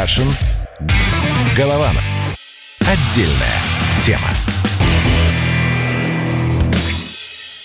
Кашин. 0.00 0.28
Голованов. 1.56 2.04
Отдельная 2.78 3.58
тема. 4.06 4.28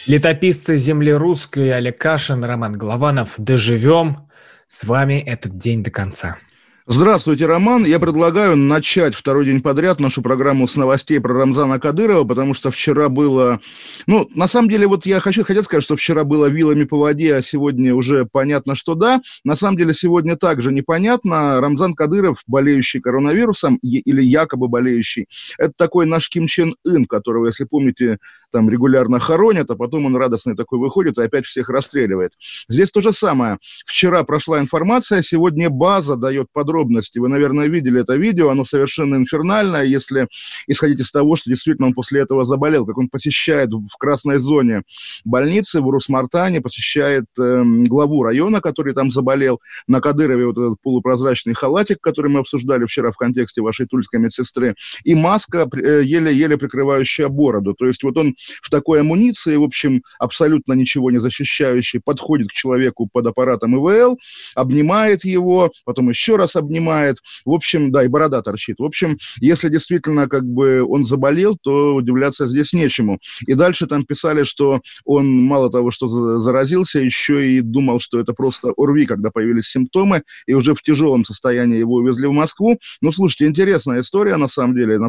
Летописцы 0.08 0.76
земли 0.76 1.14
русской 1.14 1.72
Олег 1.72 2.00
Кашин, 2.00 2.44
Роман 2.44 2.74
Голованов. 2.74 3.36
Доживем 3.38 4.32
с 4.68 4.84
вами 4.84 5.22
этот 5.24 5.60
день 5.60 5.84
до 5.84 5.92
конца. 5.92 6.38
Здравствуйте, 6.86 7.46
Роман. 7.46 7.86
Я 7.86 7.98
предлагаю 7.98 8.58
начать 8.58 9.16
второй 9.16 9.46
день 9.46 9.62
подряд 9.62 10.02
нашу 10.02 10.22
программу 10.22 10.68
с 10.68 10.76
новостей 10.76 11.18
про 11.22 11.34
Рамзана 11.34 11.80
Кадырова, 11.80 12.26
потому 12.26 12.54
что 12.54 12.72
вчера 12.72 13.08
было... 13.08 13.62
Ну, 14.06 14.30
на 14.36 14.50
самом 14.50 14.68
деле, 14.68 14.86
вот 14.88 15.06
я 15.06 15.22
хочу, 15.22 15.46
хотел 15.46 15.64
сказать, 15.64 15.86
что 15.86 15.96
вчера 15.96 16.26
было 16.26 16.48
вилами 16.48 16.84
по 16.84 16.98
воде, 16.98 17.36
а 17.36 17.42
сегодня 17.42 17.96
уже 17.96 18.26
понятно, 18.30 18.76
что 18.76 18.96
да. 18.96 19.22
На 19.46 19.56
самом 19.56 19.78
деле, 19.78 19.94
сегодня 19.94 20.36
также 20.36 20.74
непонятно. 20.74 21.62
Рамзан 21.62 21.94
Кадыров, 21.94 22.40
болеющий 22.48 23.00
коронавирусом, 23.00 23.78
или 23.78 24.22
якобы 24.22 24.68
болеющий, 24.68 25.28
это 25.58 25.72
такой 25.78 26.06
наш 26.06 26.28
Ким 26.28 26.48
Чен 26.48 26.76
Ын, 26.86 27.06
которого, 27.06 27.48
если 27.48 27.64
помните, 27.64 28.18
там 28.54 28.70
регулярно 28.70 29.20
хоронят, 29.20 29.70
а 29.72 29.76
потом 29.76 30.06
он 30.06 30.16
радостный 30.16 30.56
такой 30.56 30.80
выходит 30.80 31.18
и 31.18 31.24
опять 31.24 31.46
всех 31.46 31.70
расстреливает. 31.70 32.32
Здесь 32.70 32.92
то 32.92 33.02
же 33.02 33.12
самое. 33.12 33.58
Вчера 33.86 34.24
прошла 34.24 34.60
информация, 34.60 35.22
сегодня 35.22 35.70
база 35.70 36.16
дает 36.16 36.48
подробности. 36.54 37.20
Вы, 37.20 37.28
наверное, 37.28 37.68
видели 37.68 38.02
это 38.02 38.16
видео, 38.16 38.50
оно 38.50 38.64
совершенно 38.64 39.16
инфернальное, 39.16 39.84
если 39.84 40.28
исходить 40.68 41.02
из 41.02 41.12
того, 41.12 41.36
что 41.36 41.50
действительно 41.50 41.88
он 41.88 41.94
после 41.94 42.22
этого 42.22 42.46
заболел, 42.46 42.86
как 42.86 42.98
он 42.98 43.10
посещает 43.10 43.72
в 43.74 43.98
красной 43.98 44.38
зоне 44.38 44.84
больницы 45.26 45.82
в 45.82 45.88
Урус-Мартане, 45.88 46.62
посещает 46.62 47.26
э, 47.40 47.64
главу 47.88 48.24
района, 48.24 48.62
который 48.62 48.94
там 48.94 49.12
заболел, 49.12 49.60
на 49.88 50.00
Кадырове 50.00 50.46
вот 50.46 50.58
этот 50.58 50.82
полупрозрачный 50.82 51.54
халатик, 51.54 52.00
который 52.02 52.30
мы 52.30 52.40
обсуждали 52.40 52.86
вчера 52.86 53.12
в 53.12 53.18
контексте 53.18 53.62
вашей 53.62 53.88
тульской 53.88 54.20
медсестры, 54.20 54.76
и 55.04 55.16
маска, 55.16 55.68
э, 55.76 56.04
еле-еле 56.04 56.58
прикрывающая 56.58 57.28
бороду. 57.28 57.74
То 57.74 57.86
есть 57.86 58.04
вот 58.04 58.18
он 58.18 58.36
в 58.62 58.70
такой 58.70 59.02
амуниции, 59.02 59.56
в 59.56 59.64
общем, 59.64 60.04
абсолютно 60.20 60.74
ничего 60.74 61.12
не 61.12 61.20
защищающий, 61.20 62.02
подходит 62.04 62.50
к 62.50 62.54
человеку 62.54 63.10
под 63.12 63.28
аппаратом 63.28 63.76
ИВЛ, 63.76 64.18
обнимает 64.56 65.26
его, 65.26 65.72
потом 65.86 66.10
еще 66.10 66.36
раз 66.36 66.56
обнимает. 66.56 67.18
В 67.46 67.52
общем, 67.52 67.92
да, 67.92 68.04
и 68.04 68.08
борода 68.08 68.42
торчит. 68.42 68.80
В 68.80 68.84
общем, 68.84 69.18
если 69.40 69.70
действительно 69.70 70.28
как 70.28 70.44
бы 70.44 70.84
он 70.84 71.06
заболел, 71.06 71.58
то 71.62 71.96
удивляться 71.96 72.48
здесь 72.48 72.74
нечему. 72.74 73.20
И 73.48 73.54
дальше 73.54 73.88
там 73.88 74.06
писали, 74.06 74.44
что 74.44 74.82
он 75.06 75.44
мало 75.44 75.72
того, 75.72 75.92
что 75.92 76.08
заразился, 76.40 77.00
еще 77.00 77.50
и 77.50 77.62
думал, 77.62 78.00
что 78.00 78.20
это 78.20 78.34
просто 78.34 78.74
ОРВИ, 78.78 79.06
когда 79.06 79.32
появились 79.32 79.66
симптомы, 79.66 80.24
и 80.46 80.54
уже 80.54 80.76
в 80.76 80.82
тяжелом 80.82 81.24
состоянии 81.24 81.78
его 81.78 81.96
увезли 81.96 82.28
в 82.28 82.34
Москву. 82.34 82.78
Ну, 83.02 83.12
слушайте, 83.12 83.48
интересная 83.48 84.02
история, 84.02 84.38
на 84.38 84.48
самом 84.48 84.76
деле. 84.76 85.00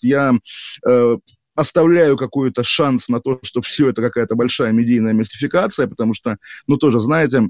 Я 0.00 0.32
э, 0.86 1.16
оставляю 1.54 2.16
какой-то 2.16 2.64
шанс 2.64 3.08
на 3.08 3.20
то, 3.20 3.38
что 3.42 3.62
все 3.62 3.90
это 3.90 4.02
какая-то 4.02 4.34
большая 4.34 4.72
медийная 4.72 5.12
мистификация, 5.12 5.86
потому 5.86 6.14
что, 6.14 6.38
ну, 6.66 6.76
тоже, 6.76 7.00
знаете, 7.00 7.48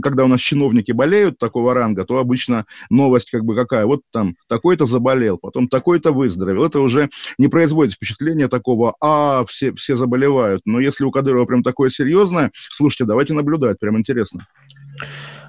когда 0.00 0.24
у 0.24 0.28
нас 0.28 0.40
чиновники 0.40 0.92
болеют 0.92 1.38
такого 1.38 1.74
ранга, 1.74 2.04
то 2.04 2.18
обычно 2.18 2.66
новость 2.88 3.30
как 3.30 3.44
бы 3.44 3.54
какая? 3.54 3.84
Вот 3.84 4.00
там 4.10 4.36
такой-то 4.48 4.86
заболел, 4.86 5.38
потом 5.38 5.68
такой-то 5.68 6.12
выздоровел. 6.12 6.64
Это 6.64 6.80
уже 6.80 7.10
не 7.38 7.48
производит 7.48 7.94
впечатления 7.94 8.48
такого, 8.48 8.96
а, 9.00 9.44
все, 9.46 9.74
все 9.74 9.96
заболевают. 9.96 10.62
Но 10.64 10.80
если 10.80 11.04
у 11.04 11.10
Кадырова 11.10 11.44
прям 11.44 11.62
такое 11.62 11.90
серьезное, 11.90 12.52
слушайте, 12.54 13.04
давайте 13.04 13.34
наблюдать, 13.34 13.78
прям 13.78 13.98
интересно. 13.98 14.46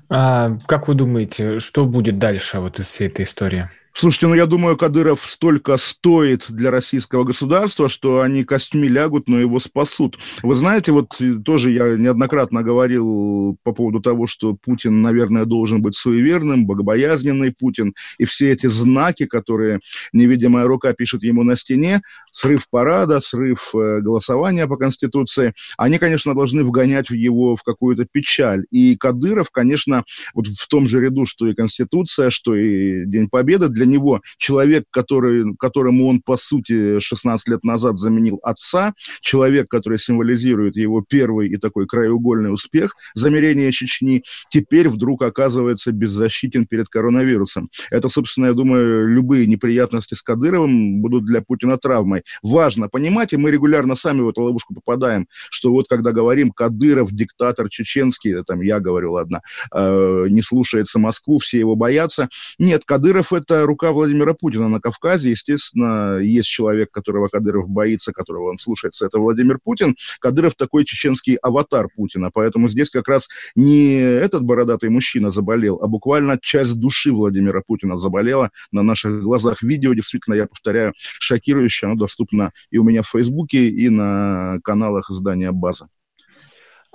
А, 0.10 0.58
как 0.68 0.88
вы 0.88 0.96
думаете, 0.96 1.60
что 1.60 1.86
будет 1.86 2.20
дальше 2.20 2.60
вот 2.60 2.80
из 2.80 2.88
всей 2.88 3.08
этой 3.08 3.24
истории? 3.24 3.70
Слушайте, 3.96 4.28
ну 4.28 4.34
я 4.34 4.48
думаю, 4.48 4.76
Кадыров 4.76 5.22
столько 5.22 5.78
стоит 5.78 6.48
для 6.50 6.72
российского 6.72 7.26
государства, 7.26 7.88
что 7.88 8.22
они 8.22 8.44
костьми 8.44 8.88
лягут, 8.88 9.30
но 9.30 9.40
его 9.40 9.60
спасут. 9.60 10.18
Вы 10.42 10.56
знаете, 10.56 10.92
вот 10.92 11.10
тоже 11.46 11.70
я 11.70 11.96
неоднократно 11.96 12.64
говорил 12.64 13.56
по 13.62 13.72
поводу 13.72 14.02
того, 14.02 14.26
что 14.26 14.56
Путин, 14.56 15.04
наверное, 15.04 15.46
должен 15.46 15.84
быть 15.84 15.96
суеверным, 15.96 16.66
богобоязненный 16.66 17.54
Путин, 17.54 17.94
и 18.18 18.26
все 18.26 18.52
эти 18.52 18.66
знаки, 18.66 19.26
которые 19.26 19.80
невидимая 20.12 20.66
рука 20.66 20.94
пишет 20.94 21.22
ему 21.22 21.44
на 21.44 21.56
стене, 21.56 22.02
срыв 22.32 22.68
парада, 22.72 23.20
срыв 23.20 23.76
э, 23.76 24.00
голосования 24.02 24.66
по 24.66 24.76
Конституции, 24.76 25.54
они, 25.78 26.00
конечно, 26.00 26.34
должны 26.34 26.64
вгонять 26.64 27.12
его 27.12 27.56
в 27.56 27.62
какую-то 27.62 28.06
печаль. 28.12 28.66
И 28.72 28.98
Кадыров, 28.98 29.52
конечно, 29.52 30.04
вот 30.34 30.48
в 30.48 30.68
том 30.68 30.88
же 30.88 31.00
ряду, 31.00 31.26
что 31.26 31.48
и 31.48 31.54
Конституция, 31.54 32.32
что 32.32 32.56
и 32.56 33.06
День 33.06 33.30
Победы, 33.30 33.70
для 33.70 33.83
для 33.84 33.92
него 33.92 34.22
человек, 34.38 34.86
который, 34.90 35.56
которому 35.58 36.08
он, 36.08 36.22
по 36.22 36.38
сути, 36.38 37.00
16 37.00 37.48
лет 37.50 37.64
назад 37.64 37.98
заменил 37.98 38.40
отца, 38.44 38.94
человек, 39.22 39.70
который 39.70 40.00
символизирует 40.00 40.76
его 40.76 41.04
первый 41.08 41.50
и 41.50 41.58
такой 41.58 41.86
краеугольный 41.86 42.54
успех, 42.54 42.96
замерение 43.14 43.72
Чечни, 43.72 44.24
теперь 44.50 44.90
вдруг 44.90 45.22
оказывается 45.22 45.92
беззащитен 45.92 46.66
перед 46.66 46.88
коронавирусом. 46.88 47.70
Это, 47.92 48.10
собственно, 48.10 48.48
я 48.48 48.54
думаю, 48.54 49.08
любые 49.08 49.48
неприятности 49.48 50.16
с 50.16 50.22
Кадыровым 50.22 51.02
будут 51.02 51.26
для 51.26 51.42
Путина 51.42 51.78
травмой. 51.78 52.24
Важно 52.42 52.88
понимать, 52.88 53.34
и 53.34 53.38
мы 53.38 53.52
регулярно 53.52 53.96
сами 53.96 54.22
в 54.22 54.30
эту 54.30 54.42
ловушку 54.42 54.74
попадаем, 54.74 55.28
что 55.50 55.72
вот 55.72 55.88
когда 55.90 56.12
говорим 56.12 56.52
Кадыров, 56.52 57.12
диктатор 57.12 57.70
чеченский, 57.70 58.44
там 58.44 58.62
я 58.62 58.80
говорю, 58.80 59.14
ладно, 59.14 59.42
э, 59.74 60.26
не 60.30 60.42
слушается 60.42 61.00
Москву, 61.00 61.40
все 61.40 61.60
его 61.60 61.76
боятся. 61.76 62.30
Нет, 62.60 62.84
Кадыров 62.86 63.34
это 63.34 63.66
рука 63.74 63.92
Владимира 63.92 64.36
Путина 64.36 64.70
на 64.70 64.80
Кавказе. 64.80 65.32
Естественно, 65.32 66.20
есть 66.20 66.48
человек, 66.48 66.92
которого 66.92 67.28
Кадыров 67.28 67.68
боится, 67.68 68.14
которого 68.14 68.52
он 68.52 68.60
слушается, 68.60 69.08
это 69.08 69.18
Владимир 69.18 69.58
Путин. 69.58 69.96
Кадыров 70.20 70.54
такой 70.54 70.86
чеченский 70.86 71.38
аватар 71.38 71.88
Путина, 71.96 72.30
поэтому 72.32 72.68
здесь 72.68 72.92
как 72.92 73.08
раз 73.08 73.28
не 73.56 73.96
этот 73.96 74.44
бородатый 74.44 74.90
мужчина 74.90 75.32
заболел, 75.32 75.80
а 75.82 75.88
буквально 75.88 76.38
часть 76.40 76.80
души 76.80 77.12
Владимира 77.12 77.64
Путина 77.66 77.98
заболела 77.98 78.52
на 78.72 78.84
наших 78.84 79.24
глазах. 79.24 79.64
Видео, 79.64 79.96
действительно, 79.96 80.36
я 80.36 80.46
повторяю, 80.46 80.94
шокирующее, 80.98 81.90
оно 81.90 81.98
доступно 81.98 82.52
и 82.70 82.78
у 82.78 82.84
меня 82.84 83.02
в 83.02 83.10
Фейсбуке, 83.10 83.70
и 83.70 83.90
на 83.90 84.60
каналах 84.64 85.10
издания 85.10 85.52
«База». 85.52 85.88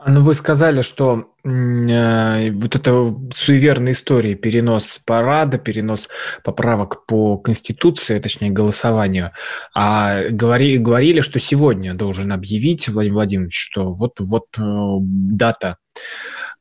Ну, 0.07 0.23
вы 0.23 0.35
сказали, 0.35 0.83
что 0.83 1.33
э, 1.43 2.51
вот 2.53 2.77
это 2.77 3.17
суеверная 3.35 3.93
история, 3.93 4.37
перенос 4.37 5.01
парада, 5.05 5.59
перенос 5.59 6.09
поправок 6.45 7.05
по 7.07 7.37
Конституции, 7.37 8.21
точнее, 8.21 8.51
голосованию, 8.51 9.33
а 9.75 10.23
говори, 10.31 10.79
говорили, 10.79 11.21
что 11.21 11.41
сегодня 11.41 11.95
должен 11.95 12.33
объявить 12.33 12.89
Владимир 12.89 13.15
Владимирович, 13.15 13.59
что 13.59 13.93
вот, 13.93 14.21
вот 14.21 14.47
э, 14.57 14.63
дата 15.01 15.77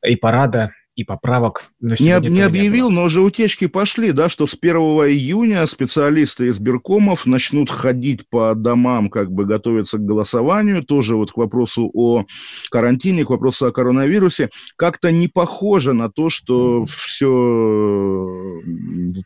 и 0.04 0.16
парада 0.16 0.72
и 0.98 1.04
поправок. 1.04 1.66
Но 1.80 1.94
не, 2.00 2.28
не 2.28 2.40
объявил, 2.40 2.90
не 2.90 2.96
но 2.96 3.04
уже 3.04 3.20
утечки 3.20 3.68
пошли, 3.68 4.10
да, 4.10 4.28
что 4.28 4.48
с 4.48 4.58
1 4.60 4.76
июня 4.76 5.64
специалисты 5.68 6.48
из 6.48 6.58
Беркомов 6.58 7.24
начнут 7.24 7.70
ходить 7.70 8.28
по 8.28 8.52
домам, 8.56 9.08
как 9.08 9.30
бы 9.30 9.44
готовиться 9.44 9.98
к 9.98 10.04
голосованию, 10.04 10.82
тоже 10.82 11.14
вот 11.14 11.30
к 11.30 11.36
вопросу 11.36 11.88
о 11.94 12.24
карантине, 12.72 13.24
к 13.24 13.30
вопросу 13.30 13.66
о 13.66 13.70
коронавирусе. 13.70 14.50
Как-то 14.74 15.12
не 15.12 15.28
похоже 15.28 15.92
на 15.92 16.10
то, 16.10 16.30
что 16.30 16.84
все 16.86 18.60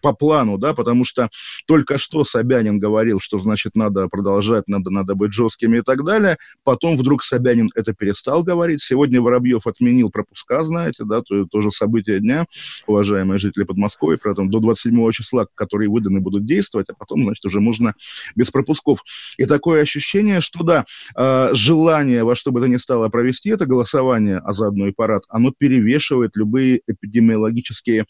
по 0.02 0.12
плану, 0.12 0.58
да, 0.58 0.74
потому 0.74 1.06
что 1.06 1.30
только 1.66 1.96
что 1.96 2.26
Собянин 2.26 2.78
говорил, 2.78 3.18
что, 3.18 3.38
значит, 3.38 3.76
надо 3.76 4.08
продолжать, 4.08 4.68
надо, 4.68 4.90
надо 4.90 5.14
быть 5.14 5.32
жесткими 5.32 5.78
и 5.78 5.82
так 5.82 6.04
далее. 6.04 6.36
Потом 6.64 6.98
вдруг 6.98 7.22
Собянин 7.22 7.70
это 7.74 7.94
перестал 7.94 8.42
говорить. 8.42 8.82
Сегодня 8.82 9.22
Воробьев 9.22 9.66
отменил 9.66 10.10
пропуска, 10.10 10.62
знаете, 10.64 11.04
да, 11.04 11.22
то, 11.22 11.46
то 11.46 11.61
тоже 11.62 11.70
события 11.72 12.18
дня, 12.18 12.46
уважаемые 12.86 13.38
жители 13.38 13.64
Подмосковья, 13.64 14.16
при 14.16 14.32
этом 14.32 14.50
до 14.50 14.58
27 14.58 15.12
числа, 15.12 15.46
которые 15.54 15.88
выданы 15.88 16.20
будут 16.20 16.44
действовать, 16.44 16.88
а 16.90 16.94
потом, 16.94 17.22
значит, 17.24 17.44
уже 17.44 17.60
можно 17.60 17.94
без 18.34 18.50
пропусков. 18.50 19.02
И 19.38 19.44
такое 19.44 19.82
ощущение, 19.82 20.40
что, 20.40 20.64
да, 20.64 20.84
э, 21.16 21.50
желание 21.54 22.24
во 22.24 22.34
что 22.34 22.50
бы 22.50 22.60
то 22.60 22.66
ни 22.66 22.76
стало 22.76 23.08
провести 23.08 23.50
это 23.50 23.66
голосование, 23.66 24.38
а 24.38 24.52
заодно 24.52 24.88
и 24.88 24.92
парад, 24.92 25.24
оно 25.28 25.52
перевешивает 25.56 26.36
любые 26.36 26.80
эпидемиологические 26.86 28.06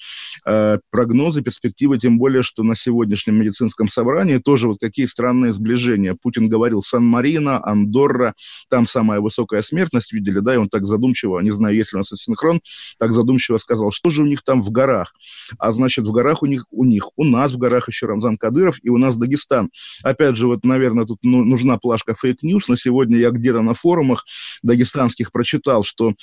э, 0.46 0.78
прогнозы, 0.90 1.42
перспективы, 1.42 1.98
тем 1.98 2.18
более, 2.18 2.42
что 2.42 2.62
на 2.62 2.74
сегодняшнем 2.74 3.38
медицинском 3.38 3.88
собрании 3.88 4.38
тоже 4.38 4.68
вот 4.68 4.78
какие 4.80 5.06
странные 5.06 5.52
сближения. 5.52 6.16
Путин 6.20 6.48
говорил 6.48 6.82
Сан-Марино, 6.82 7.64
Андорра, 7.64 8.34
там 8.70 8.86
самая 8.86 9.20
высокая 9.20 9.62
смертность, 9.62 10.12
видели, 10.12 10.40
да, 10.40 10.54
и 10.54 10.56
он 10.56 10.68
так 10.68 10.86
задумчиво, 10.86 11.40
не 11.40 11.50
знаю, 11.50 11.76
есть 11.76 11.92
ли 11.92 11.96
у 11.96 12.00
нас 12.00 12.12
синхрон, 12.22 12.60
так 12.98 13.12
задумчиво 13.12 13.41
ведущего 13.42 13.58
сказал, 13.58 13.90
что 13.92 14.10
же 14.10 14.22
у 14.22 14.26
них 14.26 14.42
там 14.42 14.62
в 14.62 14.70
горах. 14.70 15.14
А 15.58 15.72
значит, 15.72 16.06
в 16.06 16.12
горах 16.12 16.42
у 16.42 16.46
них, 16.46 16.64
у 16.70 16.84
них, 16.84 17.08
у 17.16 17.24
нас 17.24 17.52
в 17.52 17.58
горах 17.58 17.88
еще 17.88 18.06
Рамзан 18.06 18.36
Кадыров 18.36 18.76
и 18.82 18.88
у 18.88 18.98
нас 18.98 19.16
Дагестан. 19.18 19.70
Опять 20.02 20.36
же, 20.36 20.46
вот, 20.46 20.64
наверное, 20.64 21.04
тут 21.04 21.18
ну, 21.22 21.44
нужна 21.44 21.78
плашка 21.78 22.14
fake 22.14 22.38
news, 22.38 22.68
но 22.68 22.76
сегодня 22.76 23.18
я 23.18 23.30
где-то 23.30 23.62
на 23.62 23.74
форумах 23.74 24.24
дагестанских 24.62 25.32
прочитал, 25.32 25.84
что 25.84 26.14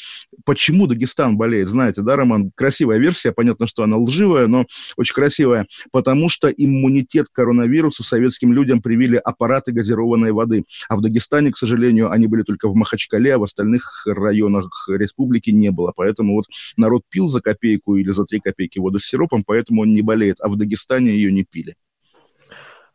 почему 0.45 0.87
Дагестан 0.87 1.37
болеет. 1.37 1.69
Знаете, 1.69 2.01
да, 2.01 2.15
Роман, 2.15 2.51
красивая 2.55 2.97
версия, 2.97 3.31
понятно, 3.31 3.67
что 3.67 3.83
она 3.83 3.97
лживая, 3.97 4.47
но 4.47 4.65
очень 4.97 5.13
красивая. 5.13 5.67
Потому 5.91 6.29
что 6.29 6.47
иммунитет 6.49 7.27
к 7.29 7.33
коронавирусу 7.33 8.03
советским 8.03 8.53
людям 8.53 8.81
привили 8.81 9.17
аппараты 9.17 9.71
газированной 9.71 10.31
воды. 10.31 10.63
А 10.87 10.95
в 10.95 11.01
Дагестане, 11.01 11.51
к 11.51 11.57
сожалению, 11.57 12.11
они 12.11 12.27
были 12.27 12.43
только 12.43 12.69
в 12.69 12.75
Махачкале, 12.75 13.35
а 13.35 13.37
в 13.39 13.43
остальных 13.43 14.03
районах 14.05 14.87
республики 14.89 15.49
не 15.49 15.71
было. 15.71 15.93
Поэтому 15.95 16.35
вот 16.35 16.45
народ 16.77 16.98
пил 17.09 17.27
за 17.27 17.41
копейку 17.41 17.95
или 17.95 18.11
за 18.11 18.25
три 18.25 18.39
копейки 18.39 18.79
воду 18.79 18.99
с 18.99 19.05
сиропом, 19.05 19.43
поэтому 19.45 19.81
он 19.81 19.93
не 19.93 20.01
болеет. 20.01 20.37
А 20.41 20.49
в 20.49 20.55
Дагестане 20.55 21.11
ее 21.11 21.31
не 21.31 21.43
пили. 21.43 21.75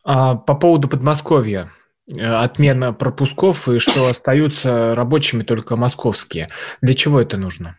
А, 0.04 0.34
по 0.34 0.54
поводу 0.54 0.88
Подмосковья 0.88 1.70
э, 2.14 2.22
отмена 2.22 2.92
пропусков 2.92 3.68
и 3.68 3.78
что 3.78 4.08
остаются 4.08 4.94
рабочими 4.94 5.42
только 5.42 5.76
московские. 5.76 6.48
Для 6.82 6.94
чего 6.94 7.20
это 7.20 7.38
нужно? 7.38 7.76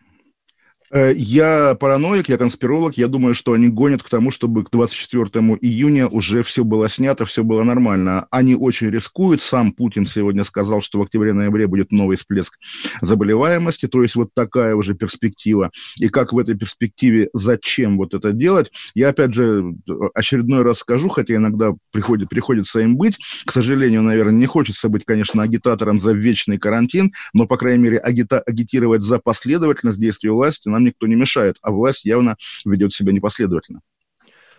Э, 0.91 1.13
я 1.15 1.75
параноик, 1.75 2.29
я 2.29 2.37
конспиролог, 2.37 2.95
я 2.97 3.07
думаю, 3.07 3.35
что 3.35 3.53
они 3.53 3.69
гонят 3.69 4.03
к 4.03 4.09
тому, 4.09 4.31
чтобы 4.31 4.63
к 4.63 4.69
24 4.71 5.25
июня 5.61 6.07
уже 6.07 6.43
все 6.43 6.63
было 6.63 6.87
снято, 6.87 7.25
все 7.25 7.43
было 7.43 7.63
нормально. 7.63 8.27
Они 8.29 8.55
очень 8.55 8.89
рискуют. 8.89 9.41
Сам 9.41 9.73
Путин 9.73 10.05
сегодня 10.05 10.43
сказал, 10.43 10.81
что 10.81 10.99
в 10.99 11.01
октябре-ноябре 11.03 11.67
будет 11.67 11.91
новый 11.91 12.17
всплеск 12.17 12.57
заболеваемости, 13.01 13.87
то 13.87 14.03
есть 14.03 14.15
вот 14.15 14.29
такая 14.33 14.75
уже 14.75 14.93
перспектива. 14.93 15.71
И 15.97 16.09
как 16.09 16.33
в 16.33 16.37
этой 16.37 16.55
перспективе, 16.55 17.29
зачем 17.33 17.97
вот 17.97 18.13
это 18.13 18.31
делать, 18.31 18.71
я 18.93 19.09
опять 19.09 19.33
же 19.33 19.73
очередной 20.13 20.61
раз 20.61 20.79
скажу, 20.79 21.09
хотя 21.09 21.35
иногда 21.35 21.73
приходит, 21.91 22.29
приходится 22.29 22.79
им 22.79 22.95
быть. 22.95 23.17
К 23.45 23.51
сожалению, 23.51 24.03
наверное, 24.03 24.33
не 24.33 24.45
хочется 24.45 24.89
быть, 24.89 25.03
конечно, 25.05 25.41
агитатором 25.41 25.99
за 25.99 26.11
вечный 26.13 26.57
карантин, 26.57 27.11
но, 27.33 27.47
по 27.47 27.57
крайней 27.57 27.83
мере, 27.83 27.97
агита- 27.97 28.41
агитировать 28.45 29.01
за 29.01 29.19
последовательность 29.19 29.99
действий 29.99 30.29
власти 30.29 30.69
нам 30.75 30.84
никто 30.85 31.07
не 31.07 31.15
мешает, 31.15 31.57
а 31.61 31.71
власть 31.71 32.05
явно 32.05 32.37
ведет 32.65 32.93
себя 32.93 33.11
непоследовательно. 33.11 33.81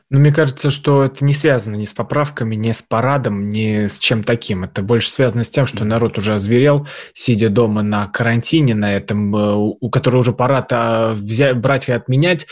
Ну, 0.08 0.20
мне 0.20 0.32
кажется, 0.32 0.70
что 0.70 1.04
это 1.04 1.24
не 1.24 1.34
связано 1.34 1.74
ни 1.74 1.84
с 1.84 1.92
поправками, 1.92 2.54
ни 2.54 2.70
с 2.70 2.80
парадом, 2.80 3.50
ни 3.50 3.88
с 3.88 3.98
чем 3.98 4.22
таким. 4.22 4.62
Это 4.62 4.82
больше 4.82 5.10
связано 5.10 5.42
с 5.42 5.50
тем, 5.50 5.66
что 5.66 5.84
народ 5.84 6.16
уже 6.16 6.34
озверел, 6.34 6.86
сидя 7.12 7.48
дома 7.48 7.82
на 7.82 8.06
карантине, 8.06 8.76
на 8.76 8.94
этом, 8.94 9.34
э, 9.34 9.54
у 9.54 9.90
которого 9.90 10.20
уже 10.20 10.32
пора 10.32 10.64
а, 10.70 11.12
взять, 11.12 11.58
брать 11.58 11.88
и 11.88 11.92
отменять. 11.92 12.46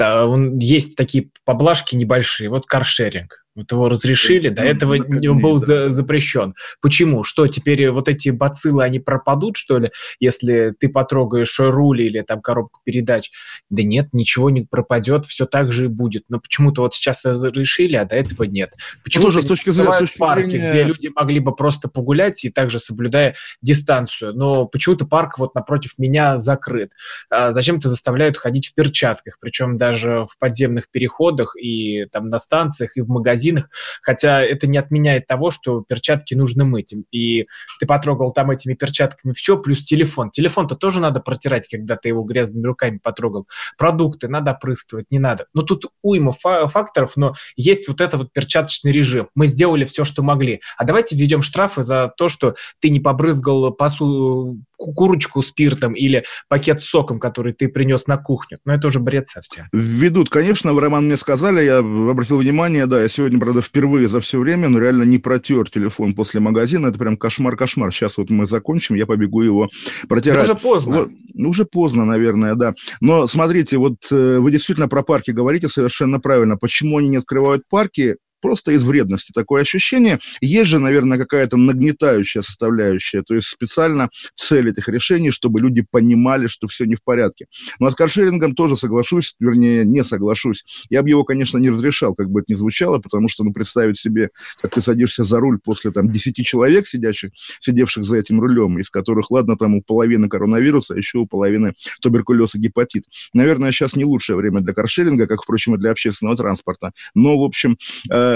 Есть 0.00 0.96
такие 0.96 1.30
поблажки 1.44 1.94
небольшие. 1.94 2.50
Вот 2.50 2.66
каршеринг 2.66 3.45
вот 3.56 3.72
его 3.72 3.88
разрешили, 3.88 4.50
до 4.50 4.62
этого 4.62 4.96
он 4.96 5.40
был 5.40 5.56
за, 5.56 5.90
запрещен. 5.90 6.54
Почему? 6.82 7.24
Что, 7.24 7.48
теперь 7.48 7.90
вот 7.90 8.08
эти 8.08 8.28
бациллы, 8.28 8.84
они 8.84 9.00
пропадут, 9.00 9.56
что 9.56 9.78
ли, 9.78 9.90
если 10.20 10.74
ты 10.78 10.90
потрогаешь 10.90 11.58
руль 11.58 12.02
или 12.02 12.20
там 12.20 12.42
коробку 12.42 12.80
передач? 12.84 13.30
Да 13.70 13.82
нет, 13.82 14.08
ничего 14.12 14.50
не 14.50 14.62
пропадет, 14.62 15.24
все 15.24 15.46
так 15.46 15.72
же 15.72 15.86
и 15.86 15.88
будет. 15.88 16.24
Но 16.28 16.38
почему-то 16.38 16.82
вот 16.82 16.94
сейчас 16.94 17.24
разрешили, 17.24 17.96
а 17.96 18.04
до 18.04 18.14
этого 18.14 18.44
нет. 18.44 18.74
Почему 19.02 19.24
тоже 19.24 19.42
с 19.42 19.46
точки 19.46 19.70
зрения, 19.70 19.92
с 19.92 19.98
точки 19.98 20.18
парки, 20.18 20.50
зрения... 20.50 20.68
где 20.68 20.84
люди 20.84 21.10
могли 21.14 21.40
бы 21.40 21.56
просто 21.56 21.88
погулять 21.88 22.44
и 22.44 22.50
также 22.50 22.78
соблюдая 22.78 23.34
дистанцию? 23.62 24.34
Но 24.34 24.66
почему-то 24.66 25.06
парк 25.06 25.38
вот 25.38 25.54
напротив 25.54 25.92
меня 25.96 26.36
закрыт. 26.36 26.92
А 27.30 27.52
зачем-то 27.52 27.88
заставляют 27.88 28.36
ходить 28.36 28.68
в 28.68 28.74
перчатках, 28.74 29.38
причем 29.40 29.78
даже 29.78 30.26
в 30.30 30.38
подземных 30.38 30.90
переходах 30.90 31.56
и 31.58 32.04
там 32.12 32.28
на 32.28 32.38
станциях 32.38 32.98
и 32.98 33.00
в 33.00 33.08
магазинах 33.08 33.45
магазинах, 33.46 33.70
хотя 34.02 34.42
это 34.42 34.66
не 34.66 34.78
отменяет 34.78 35.26
того, 35.26 35.50
что 35.50 35.82
перчатки 35.82 36.34
нужно 36.34 36.64
мыть. 36.64 36.94
И 37.12 37.46
ты 37.80 37.86
потрогал 37.86 38.30
там 38.32 38.50
этими 38.50 38.74
перчатками 38.74 39.32
все, 39.32 39.56
плюс 39.56 39.84
телефон. 39.84 40.30
Телефон-то 40.30 40.74
тоже 40.74 41.00
надо 41.00 41.20
протирать, 41.20 41.68
когда 41.68 41.96
ты 41.96 42.08
его 42.08 42.22
грязными 42.22 42.66
руками 42.66 42.98
потрогал. 43.02 43.46
Продукты 43.78 44.28
надо 44.28 44.52
опрыскивать, 44.52 45.10
не 45.10 45.18
надо. 45.18 45.46
Ну, 45.54 45.62
тут 45.62 45.86
уйма 46.02 46.32
факторов, 46.32 47.12
но 47.16 47.34
есть 47.56 47.88
вот 47.88 48.00
этот 48.00 48.20
вот 48.20 48.32
перчаточный 48.32 48.92
режим. 48.92 49.28
Мы 49.34 49.46
сделали 49.46 49.84
все, 49.84 50.04
что 50.04 50.22
могли. 50.22 50.60
А 50.76 50.84
давайте 50.84 51.16
введем 51.16 51.42
штрафы 51.42 51.82
за 51.82 52.12
то, 52.16 52.28
что 52.28 52.54
ты 52.80 52.90
не 52.90 53.00
побрызгал 53.00 53.72
посуду 53.72 54.56
курочку 54.76 55.42
спиртом 55.42 55.94
или 55.94 56.24
пакет 56.48 56.80
с 56.80 56.84
соком, 56.84 57.18
который 57.18 57.52
ты 57.52 57.68
принес 57.68 58.06
на 58.06 58.16
кухню. 58.16 58.58
Но 58.64 58.74
это 58.74 58.88
уже 58.88 59.00
бред 59.00 59.28
совсем. 59.28 59.66
Ведут, 59.72 60.30
конечно, 60.30 60.72
в 60.72 60.78
роман 60.78 61.06
мне 61.06 61.16
сказали, 61.16 61.64
я 61.64 61.78
обратил 61.78 62.38
внимание, 62.38 62.86
да, 62.86 63.02
я 63.02 63.08
сегодня, 63.08 63.38
правда, 63.38 63.62
впервые 63.62 64.08
за 64.08 64.20
все 64.20 64.38
время, 64.38 64.68
но 64.68 64.78
реально 64.78 65.04
не 65.04 65.18
протер 65.18 65.70
телефон 65.70 66.14
после 66.14 66.40
магазина, 66.40 66.88
это 66.88 66.98
прям 66.98 67.16
кошмар-кошмар. 67.16 67.92
Сейчас 67.92 68.18
вот 68.18 68.30
мы 68.30 68.46
закончим, 68.46 68.94
я 68.94 69.06
побегу 69.06 69.42
его 69.42 69.68
протирать. 70.08 70.44
Это 70.44 70.52
уже 70.52 70.60
поздно. 70.60 70.98
Вот, 70.98 71.10
ну, 71.34 71.50
уже 71.50 71.64
поздно, 71.64 72.04
наверное, 72.04 72.54
да. 72.54 72.74
Но 73.00 73.26
смотрите, 73.26 73.78
вот 73.78 73.96
э, 74.10 74.38
вы 74.38 74.50
действительно 74.50 74.88
про 74.88 75.02
парки 75.02 75.30
говорите 75.30 75.68
совершенно 75.68 76.20
правильно. 76.20 76.56
Почему 76.56 76.98
они 76.98 77.08
не 77.08 77.16
открывают 77.16 77.62
парки? 77.68 78.16
Просто 78.40 78.72
из 78.72 78.84
вредности 78.84 79.32
такое 79.32 79.62
ощущение. 79.62 80.18
Есть 80.40 80.70
же, 80.70 80.78
наверное, 80.78 81.18
какая-то 81.18 81.56
нагнетающая 81.56 82.42
составляющая, 82.42 83.22
то 83.22 83.34
есть 83.34 83.48
специально 83.48 84.08
цель 84.34 84.70
этих 84.70 84.88
решений, 84.88 85.30
чтобы 85.30 85.60
люди 85.60 85.84
понимали, 85.90 86.46
что 86.46 86.68
все 86.68 86.84
не 86.84 86.94
в 86.94 87.02
порядке. 87.02 87.46
Но 87.78 87.90
с 87.90 87.94
каршерингом 87.94 88.54
тоже 88.54 88.76
соглашусь, 88.76 89.34
вернее, 89.40 89.84
не 89.84 90.04
соглашусь. 90.04 90.64
Я 90.90 91.02
бы 91.02 91.08
его, 91.08 91.24
конечно, 91.24 91.58
не 91.58 91.70
разрешал, 91.70 92.14
как 92.14 92.30
бы 92.30 92.40
это 92.40 92.52
ни 92.52 92.56
звучало, 92.56 92.98
потому 92.98 93.28
что, 93.28 93.44
ну, 93.44 93.52
представить 93.52 93.98
себе, 93.98 94.30
как 94.60 94.74
ты 94.74 94.82
садишься 94.82 95.24
за 95.24 95.40
руль 95.40 95.58
после, 95.62 95.90
там, 95.90 96.10
10 96.10 96.44
человек, 96.44 96.86
сидящих, 96.86 97.30
сидевших 97.60 98.04
за 98.04 98.18
этим 98.18 98.40
рулем, 98.40 98.78
из 98.78 98.90
которых, 98.90 99.30
ладно, 99.30 99.56
там 99.56 99.74
у 99.74 99.82
половины 99.82 100.28
коронавируса, 100.28 100.94
а 100.94 100.96
еще 100.96 101.18
у 101.18 101.26
половины 101.26 101.74
туберкулез 102.00 102.54
и 102.54 102.58
гепатит. 102.58 103.04
Наверное, 103.32 103.72
сейчас 103.72 103.96
не 103.96 104.04
лучшее 104.04 104.36
время 104.36 104.60
для 104.60 104.74
каршеринга, 104.74 105.26
как, 105.26 105.42
впрочем, 105.42 105.74
и 105.74 105.78
для 105.78 105.90
общественного 105.90 106.36
транспорта. 106.36 106.92
Но, 107.14 107.38
в 107.38 107.42
общем, 107.42 107.76
э, 108.10 108.35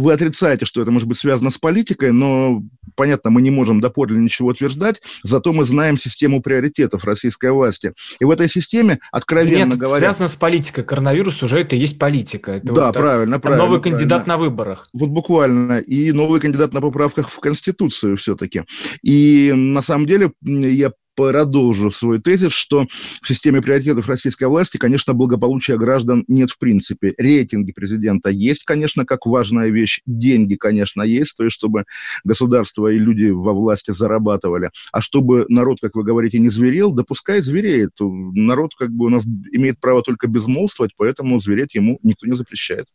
вы 0.00 0.12
отрицаете, 0.12 0.66
что 0.66 0.82
это 0.82 0.90
может 0.90 1.08
быть 1.08 1.18
связано 1.18 1.50
с 1.50 1.58
политикой, 1.58 2.12
но, 2.12 2.62
понятно, 2.94 3.30
мы 3.30 3.42
не 3.42 3.50
можем 3.50 3.80
доподлинно 3.80 4.22
ничего 4.22 4.48
утверждать, 4.48 5.02
зато 5.22 5.52
мы 5.52 5.64
знаем 5.64 5.98
систему 5.98 6.42
приоритетов 6.42 7.04
российской 7.04 7.52
власти. 7.52 7.92
И 8.18 8.24
в 8.24 8.30
этой 8.30 8.48
системе, 8.48 8.98
откровенно 9.12 9.70
Нет, 9.70 9.78
говоря... 9.78 10.00
связано 10.00 10.28
с 10.28 10.36
политикой. 10.36 10.84
Коронавирус 10.84 11.42
уже 11.42 11.60
это 11.60 11.76
и 11.76 11.78
есть 11.78 11.98
политика. 11.98 12.52
Это 12.52 12.72
да, 12.72 12.86
вот, 12.86 12.94
правильно, 12.94 13.38
правильно. 13.38 13.64
Новый 13.64 13.80
правильно. 13.80 13.98
кандидат 13.98 14.26
на 14.26 14.36
выборах. 14.36 14.88
Вот 14.92 15.10
буквально. 15.10 15.78
И 15.78 16.12
новый 16.12 16.40
кандидат 16.40 16.72
на 16.72 16.80
поправках 16.80 17.28
в 17.30 17.38
Конституцию 17.40 18.16
все-таки. 18.16 18.64
И 19.02 19.52
на 19.54 19.82
самом 19.82 20.06
деле 20.06 20.32
я 20.42 20.92
продолжу 21.14 21.90
свой 21.90 22.20
тезис, 22.20 22.52
что 22.52 22.86
в 23.22 23.28
системе 23.28 23.60
приоритетов 23.62 24.08
российской 24.08 24.44
власти, 24.44 24.76
конечно, 24.76 25.12
благополучия 25.12 25.76
граждан 25.76 26.24
нет 26.28 26.50
в 26.50 26.58
принципе. 26.58 27.14
Рейтинги 27.18 27.72
президента 27.72 28.30
есть, 28.30 28.64
конечно, 28.64 29.04
как 29.04 29.26
важная 29.26 29.70
вещь. 29.70 30.00
Деньги, 30.06 30.56
конечно, 30.56 31.02
есть, 31.02 31.36
то 31.36 31.44
есть 31.44 31.54
чтобы 31.54 31.84
государство 32.24 32.86
и 32.88 32.98
люди 32.98 33.30
во 33.30 33.52
власти 33.52 33.90
зарабатывали. 33.90 34.70
А 34.92 35.00
чтобы 35.00 35.46
народ, 35.48 35.78
как 35.80 35.94
вы 35.94 36.04
говорите, 36.04 36.38
не 36.38 36.48
зверел, 36.48 36.92
да 36.92 37.04
пускай 37.04 37.40
звереет. 37.40 37.92
Народ 38.00 38.74
как 38.74 38.90
бы 38.90 39.06
у 39.06 39.08
нас 39.08 39.24
имеет 39.52 39.80
право 39.80 40.02
только 40.02 40.26
безмолвствовать, 40.26 40.92
поэтому 40.96 41.40
звереть 41.40 41.74
ему 41.74 41.98
никто 42.02 42.26
не 42.26 42.36
запрещает. 42.36 42.86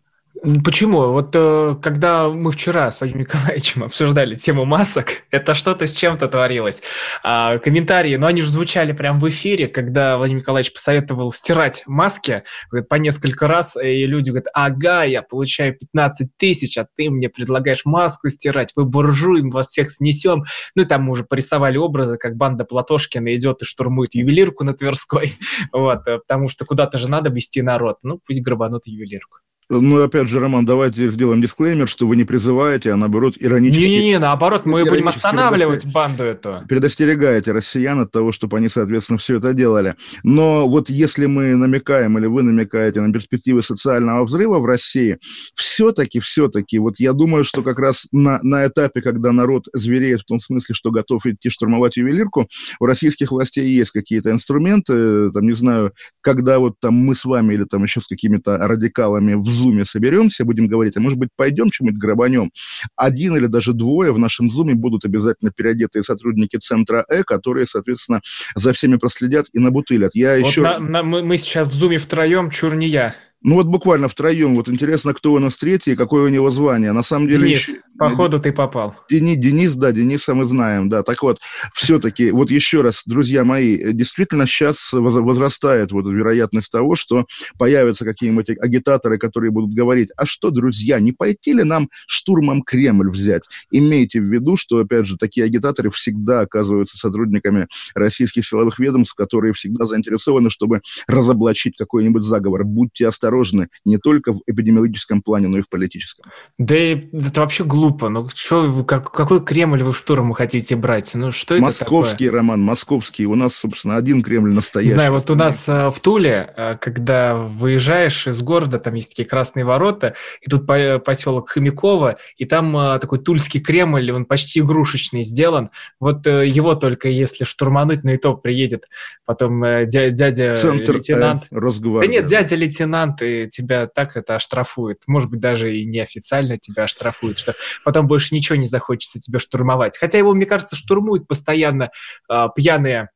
Почему? 0.63 1.12
Вот 1.12 1.32
э, 1.34 1.75
когда 1.82 2.27
мы 2.30 2.51
вчера 2.51 2.92
с 2.92 3.00
Владимиром 3.00 3.27
Николаевичем 3.27 3.84
обсуждали 3.86 4.36
тему 4.36 4.65
масок, 4.65 5.24
это 5.32 5.54
что-то 5.54 5.88
с 5.88 5.94
чем-то 5.94 6.27
творилось. 6.27 6.84
А, 7.24 7.58
комментарии, 7.58 8.15
но 8.18 8.27
они 8.27 8.42
же 8.42 8.50
звучали 8.50 8.92
прямо 8.92 9.20
в 9.20 9.30
эфире, 9.30 9.68
когда 9.68 10.18
Владимир 10.18 10.42
Николаевич 10.42 10.74
посоветовал 10.74 11.32
стирать 11.32 11.84
маски 11.88 12.44
говорит, 12.70 12.89
по 12.89 12.96
несколько 12.96 13.48
раз, 13.48 13.77
и 13.82 14.06
люди 14.06 14.30
говорят, 14.30 14.48
ага, 14.54 15.04
я 15.04 15.22
получаю 15.22 15.77
15 15.77 16.30
тысяч, 16.38 16.77
а 16.77 16.86
ты 16.96 17.10
мне 17.10 17.30
предлагаешь 17.30 17.86
маску 17.86 18.30
стирать, 18.30 18.72
вы 18.75 18.86
буржуи, 18.86 19.42
мы 19.42 19.51
вас 19.51 19.68
всех 19.68 19.92
снесем. 19.92 20.44
Ну 20.75 20.84
и 20.84 20.86
там 20.86 21.04
мы 21.04 21.13
уже 21.13 21.24
порисовали 21.24 21.77
образы, 21.77 22.18
как 22.18 22.36
банда 22.36 22.65
Платошкина 22.65 23.34
идет 23.36 23.62
и 23.62 23.65
штурмует 23.65 24.13
ювелирку 24.13 24.63
на 24.63 24.74
Тверской, 24.74 25.38
вот, 25.72 26.08
э, 26.08 26.20
потому 26.20 26.50
что 26.50 26.65
куда-то 26.65 26.98
же 26.98 27.10
надо 27.10 27.30
вести 27.30 27.62
народ, 27.62 28.00
ну 28.04 28.20
пусть 28.25 28.42
грабанут 28.42 28.86
ювелирку. 28.88 29.38
Ну, 29.67 30.03
опять 30.03 30.29
же, 30.29 30.39
Роман, 30.39 30.63
давайте 30.63 31.10
сделаем 31.10 31.41
дисклеймер, 31.41 31.88
что 31.88 32.05
вы 32.05 32.15
не 32.15 32.24
призываете, 32.24 32.91
а 32.91 32.98
наоборот 32.98 33.34
иронически... 33.39 33.84
Не-не-не, 33.84 34.19
наоборот, 34.19 34.67
мы 34.67 34.86
будем 34.86 35.07
останавливать 35.07 35.81
предостер... 35.81 35.91
банду 35.91 36.24
эту. 36.24 36.62
Предостерегаете 36.69 37.51
россиян 37.51 38.00
от 38.00 38.12
того, 38.12 38.31
чтобы 38.31 38.57
они, 38.57 38.69
соответственно, 38.69 39.17
все 39.17 39.38
это 39.38 39.55
делали. 39.55 39.95
Но 40.22 40.67
вот 40.69 40.91
если 40.91 41.25
мы 41.25 41.55
намекаем, 41.55 42.15
или 42.19 42.27
вы 42.27 42.43
намекаете 42.43 43.01
на 43.01 43.12
перспективы 43.12 43.63
социального 43.63 44.24
взрыва 44.24 44.60
в 44.60 44.65
России, 44.65 45.17
все-таки, 45.55 46.19
все-таки, 46.19 46.77
вот 46.77 47.00
я 47.00 47.13
думаю, 47.13 47.43
что 47.43 47.63
как 47.63 47.79
раз 47.79 48.05
на, 48.12 48.39
на 48.43 48.67
этапе, 48.67 49.01
когда 49.01 49.31
народ 49.31 49.65
звереет 49.74 50.22
в 50.22 50.25
том 50.25 50.39
смысле, 50.39 50.75
что 50.75 50.91
готов 50.91 51.25
идти 51.25 51.50
штурмовать 51.50 51.98
ювелирку, 51.98 52.48
у 52.79 52.86
российских 52.86 53.31
властей 53.31 53.67
есть 53.67 53.89
какие-то 53.89 54.29
инструменты, 54.29 55.31
там, 55.31 55.43
не 55.43 55.53
знаю, 55.53 55.91
когда 56.22 56.60
вот 56.60 56.75
там 56.79 56.93
мы 56.93 57.15
с 57.15 57.25
вами 57.25 57.55
или 57.55 57.63
там 57.63 57.81
еще 57.81 58.00
с 58.00 58.07
какими-то 58.07 58.60
радикалами 58.60 59.34
в 59.34 59.54
зуме 59.55 59.85
соберемся, 59.85 60.45
будем 60.45 60.67
говорить, 60.67 60.97
а 60.97 61.00
может 61.00 61.17
быть, 61.17 61.29
пойдем 61.35 61.69
чем-нибудь 61.69 62.00
грабанем. 62.00 62.51
Один 62.95 63.35
или 63.35 63.47
даже 63.47 63.74
двое 63.74 64.12
в 64.12 64.19
нашем 64.19 64.50
зуме 64.50 64.75
будут 64.75 65.05
обязательно 65.05 65.51
переодетые 65.51 66.03
сотрудники 66.03 66.57
центра 66.57 67.05
Э, 67.15 67.24
которые, 67.24 67.65
соответственно, 67.65 68.21
за 68.55 68.74
всеми 68.74 68.97
проследят 68.97 69.47
и 69.53 69.59
набутылят. 69.59 70.12
Я 70.15 70.38
вот 70.39 70.47
еще... 70.47 70.62
На, 70.62 70.79
на, 70.79 71.03
мы, 71.03 71.24
мы 71.24 71.38
сейчас 71.38 71.67
в 71.67 71.74
зуме 71.74 71.97
втроем, 71.97 72.50
чур 72.50 72.75
не 72.75 72.88
я. 72.88 73.15
Ну 73.46 73.54
вот 73.54 73.68
буквально 73.68 74.08
втроем. 74.08 74.56
Вот 74.56 74.70
интересно, 74.70 75.14
кто 75.14 75.34
у 75.34 75.38
нас 75.38 75.56
третий 75.56 75.92
и 75.92 75.96
какое 75.96 76.24
у 76.25 76.30
него 76.30 76.50
звание. 76.50 76.94
На 76.94 77.04
самом 77.04 77.28
деле... 77.28 77.48
Денис, 77.48 77.68
еще... 77.68 77.80
походу 77.96 78.40
ты 78.40 78.52
попал. 78.52 78.96
Денис, 79.08 79.38
Денис, 79.38 79.75
да, 79.75 79.92
Дениса 79.92 80.34
мы 80.34 80.46
знаем, 80.46 80.90
да. 80.90 81.04
Так 81.04 81.22
вот, 81.22 81.38
все-таки, 81.75 82.32
вот 82.32 82.50
еще 82.50 82.82
раз, 82.82 83.04
друзья 83.06 83.46
мои, 83.46 83.94
действительно 83.94 84.48
сейчас 84.48 84.92
возрастает 84.92 85.92
вот 85.92 86.08
вероятность 86.08 86.72
того, 86.72 86.96
что 86.96 87.28
появятся 87.60 88.04
какие-нибудь 88.04 88.50
агитаторы, 88.60 89.20
которые 89.20 89.52
будут 89.52 89.75
говорить, 89.75 90.10
а 90.18 90.25
что, 90.25 90.50
друзья, 90.50 91.00
не 91.00 91.12
пойти 91.12 91.54
ли 91.54 91.64
нам 91.64 91.90
штурмом 92.08 92.64
Кремль 92.64 93.12
взять? 93.12 93.44
Имейте 93.70 94.22
в 94.22 94.24
виду, 94.24 94.58
что, 94.58 94.80
опять 94.80 95.06
же, 95.06 95.18
такие 95.18 95.46
агитаторы 95.46 95.92
всегда 95.92 96.40
оказываются 96.40 96.98
сотрудниками 96.98 97.68
российских 97.94 98.44
силовых 98.44 98.80
ведомств, 98.80 99.14
которые 99.14 99.54
всегда 99.54 99.86
заинтересованы, 99.86 100.50
чтобы 100.50 100.82
разоблачить 101.06 101.78
какой-нибудь 101.78 102.24
заговор. 102.24 102.64
Будьте 102.64 103.08
осторожны 103.08 103.35
осторожны 103.36 103.70
не 103.84 103.98
только 103.98 104.34
в 104.34 104.42
эпидемиологическом 104.48 105.22
плане, 105.22 105.48
но 105.48 105.58
и 105.58 105.62
в 105.62 105.70
политическом. 105.70 106.32
Да 106.58 106.75
и 106.75 107.10
это 107.13 107.42
вообще 107.42 107.63
глупо. 107.63 108.10
Ну, 108.10 108.27
что, 108.34 108.84
как, 108.84 109.12
какой 109.12 109.44
Кремль 109.44 109.84
вы 109.84 109.94
штурм 109.94 110.34
хотите 110.34 110.75
брать? 110.75 111.13
Ну, 111.13 111.32
что 111.32 111.56
это 111.56 111.65
Московский, 111.65 112.25
такое? 112.25 112.39
Роман, 112.39 112.62
московский. 112.62 113.25
У 113.25 113.36
нас, 113.36 113.56
собственно, 113.56 113.98
один 113.98 114.24
Кремль 114.24 114.54
настоящий. 114.54 114.94
Знаю, 114.94 115.13
вот 115.13 115.30
у 115.30 115.36
нас 115.36 115.68
э, 115.68 115.89
в 115.89 116.00
Туле, 116.00 116.54
э, 116.56 116.77
когда 116.80 117.36
выезжаешь 117.36 118.27
из 118.27 118.42
города, 118.42 118.80
там 118.80 118.94
есть 118.96 119.10
такие 119.10 119.27
красные 119.27 119.65
ворота, 119.65 120.15
и 120.42 120.50
тут 120.50 120.65
поселок 120.65 121.50
Хомякова, 121.50 122.18
и 122.38 122.46
там 122.46 122.75
э, 122.77 123.00
такой 123.00 123.20
тульский 123.20 123.60
Кремль, 123.60 124.12
он 124.12 124.25
почти 124.25 124.60
игрушечный 124.60 125.24
сделан. 125.24 125.70
Вот 126.00 126.25
его 126.25 126.75
только 126.75 127.10
если 127.10 127.44
штурмануть, 127.44 128.04
ну 128.04 128.12
и 128.12 128.18
то 128.18 128.36
приедет 128.36 128.86
потом 129.25 129.62
дядя 129.88 130.56
Центр, 130.58 130.94
лейтенант. 130.94 131.44
Э, 131.51 131.58
Росгвардия. 131.58 132.08
Да 132.08 132.13
нет, 132.13 132.25
дядя 132.25 132.56
лейтенант 132.56 133.22
и 133.25 133.50
тебя 133.50 133.88
так 133.88 134.15
это 134.15 134.36
оштрафует. 134.36 135.03
Может 135.08 135.29
быть, 135.29 135.39
даже 135.39 135.75
и 135.75 135.86
неофициально 135.86 136.58
тебя 136.58 136.84
оштрафуют, 136.84 137.38
что 137.38 137.55
потом 137.84 138.08
больше 138.08 138.36
ничего 138.36 138.55
не 138.55 138.65
захочется 138.65 139.20
тебя 139.20 139.39
штурмовать. 139.39 139.98
Хотя 139.98 140.17
его, 140.17 140.34
мне 140.34 140.46
кажется, 140.46 140.75
штурмуют 140.75 141.27
постоянно 141.27 141.91
э, 142.29 142.48
пьяные... 142.55 143.10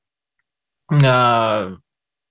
Э, 0.92 1.75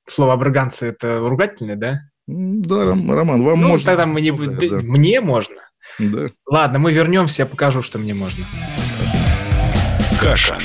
слово 0.06 0.32
«абраганцы»— 0.32 0.87
это 0.88 1.20
ругательное, 1.20 1.76
да? 1.76 2.00
Да, 2.26 2.85
Роман, 2.87 3.42
вам 3.42 3.61
ну, 3.61 3.68
можно. 3.68 3.87
тогда 3.87 4.06
мне, 4.06 4.32
да, 4.32 4.47
да. 4.47 4.76
мне 4.82 5.20
можно. 5.20 5.56
Да. 5.99 6.28
Ладно, 6.47 6.78
мы 6.78 6.92
вернемся, 6.92 7.42
я 7.42 7.47
покажу, 7.47 7.80
что 7.82 7.99
мне 7.99 8.14
можно. 8.14 8.44
Каша. 10.20 10.58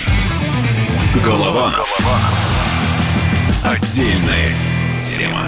Голова. 1.23 1.75
Отдельная 3.63 4.51
тема. 4.99 5.47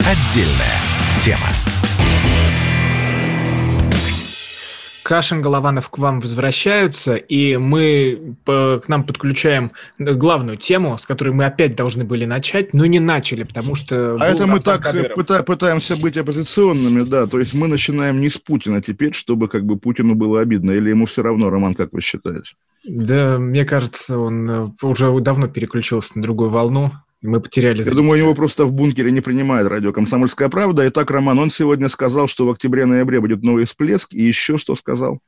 Отдельная 0.00 0.80
тема. 1.24 1.46
Кашин, 5.02 5.40
Голованов 5.40 5.88
к 5.88 5.98
вам 5.98 6.20
возвращаются, 6.20 7.16
и 7.16 7.56
мы 7.56 8.36
к 8.44 8.84
нам 8.86 9.04
подключаем 9.04 9.72
главную 9.98 10.56
тему, 10.56 10.96
с 10.96 11.04
которой 11.04 11.30
мы 11.30 11.46
опять 11.46 11.74
должны 11.74 12.04
были 12.04 12.26
начать, 12.26 12.74
но 12.74 12.86
не 12.86 13.00
начали, 13.00 13.42
потому 13.42 13.74
что... 13.74 14.16
А 14.20 14.26
это 14.26 14.46
мы 14.46 14.60
так 14.60 14.82
пыта, 15.16 15.42
пытаемся 15.42 15.96
быть 15.96 16.16
оппозиционными, 16.16 17.02
да, 17.02 17.26
то 17.26 17.40
есть 17.40 17.54
мы 17.54 17.66
начинаем 17.66 18.20
не 18.20 18.28
с 18.28 18.38
Путина 18.38 18.80
теперь, 18.80 19.12
чтобы 19.12 19.48
как 19.48 19.64
бы 19.64 19.76
Путину 19.76 20.14
было 20.14 20.40
обидно, 20.40 20.70
или 20.70 20.90
ему 20.90 21.06
все 21.06 21.22
равно, 21.22 21.50
Роман, 21.50 21.74
как 21.74 21.92
вы 21.92 22.00
считаете? 22.00 22.52
Да, 22.84 23.38
мне 23.38 23.64
кажется, 23.64 24.16
он 24.16 24.50
э, 24.50 24.68
уже 24.82 25.12
давно 25.20 25.48
переключился 25.48 26.12
на 26.14 26.22
другую 26.22 26.50
волну, 26.50 26.92
мы 27.22 27.40
потеряли 27.40 27.82
зрителя. 27.82 27.92
Я 27.92 27.96
думаю, 27.96 28.18
его 28.18 28.34
просто 28.34 28.64
в 28.64 28.72
бункере 28.72 29.10
не 29.10 29.20
принимает 29.20 29.68
радио 29.68 29.92
«Комсомольская 29.92 30.48
правда». 30.48 30.88
Итак, 30.88 31.10
Роман, 31.10 31.38
он 31.38 31.50
сегодня 31.50 31.88
сказал, 31.88 32.28
что 32.28 32.46
в 32.46 32.50
октябре-ноябре 32.50 33.20
будет 33.20 33.42
новый 33.42 33.66
всплеск. 33.66 34.12
И 34.14 34.22
еще 34.22 34.56
что 34.56 34.74
сказал? 34.74 35.20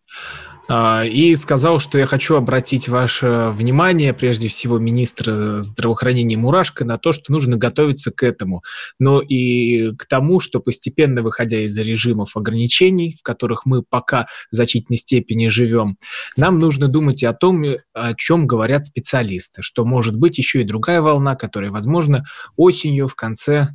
А, 0.69 1.05
и 1.05 1.35
сказал, 1.35 1.79
что 1.81 1.99
я 1.99 2.07
хочу 2.07 2.37
обратить 2.37 2.89
ваше 2.89 3.51
внимание, 3.53 4.15
прежде 4.15 4.49
всего 4.49 4.79
министра 4.79 5.61
здравоохранения 5.61 6.37
Мурашко, 6.37 6.85
на 6.85 6.99
то, 6.99 7.13
что 7.13 7.33
нужно 7.33 7.57
готовиться 7.57 8.13
к 8.13 8.23
этому, 8.23 8.63
но 8.99 9.21
и 9.21 9.95
к 9.97 10.07
тому, 10.07 10.41
что 10.41 10.61
постепенно, 10.61 11.23
выходя 11.23 11.61
из 11.61 11.77
режимов 11.77 12.37
ограничений, 12.37 13.17
в 13.19 13.23
которых 13.23 13.67
мы 13.67 13.83
пока 13.83 14.27
в 14.51 14.55
значительной 14.55 14.99
степени 14.99 15.49
живем, 15.49 15.97
нам 16.37 16.59
нужно 16.59 16.89
думать 16.89 17.25
о 17.25 17.33
том, 17.33 17.65
о 17.93 18.15
чем 18.15 18.47
говорят 18.47 18.87
специалисты, 18.87 19.63
что 19.63 19.85
может 19.85 20.17
быть 20.17 20.39
еще 20.39 20.61
и 20.61 20.65
другая 20.65 21.01
волна, 21.01 21.35
которая, 21.35 21.71
возможно, 21.71 22.25
осенью 22.57 23.09
в 23.09 23.17
конце 23.17 23.69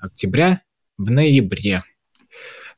октября, 0.00 0.60
в 0.98 1.10
ноябре. 1.10 1.82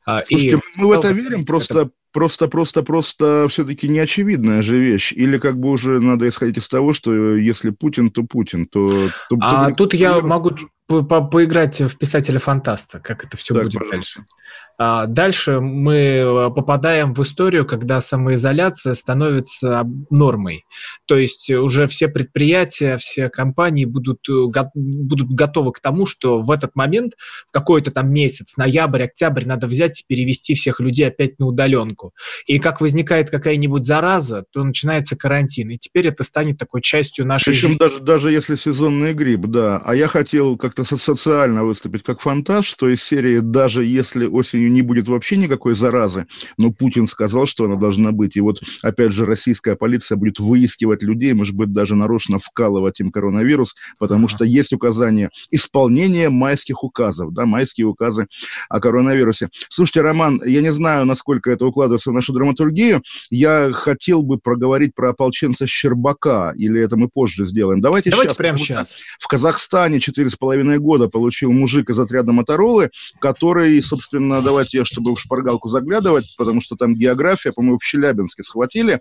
А, 0.05 0.23
Слушайте, 0.23 0.57
и 0.57 0.79
мы 0.79 0.87
в 0.87 0.91
это 0.91 1.11
верим, 1.11 1.43
просто 1.43 1.91
просто, 2.11 2.47
просто, 2.47 2.83
просто 2.83 3.47
все-таки 3.49 3.87
неочевидная 3.87 4.61
же 4.61 4.77
вещь. 4.77 5.13
Или 5.13 5.37
как 5.37 5.59
бы 5.59 5.69
уже 5.69 5.99
надо 5.99 6.27
исходить 6.27 6.57
из 6.57 6.67
того, 6.67 6.93
что 6.93 7.35
если 7.35 7.69
Путин, 7.69 8.09
то 8.09 8.23
Путин, 8.23 8.65
то... 8.65 9.09
то 9.29 9.37
а 9.39 9.69
то 9.69 9.75
тут 9.75 9.93
я 9.93 10.21
могу 10.21 10.51
по 10.87 11.03
по 11.03 11.21
поиграть 11.21 11.81
в 11.81 11.97
писателя-фантаста, 11.97 12.99
как 12.99 13.25
это 13.25 13.37
все 13.37 13.53
так, 13.53 13.63
будет 13.63 13.79
пожалуйста. 13.79 13.95
дальше. 13.97 14.25
А 14.79 15.07
дальше 15.07 15.59
мы 15.59 15.95
э, 15.95 16.49
попадаем 16.51 17.15
в 17.15 17.21
историю, 17.23 17.65
когда 17.65 17.99
самоизоляция 17.99 18.93
становится 18.93 19.83
нормой. 20.11 20.65
То 21.07 21.17
есть 21.17 21.49
уже 21.49 21.87
все 21.87 22.07
предприятия, 22.07 22.97
все 22.97 23.29
компании 23.29 23.85
будут, 23.85 24.19
э, 24.29 24.45
будут 24.75 25.31
готовы 25.31 25.71
к 25.71 25.79
тому, 25.79 26.05
что 26.05 26.39
в 26.39 26.51
этот 26.51 26.75
момент, 26.75 27.13
в 27.47 27.51
какой-то 27.51 27.89
там 27.89 28.11
месяц, 28.11 28.55
ноябрь, 28.55 29.05
октябрь, 29.05 29.45
надо 29.45 29.65
взять 29.65 30.01
и 30.01 30.05
перевести 30.07 30.53
всех 30.53 30.79
людей 30.79 31.07
опять 31.07 31.39
на 31.39 31.47
удаленку. 31.47 32.13
И 32.45 32.59
как 32.59 32.79
возникает 32.79 33.31
какая-нибудь 33.31 33.83
зараза, 33.83 34.45
то 34.51 34.63
начинается 34.63 35.15
карантин. 35.15 35.71
И 35.71 35.79
теперь 35.79 36.07
это 36.09 36.23
станет 36.23 36.59
такой 36.59 36.81
частью 36.81 37.25
нашей 37.25 37.53
Причем 37.53 37.69
жизни. 37.69 37.79
даже, 37.79 37.99
даже 37.99 38.31
если 38.31 38.55
сезонный 38.55 39.13
грипп, 39.13 39.47
да. 39.47 39.81
А 39.83 39.95
я 39.95 40.07
хотел 40.07 40.55
как-то 40.77 40.97
социально 40.97 41.63
выступить 41.63 42.03
как 42.03 42.21
фантаз, 42.21 42.65
что 42.65 42.87
из 42.87 43.01
серии 43.01 43.39
«Даже 43.39 43.83
если 43.83 44.27
осенью 44.27 44.71
не 44.71 44.83
будет 44.83 45.07
вообще 45.07 45.37
никакой 45.37 45.75
заразы, 45.75 46.27
но 46.57 46.71
Путин 46.71 47.07
сказал, 47.07 47.47
что 47.47 47.65
она 47.65 47.75
должна 47.75 48.11
быть. 48.11 48.37
И 48.37 48.41
вот, 48.41 48.61
опять 48.83 49.11
же, 49.11 49.25
российская 49.25 49.75
полиция 49.75 50.17
будет 50.17 50.39
выискивать 50.39 51.01
людей, 51.01 51.33
может 51.33 51.55
быть, 51.55 51.71
даже 51.71 51.95
нарочно 51.95 52.39
вкалывать 52.39 52.99
им 52.99 53.11
коронавирус, 53.11 53.75
потому 53.97 54.27
что 54.27 54.45
есть 54.45 54.73
указание 54.73 55.29
исполнения 55.49 56.29
майских 56.29 56.83
указов, 56.83 57.33
да, 57.33 57.45
майские 57.45 57.87
указы 57.87 58.27
о 58.69 58.79
коронавирусе. 58.79 59.49
Слушайте, 59.69 60.01
Роман, 60.01 60.41
я 60.45 60.61
не 60.61 60.71
знаю, 60.71 61.05
насколько 61.05 61.49
это 61.49 61.65
укладывается 61.65 62.11
в 62.11 62.13
нашу 62.13 62.33
драматургию, 62.33 63.01
я 63.31 63.71
хотел 63.73 64.21
бы 64.21 64.37
проговорить 64.37 64.93
про 64.93 65.09
ополченца 65.09 65.65
Щербака, 65.65 66.53
или 66.55 66.79
это 66.79 66.97
мы 66.97 67.09
позже 67.09 67.45
сделаем. 67.45 67.81
Давайте, 67.81 68.11
Давайте 68.11 68.29
сейчас. 68.29 68.37
прямо 68.37 68.57
сейчас. 68.59 68.97
В 69.19 69.27
Казахстане 69.27 69.99
четыре 69.99 70.29
с 70.67 70.69
половиной 70.69 70.79
года 70.79 71.07
получил 71.07 71.51
мужик 71.51 71.89
из 71.89 71.99
отряда 71.99 72.33
Моторолы, 72.33 72.91
который, 73.19 73.81
собственно, 73.81 74.41
давайте, 74.41 74.83
чтобы 74.83 75.15
в 75.15 75.19
шпаргалку 75.19 75.69
заглядывать, 75.69 76.35
потому 76.37 76.61
что 76.61 76.75
там 76.75 76.95
география, 76.95 77.51
по-моему, 77.53 77.79
в 77.79 77.85
Челябинске 77.85 78.43
схватили 78.43 78.99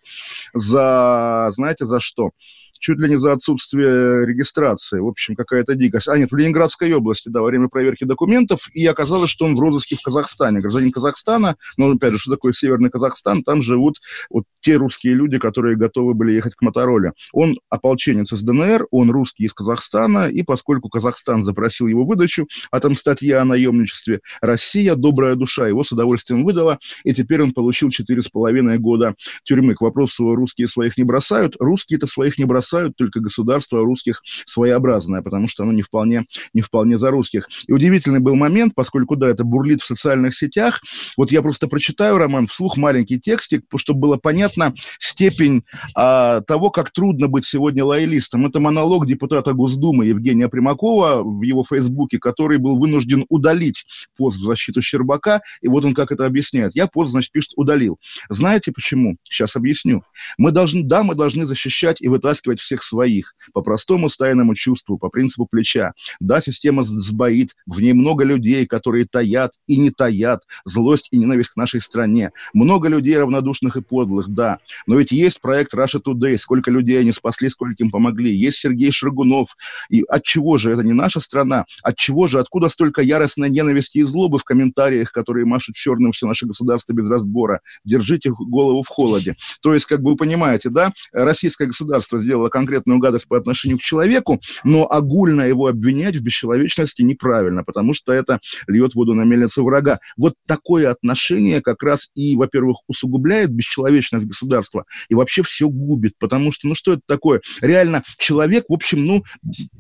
за, 0.55 1.51
знаете, 1.53 1.87
за 1.87 2.01
что? 2.01 2.31
Чуть 2.79 2.99
ли 2.99 3.09
не 3.09 3.17
за 3.17 3.33
отсутствие 3.33 4.27
регистрации. 4.27 5.01
В 5.01 5.09
общем, 5.09 5.35
какая-то 5.35 5.75
дикость. 5.75 6.09
А 6.09 6.17
нет, 6.17 6.31
в 6.31 6.37
Ленинградской 6.37 6.93
области, 6.93 7.29
да, 7.29 7.41
во 7.41 7.47
время 7.47 7.69
проверки 7.69 8.05
документов, 8.05 8.69
и 8.73 8.87
оказалось, 8.87 9.31
что 9.31 9.45
он 9.45 9.55
в 9.55 9.61
розыске 9.61 9.97
в 9.97 10.03
Казахстане. 10.03 10.61
Гражданин 10.61 10.93
Казахстана, 10.93 11.57
но, 11.77 11.91
опять 11.91 12.13
же, 12.13 12.19
что 12.19 12.33
такое 12.33 12.53
Северный 12.53 12.91
Казахстан, 12.91 13.43
там 13.43 13.63
живут 13.63 13.97
вот 14.31 14.45
те 14.61 14.77
русские 14.77 15.15
люди, 15.15 15.39
которые 15.39 15.77
готовы 15.77 16.15
были 16.15 16.33
ехать 16.33 16.55
к 16.55 16.63
Мотороле. 16.63 17.13
Он 17.33 17.59
ополченец 17.69 18.33
из 18.33 18.43
ДНР, 18.43 18.87
он 18.91 19.11
русский 19.11 19.45
из 19.45 19.55
Казахстана, 19.55 20.29
и 20.29 20.43
поскольку 20.43 20.89
Казахстан 20.89 21.45
запросил 21.45 21.87
его 21.87 22.05
выдачу, 22.05 22.47
а 22.71 22.81
там 22.81 22.97
статья 22.97 23.43
о 23.43 23.45
наемничестве, 23.45 24.21
Россия, 24.41 24.95
добрая 24.95 25.35
душа, 25.35 25.69
его 25.69 25.85
с 25.85 25.93
удовольствием 25.93 26.45
выдала, 26.45 26.79
и 27.05 27.15
теперь 27.15 27.43
он 27.43 27.53
получил 27.53 27.89
4,5 27.89 28.79
года 28.79 29.15
тюрьмы. 29.45 29.75
К 29.75 29.83
вопросу, 29.83 30.35
русские 30.35 30.69
своих 30.69 30.97
не 30.97 31.05
бросают, 31.05 31.57
русские-то 31.59 32.07
своих 32.07 32.39
не 32.39 32.45
бросают, 32.45 32.66
спасают 32.67 32.97
только 32.97 33.21
государство 33.21 33.81
русских 33.81 34.23
своеобразное, 34.45 35.23
потому 35.23 35.49
что 35.49 35.63
оно 35.63 35.73
не 35.73 35.83
вполне, 35.83 36.27
не 36.53 36.63
вполне 36.63 36.99
за 36.99 37.11
русских. 37.11 37.49
И 37.69 37.73
удивительный 37.73 38.19
был 38.19 38.35
момент, 38.35 38.75
поскольку, 38.75 39.17
да, 39.17 39.29
это 39.29 39.45
бурлит 39.45 39.83
в 39.83 39.87
социальных 39.87 40.35
сетях. 40.35 40.81
Вот 41.17 41.31
я 41.31 41.43
просто 41.43 41.69
прочитаю, 41.69 42.19
Роман, 42.19 42.49
вслух 42.49 42.77
маленький 42.77 43.21
текстик, 43.21 43.65
чтобы 43.77 44.01
было 44.01 44.17
понятно 44.17 44.75
степень 44.99 45.65
а, 45.95 46.41
того, 46.41 46.71
как 46.71 46.91
трудно 46.91 47.29
быть 47.29 47.45
сегодня 47.45 47.85
лоялистом. 47.85 48.47
Это 48.47 48.59
монолог 48.59 49.07
депутата 49.07 49.53
Госдумы 49.53 50.07
Евгения 50.07 50.49
Примакова 50.49 51.23
в 51.23 51.43
его 51.43 51.65
фейсбуке, 51.65 52.19
который 52.19 52.59
был 52.59 52.79
вынужден 52.79 53.27
удалить 53.29 53.85
пост 54.17 54.39
в 54.39 54.45
защиту 54.45 54.83
Щербака, 54.83 55.41
и 55.61 55.69
вот 55.69 55.85
он 55.85 55.95
как 55.95 56.11
это 56.11 56.27
объясняет. 56.27 56.75
Я 56.75 56.89
пост, 56.89 57.13
значит, 57.13 57.31
пишет, 57.31 57.53
удалил. 57.57 57.99
Знаете 58.29 58.73
почему? 58.73 59.17
Сейчас 59.25 59.57
объясню. 59.57 60.03
Мы 60.37 60.51
должны, 60.51 60.83
да, 60.83 61.05
мы 61.05 61.15
должны 61.15 61.47
защищать 61.47 62.01
и 62.01 62.09
вытаскивать 62.09 62.56
воспитывать 62.57 62.61
всех 62.61 62.83
своих, 62.83 63.35
по 63.53 63.63
простому 63.63 64.09
стайному 64.09 64.55
чувству, 64.55 64.99
по 64.99 65.09
принципу 65.09 65.47
плеча. 65.51 65.93
Да, 66.21 66.41
система 66.41 66.83
сбоит, 66.83 67.51
в 67.67 67.81
ней 67.81 67.93
много 67.93 68.25
людей, 68.25 68.67
которые 68.67 69.07
таят 69.07 69.53
и 69.67 69.77
не 69.77 69.91
таят 69.91 70.43
злость 70.65 71.09
и 71.11 71.19
ненависть 71.19 71.51
к 71.51 71.57
нашей 71.57 71.81
стране. 71.81 72.31
Много 72.55 72.89
людей 72.89 73.19
равнодушных 73.19 73.77
и 73.77 73.81
подлых, 73.81 74.29
да. 74.29 74.59
Но 74.87 74.97
ведь 74.97 75.13
есть 75.13 75.41
проект 75.41 75.75
Russia 75.75 76.01
Today, 76.03 76.39
сколько 76.39 76.71
людей 76.71 77.01
они 77.01 77.13
спасли, 77.13 77.49
сколько 77.49 77.83
им 77.83 77.91
помогли. 77.91 78.35
Есть 78.35 78.59
Сергей 78.59 78.91
Шаргунов. 78.91 79.57
И 79.91 80.03
от 80.09 80.23
чего 80.25 80.59
же 80.59 80.73
это 80.73 80.83
не 80.83 80.93
наша 80.93 81.21
страна? 81.21 81.65
От 81.83 81.97
чего 81.97 82.29
же, 82.29 82.39
откуда 82.39 82.69
столько 82.69 83.03
яростной 83.03 83.51
ненависти 83.51 83.99
и 83.99 84.03
злобы 84.03 84.39
в 84.39 84.45
комментариях, 84.45 85.13
которые 85.13 85.45
машут 85.47 85.77
черным 85.77 86.13
все 86.13 86.27
наше 86.27 86.47
государство 86.47 86.93
без 86.93 87.09
разбора? 87.09 87.61
Держите 87.85 88.31
голову 88.31 88.83
в 88.83 88.89
холоде. 88.89 89.35
То 89.63 89.75
есть, 89.75 89.87
как 89.87 90.03
бы 90.03 90.11
вы 90.11 90.17
понимаете, 90.17 90.71
да, 90.71 90.93
российское 91.13 91.67
государство 91.67 92.19
сделало 92.19 92.46
сделала 92.47 92.49
конкретную 92.49 92.99
гадость 92.99 93.29
по 93.29 93.37
отношению 93.37 93.79
к 93.79 93.83
человеку, 93.83 94.41
но 94.65 94.87
огульно 94.91 95.43
его 95.43 95.67
обвинять 95.67 96.17
в 96.17 96.23
бесчеловечности 96.23 97.03
неправильно, 97.03 97.65
потому 97.65 97.93
что 97.93 98.13
это 98.13 98.41
льет 98.67 98.95
воду 98.95 99.15
на 99.15 99.23
мельницу 99.23 99.65
врага. 99.65 99.99
Вот 100.17 100.35
такое 100.47 100.91
отношение 100.91 101.61
как 101.61 101.83
раз 101.83 102.09
и, 102.15 102.37
во-первых, 102.37 102.79
усугубляет 102.89 103.51
бесчеловечность 103.51 104.27
государства 104.27 104.85
и 105.09 105.15
вообще 105.15 105.43
все 105.43 105.69
губит, 105.69 106.15
потому 106.19 106.53
что, 106.53 106.69
ну 106.69 106.75
что 106.75 106.93
это 106.93 107.03
такое? 107.07 107.41
Реально 107.61 108.03
человек, 108.19 108.65
в 108.69 108.73
общем, 108.73 109.05
ну, 109.05 109.25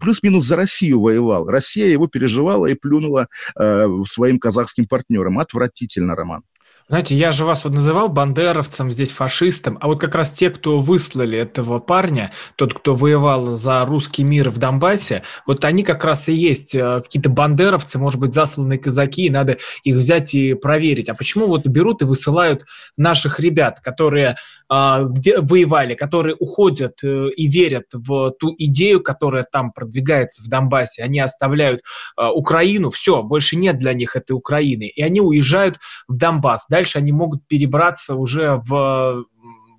плюс-минус 0.00 0.44
за 0.44 0.56
Россию 0.56 1.00
воевал. 1.00 1.46
Россия 1.46 1.86
его 1.86 2.06
переживала 2.08 2.66
и 2.66 2.74
плюнула 2.74 3.28
э, 3.58 3.86
своим 4.08 4.38
казахским 4.38 4.86
партнерам. 4.86 5.38
Отвратительно, 5.38 6.14
Роман. 6.14 6.42
Знаете, 6.88 7.16
я 7.16 7.32
же 7.32 7.44
вас 7.44 7.64
вот 7.64 7.72
называл 7.72 8.08
бандеровцем, 8.08 8.92
здесь 8.92 9.10
фашистом, 9.10 9.76
а 9.80 9.88
вот 9.88 10.00
как 10.00 10.14
раз 10.14 10.30
те, 10.30 10.50
кто 10.50 10.78
выслали 10.78 11.36
этого 11.36 11.80
парня, 11.80 12.30
тот, 12.54 12.74
кто 12.74 12.94
воевал 12.94 13.56
за 13.56 13.84
русский 13.84 14.22
мир 14.22 14.50
в 14.50 14.58
Донбассе, 14.58 15.24
вот 15.46 15.64
они 15.64 15.82
как 15.82 16.04
раз 16.04 16.28
и 16.28 16.32
есть 16.32 16.76
э, 16.76 17.00
какие-то 17.02 17.28
бандеровцы, 17.28 17.98
может 17.98 18.20
быть, 18.20 18.34
засланные 18.34 18.78
казаки, 18.78 19.26
и 19.26 19.30
надо 19.30 19.58
их 19.82 19.96
взять 19.96 20.32
и 20.36 20.54
проверить. 20.54 21.08
А 21.08 21.14
почему 21.14 21.48
вот 21.48 21.66
берут 21.66 22.02
и 22.02 22.04
высылают 22.04 22.64
наших 22.96 23.40
ребят, 23.40 23.80
которые 23.80 24.36
где 24.68 25.40
воевали, 25.40 25.94
которые 25.94 26.36
уходят 26.38 26.98
э, 27.04 27.28
и 27.30 27.46
верят 27.46 27.84
в 27.92 28.32
ту 28.32 28.54
идею, 28.58 29.00
которая 29.00 29.44
там 29.44 29.72
продвигается 29.72 30.42
в 30.42 30.48
Донбассе, 30.48 31.02
они 31.02 31.20
оставляют 31.20 31.82
а, 32.16 32.32
Украину, 32.32 32.90
все, 32.90 33.22
больше 33.22 33.56
нет 33.56 33.78
для 33.78 33.94
них 33.94 34.16
этой 34.16 34.32
Украины, 34.32 34.84
и 34.84 35.02
они 35.02 35.20
уезжают 35.20 35.78
в 36.08 36.16
Донбасс. 36.16 36.66
Дальше 36.68 36.98
они 36.98 37.12
могут 37.12 37.46
перебраться 37.46 38.14
уже 38.14 38.60
в 38.66 39.24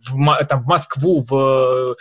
в, 0.06 0.46
там, 0.46 0.63
в 0.63 0.66
Москву, 0.66 1.25
в, 1.27 1.96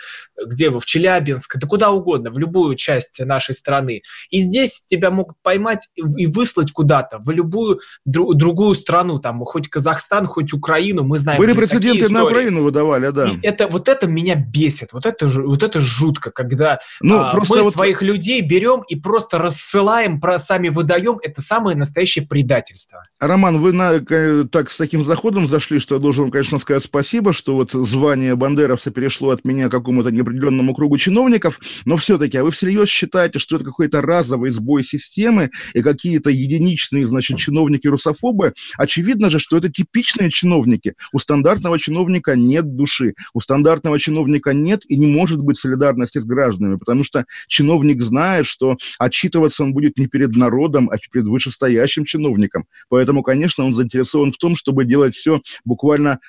где 0.45 0.69
вы, 0.69 0.79
в 0.79 0.85
Челябинск, 0.85 1.57
да 1.57 1.67
куда 1.67 1.91
угодно, 1.91 2.31
в 2.31 2.37
любую 2.37 2.75
часть 2.75 3.19
нашей 3.19 3.53
страны. 3.53 4.01
И 4.29 4.39
здесь 4.39 4.83
тебя 4.85 5.11
могут 5.11 5.37
поймать 5.41 5.89
и 5.95 6.27
выслать 6.27 6.71
куда-то, 6.71 7.19
в 7.19 7.29
любую 7.29 7.79
дру, 8.05 8.33
другую 8.33 8.75
страну, 8.75 9.19
там, 9.19 9.43
хоть 9.45 9.69
Казахстан, 9.69 10.25
хоть 10.25 10.53
Украину, 10.53 11.03
мы 11.03 11.17
знаем. 11.17 11.39
Были 11.39 11.53
прецеденты 11.53 12.09
на 12.09 12.23
Украину 12.23 12.63
выдавали, 12.63 13.09
да. 13.11 13.29
И 13.29 13.39
это, 13.41 13.67
вот 13.67 13.87
это 13.89 14.07
меня 14.07 14.35
бесит, 14.35 14.93
вот 14.93 15.05
это, 15.05 15.27
вот 15.27 15.63
это 15.63 15.79
жутко, 15.79 16.31
когда 16.31 16.79
ну, 17.01 17.19
а, 17.19 17.33
мы 17.35 17.61
вот... 17.61 17.73
своих 17.73 18.01
людей 18.01 18.41
берем 18.41 18.83
и 18.87 18.95
просто 18.95 19.37
рассылаем, 19.37 20.19
про, 20.19 20.39
сами 20.39 20.69
выдаем, 20.69 21.19
это 21.21 21.41
самое 21.41 21.77
настоящее 21.77 22.25
предательство. 22.25 23.03
Роман, 23.19 23.59
вы 23.59 23.73
на, 23.73 23.99
так 24.47 24.71
с 24.71 24.77
таким 24.77 25.03
заходом 25.03 25.47
зашли, 25.47 25.79
что 25.79 25.95
я 25.95 26.01
должен, 26.01 26.31
конечно, 26.31 26.59
сказать 26.59 26.83
спасибо, 26.83 27.33
что 27.33 27.55
вот 27.55 27.71
звание 27.87 28.35
бандеровца 28.35 28.91
перешло 28.91 29.31
от 29.31 29.45
меня 29.45 29.67
к 29.67 29.71
какому-то 29.71 30.09
неопределенному 30.09 30.75
кругу 30.75 30.97
чиновников, 30.97 31.59
но 31.85 31.97
все-таки, 31.97 32.37
а 32.37 32.43
вы 32.43 32.51
всерьез 32.51 32.89
считаете, 32.89 33.39
что 33.39 33.55
это 33.55 33.65
какой-то 33.65 34.01
разовый 34.01 34.51
сбой 34.51 34.83
системы 34.83 35.49
и 35.73 35.81
какие-то 35.81 36.29
единичные, 36.29 37.07
значит, 37.07 37.37
чиновники-русофобы? 37.37 38.53
Очевидно 38.77 39.29
же, 39.29 39.39
что 39.39 39.57
это 39.57 39.69
типичные 39.69 40.29
чиновники. 40.29 40.93
У 41.13 41.19
стандартного 41.19 41.79
чиновника 41.79 42.35
нет 42.35 42.75
души, 42.75 43.13
у 43.33 43.39
стандартного 43.39 43.99
чиновника 43.99 44.53
нет 44.53 44.81
и 44.87 44.97
не 44.97 45.07
может 45.07 45.39
быть 45.39 45.57
солидарности 45.57 46.19
с 46.19 46.25
гражданами, 46.25 46.77
потому 46.77 47.03
что 47.03 47.25
чиновник 47.47 48.01
знает, 48.01 48.45
что 48.45 48.77
отчитываться 48.99 49.63
он 49.63 49.73
будет 49.73 49.97
не 49.97 50.07
перед 50.07 50.35
народом, 50.35 50.89
а 50.91 50.97
перед 51.11 51.25
вышестоящим 51.25 52.05
чиновником. 52.05 52.65
Поэтому, 52.89 53.23
конечно, 53.23 53.65
он 53.65 53.73
заинтересован 53.73 54.31
в 54.31 54.37
том, 54.37 54.55
чтобы 54.55 54.85
делать 54.85 55.15
все 55.15 55.41
буквально 55.65 56.19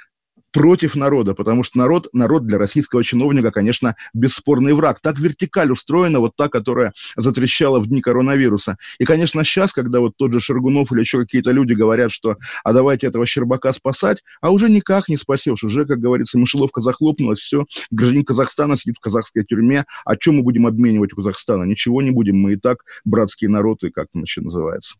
против 0.53 0.95
народа, 0.95 1.35
потому 1.35 1.63
что 1.63 1.79
народ, 1.79 2.09
народ 2.13 2.47
для 2.47 2.59
российского 2.59 3.05
чиновника, 3.05 3.51
конечно, 3.51 3.97
бесспорный 4.15 4.75
враг. 4.75 5.01
Так 5.01 5.19
вертикаль 5.19 5.71
устроена, 5.71 6.21
вот 6.21 6.33
та, 6.37 6.49
которая 6.49 6.93
затрещала 7.17 7.79
в 7.81 7.87
дни 7.87 8.01
коронавируса. 8.01 8.77
И, 8.99 9.05
конечно, 9.05 9.45
сейчас, 9.45 9.73
когда 9.73 10.01
вот 10.01 10.15
тот 10.17 10.33
же 10.33 10.41
Шергунов 10.41 10.93
или 10.93 11.01
еще 11.01 11.21
какие-то 11.21 11.51
люди 11.51 11.73
говорят, 11.73 12.13
что 12.13 12.37
а 12.65 12.73
давайте 12.73 13.07
этого 13.07 13.27
Щербака 13.27 13.73
спасать, 13.73 14.23
а 14.41 14.51
уже 14.51 14.71
никак 14.71 15.09
не 15.09 15.17
спасешь. 15.17 15.63
Уже, 15.65 15.85
как 15.85 15.99
говорится, 15.99 16.39
мышеловка 16.39 16.81
захлопнулась, 16.81 17.41
все, 17.41 17.65
гражданин 17.91 18.25
Казахстана 18.25 18.77
сидит 18.77 18.97
в 18.97 19.01
казахской 19.01 19.45
тюрьме. 19.45 19.85
О 20.05 20.17
чем 20.17 20.37
мы 20.37 20.43
будем 20.43 20.67
обменивать 20.67 21.13
у 21.13 21.17
Казахстана? 21.17 21.65
Ничего 21.65 22.03
не 22.03 22.11
будем, 22.11 22.37
мы 22.37 22.55
и 22.55 22.57
так 22.57 22.79
братские 23.05 23.51
народы, 23.51 23.91
как 23.91 24.09
это 24.15 24.43
называется. 24.43 24.97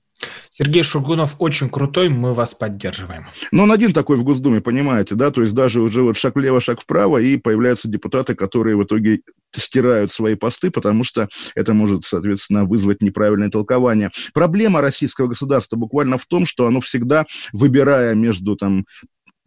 Сергей 0.51 0.83
Шургунов 0.83 1.37
очень 1.39 1.69
крутой, 1.69 2.09
мы 2.09 2.35
вас 2.35 2.55
поддерживаем. 2.55 3.27
Но 3.53 3.65
он 3.65 3.73
один 3.73 3.93
такой 3.93 4.17
в 4.17 4.25
Госдуме, 4.25 4.61
понимаете, 4.61 5.15
да, 5.15 5.31
то 5.31 5.43
есть 5.43 5.55
даже 5.55 5.81
уже 5.81 6.03
вот 6.03 6.17
шаг 6.17 6.37
влево, 6.37 6.61
шаг 6.61 6.81
вправо, 6.81 7.19
и 7.19 7.37
появляются 7.37 7.89
депутаты, 7.89 8.35
которые 8.35 8.77
в 8.77 8.85
итоге 8.85 9.21
стирают 9.55 10.13
свои 10.13 10.35
посты, 10.35 10.71
потому 10.71 11.05
что 11.05 11.29
это 11.55 11.75
может, 11.75 12.05
соответственно, 12.05 12.65
вызвать 12.65 13.03
неправильное 13.03 13.51
толкование. 13.51 14.11
Проблема 14.35 14.81
российского 14.81 15.29
государства 15.29 15.77
буквально 15.77 16.19
в 16.19 16.27
том, 16.27 16.47
что 16.47 16.67
оно 16.67 16.81
всегда, 16.81 17.25
выбирая 17.53 18.15
между 18.15 18.57
там 18.57 18.85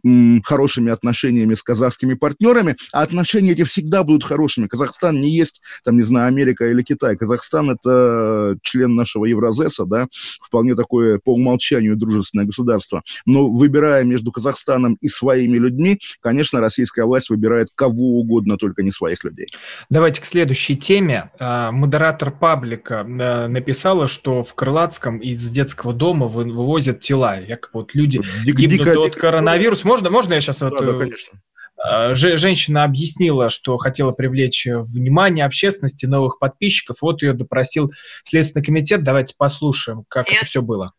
м, 0.03 0.41
хорошими 0.43 0.91
отношениями 0.91 1.53
с 1.53 1.63
казахскими 1.63 2.13
партнерами, 2.13 2.75
а 2.93 3.01
отношения 3.01 3.51
эти 3.51 3.63
всегда 3.63 4.03
будут 4.03 4.23
хорошими. 4.23 4.67
Казахстан 4.67 5.19
не 5.19 5.29
есть, 5.29 5.61
там, 5.83 5.97
не 5.97 6.03
знаю, 6.03 6.27
Америка 6.27 6.65
или 6.65 6.81
Китай. 6.83 7.15
Казахстан– 7.15 7.71
это 7.71 8.57
член 8.63 8.95
нашего 8.95 9.25
Евразеса, 9.25 9.85
да, 9.85 10.07
вполне 10.41 10.75
такое 10.75 11.19
по 11.19 11.33
умолчанию 11.33 11.95
дружественное 11.95 12.45
государство. 12.45 13.01
Но 13.25 13.49
выбирая 13.49 14.03
между 14.03 14.31
Казахстаном 14.31 14.97
и 15.01 15.07
своими 15.07 15.57
людьми, 15.57 15.99
конечно, 16.21 16.59
российская 16.59 17.05
власть 17.05 17.29
выбирает 17.29 17.69
кого 17.75 18.19
угодно, 18.19 18.57
только 18.57 18.83
не 18.83 18.91
своих 18.91 19.23
людей. 19.23 19.47
Давайте 19.89 20.21
к 20.21 20.25
следующей 20.25 20.75
теме. 20.75 21.31
А, 21.39 21.71
модератор 21.71 22.31
паблика 22.31 23.01
а, 23.01 23.47
написала, 23.47 24.07
что 24.07 24.43
в 24.43 24.55
Крылатском 24.55 25.17
из 25.17 25.49
детского 25.49 25.93
дома 25.93 26.27
вывозят 26.27 26.99
тела. 27.01 27.39
Якобы 27.39 27.81
вот 27.81 27.95
люди 27.95 28.21
Дик, 28.45 28.55
гибнут 28.55 28.79
дико, 28.79 28.91
от 28.91 29.05
дико, 29.05 29.19
коронавируса. 29.19 29.87
Можно, 29.91 30.09
можно 30.09 30.35
я 30.35 30.39
сейчас... 30.39 30.59
Да, 30.59 30.69
вот, 30.69 30.85
да, 30.85 30.93
конечно. 30.93 31.41
А, 31.77 32.13
женщина 32.13 32.85
объяснила, 32.85 33.49
что 33.49 33.75
хотела 33.75 34.13
привлечь 34.13 34.65
внимание 34.65 35.43
общественности, 35.43 36.05
новых 36.05 36.39
подписчиков. 36.39 37.01
Вот 37.01 37.21
ее 37.21 37.33
допросил 37.33 37.91
Следственный 38.23 38.63
комитет. 38.63 39.03
Давайте 39.03 39.35
послушаем, 39.37 40.05
как 40.07 40.29
я... 40.29 40.37
это 40.37 40.45
все 40.45 40.61
было. 40.61 40.93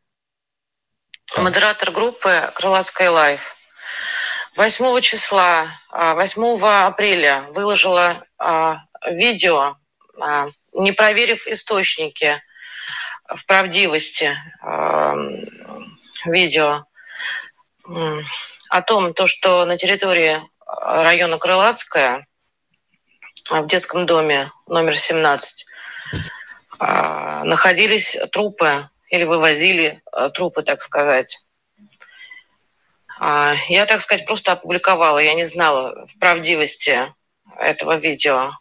Модератор 1.38 1.90
группы 1.90 2.28
«Крылатская 2.55 3.11
лайф». 3.11 3.57
8 4.57 5.00
числа, 5.00 5.68
8 5.90 6.62
апреля 6.85 7.44
выложила 7.55 8.26
видео, 9.11 9.76
не 10.74 10.92
проверив 10.92 11.46
источники 11.46 12.42
в 13.35 13.46
правдивости 13.46 14.37
видео 16.26 16.85
о 18.72 18.80
том, 18.80 19.12
то, 19.12 19.26
что 19.26 19.66
на 19.66 19.76
территории 19.76 20.40
района 20.66 21.37
Крылатская 21.37 22.26
в 23.50 23.66
детском 23.66 24.06
доме 24.06 24.50
номер 24.66 24.96
17 24.96 25.66
находились 26.78 28.16
трупы 28.32 28.88
или 29.11 29.24
вывозили 29.24 30.02
трупы, 30.32 30.62
так 30.62 30.80
сказать. 30.80 31.40
Я, 33.20 33.85
так 33.87 34.00
сказать, 34.00 34.24
просто 34.24 34.52
опубликовала. 34.52 35.18
Я 35.18 35.35
не 35.35 35.44
знала 35.44 36.06
в 36.06 36.18
правдивости 36.18 36.98
этого 37.58 37.96
видео. 37.96 38.52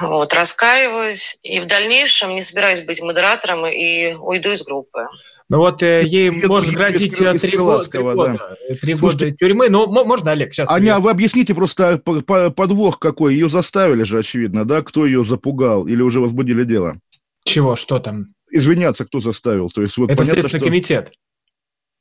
Вот, 0.00 0.32
раскаиваюсь. 0.32 1.36
И 1.42 1.60
в 1.60 1.66
дальнейшем 1.66 2.34
не 2.34 2.40
собираюсь 2.40 2.80
быть 2.80 3.02
модератором 3.02 3.66
и 3.66 4.14
уйду 4.14 4.50
из 4.52 4.62
группы. 4.62 5.08
Ну 5.52 5.58
вот 5.58 5.82
э, 5.82 6.00
ей 6.06 6.30
без, 6.30 6.48
может 6.48 6.72
грозить 6.72 7.20
э, 7.20 7.38
три, 7.38 7.58
года, 7.58 7.84
три 7.86 8.00
года, 8.00 8.56
да. 8.68 8.74
три 8.76 8.94
года 8.94 9.30
тюрьмы. 9.32 9.68
Ну, 9.68 9.86
можно, 9.86 10.30
Олег, 10.30 10.54
сейчас... 10.54 10.70
Аня, 10.70 10.98
вы 10.98 11.10
объясните 11.10 11.54
просто 11.54 11.98
подвох 11.98 12.98
какой. 12.98 13.34
Ее 13.34 13.50
заставили 13.50 14.02
же, 14.04 14.18
очевидно, 14.18 14.64
да? 14.64 14.80
Кто 14.80 15.04
ее 15.04 15.24
запугал 15.24 15.86
или 15.86 16.00
уже 16.00 16.20
возбудили 16.20 16.64
дело? 16.64 16.96
Чего, 17.44 17.76
что 17.76 17.98
там? 17.98 18.28
Извиняться 18.50 19.04
кто 19.04 19.20
заставил? 19.20 19.68
То 19.68 19.82
есть, 19.82 19.98
вот 19.98 20.08
Это 20.08 20.16
понятно, 20.16 20.40
Следственный 20.40 20.60
что... 20.60 20.68
комитет. 20.70 21.12